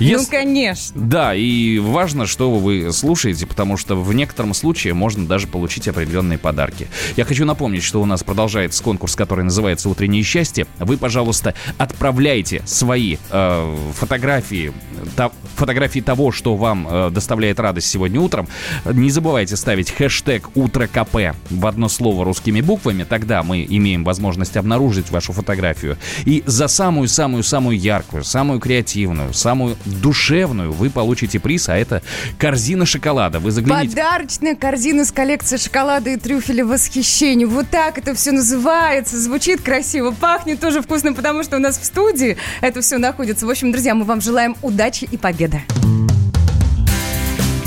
Ес- 0.01 0.23
Ну, 0.23 0.27
конечно. 0.31 1.01
Да, 1.01 1.35
и 1.35 1.79
важно, 1.79 2.27
что 2.27 2.51
вы 2.57 2.93
слушаете, 2.93 3.47
потому 3.47 3.77
что 3.77 4.01
в 4.01 4.13
некотором 4.15 4.55
случае 4.55 4.95
можно 4.95 5.27
даже 5.27 5.47
получить 5.47 5.87
определенные 5.89 6.39
подарки. 6.39 6.89
Я 7.17 7.25
хочу 7.25 7.45
напомнить, 7.45 7.83
что 7.83 8.01
у 8.01 8.07
нас 8.07 8.23
продолжается 8.25 8.83
конкурс, 8.83 9.15
который 9.15 9.45
называется 9.45 9.89
«Утреннее 9.89 10.23
счастье». 10.23 10.67
Вы, 10.79 10.97
пожалуйста, 10.97 11.55
отправляйте 11.79 12.63
свои 12.65 13.17
э, 13.31 13.77
фотографии, 13.95 14.73
та- 15.17 15.31
фотографии 15.57 16.01
того, 16.01 16.33
что 16.33 16.57
вам 16.57 16.87
э, 16.91 17.11
доставляет 17.11 17.61
радость 17.61 17.89
сегодня 17.89 18.21
утром. 18.21 18.49
Не 18.91 19.11
забывайте 19.11 19.57
ставить 19.57 19.91
хэштег 19.91 20.57
«Утро 20.57 20.87
КП» 20.87 21.35
в 21.51 21.67
одно 21.67 21.89
слово 21.89 22.25
русскими 22.25 22.61
буквами, 22.61 23.05
тогда 23.05 23.43
мы 23.43 23.67
имеем 23.69 24.05
возможность 24.05 24.57
обнаружить 24.57 25.11
вашу 25.11 25.33
фотографию. 25.33 25.99
И 26.25 26.43
за 26.47 26.69
самую-самую-самую 26.69 27.79
яркую, 27.79 28.25
самую 28.25 28.61
креативную, 28.61 29.35
самую 29.35 29.77
душевную 29.91 30.73
вы 30.73 30.91
получите 30.91 31.41
приз, 31.41 31.69
а 31.69 31.77
это 31.77 32.03
корзина 32.39 32.87
шоколада. 32.87 33.39
Вы 33.39 33.51
загляните... 33.51 33.97
Подарочная 33.97 34.55
корзина 34.55 35.05
с 35.05 35.13
коллекцией 35.13 35.61
шоколада 35.61 36.11
и 36.11 36.17
трюфеля 36.17 36.65
восхищения. 36.65 37.47
Вот 37.47 37.69
так 37.71 37.99
это 37.99 38.15
все 38.15 38.33
называется. 38.33 39.19
Звучит 39.21 39.61
красиво, 39.61 40.13
пахнет 40.13 40.61
тоже 40.61 40.83
вкусно, 40.83 41.13
потому 41.13 41.43
что 41.43 41.57
у 41.57 41.61
нас 41.61 41.79
в 41.79 41.85
студии 41.85 42.37
это 42.61 42.81
все 42.81 42.99
находится. 42.99 43.47
В 43.47 43.51
общем, 43.51 43.73
друзья, 43.73 43.95
мы 43.95 44.05
вам 44.05 44.21
желаем 44.21 44.57
удачи 44.63 45.09
и 45.11 45.17
победы. 45.17 45.63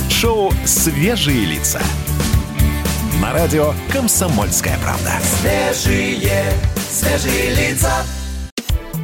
Шоу 0.09 0.53
«Свежие 0.65 1.45
лица». 1.45 1.81
На 3.21 3.33
радио 3.33 3.73
«Комсомольская 3.91 4.77
правда». 4.79 5.11
Свежие, 5.41 6.45
свежие 6.89 7.55
лица. 7.55 7.91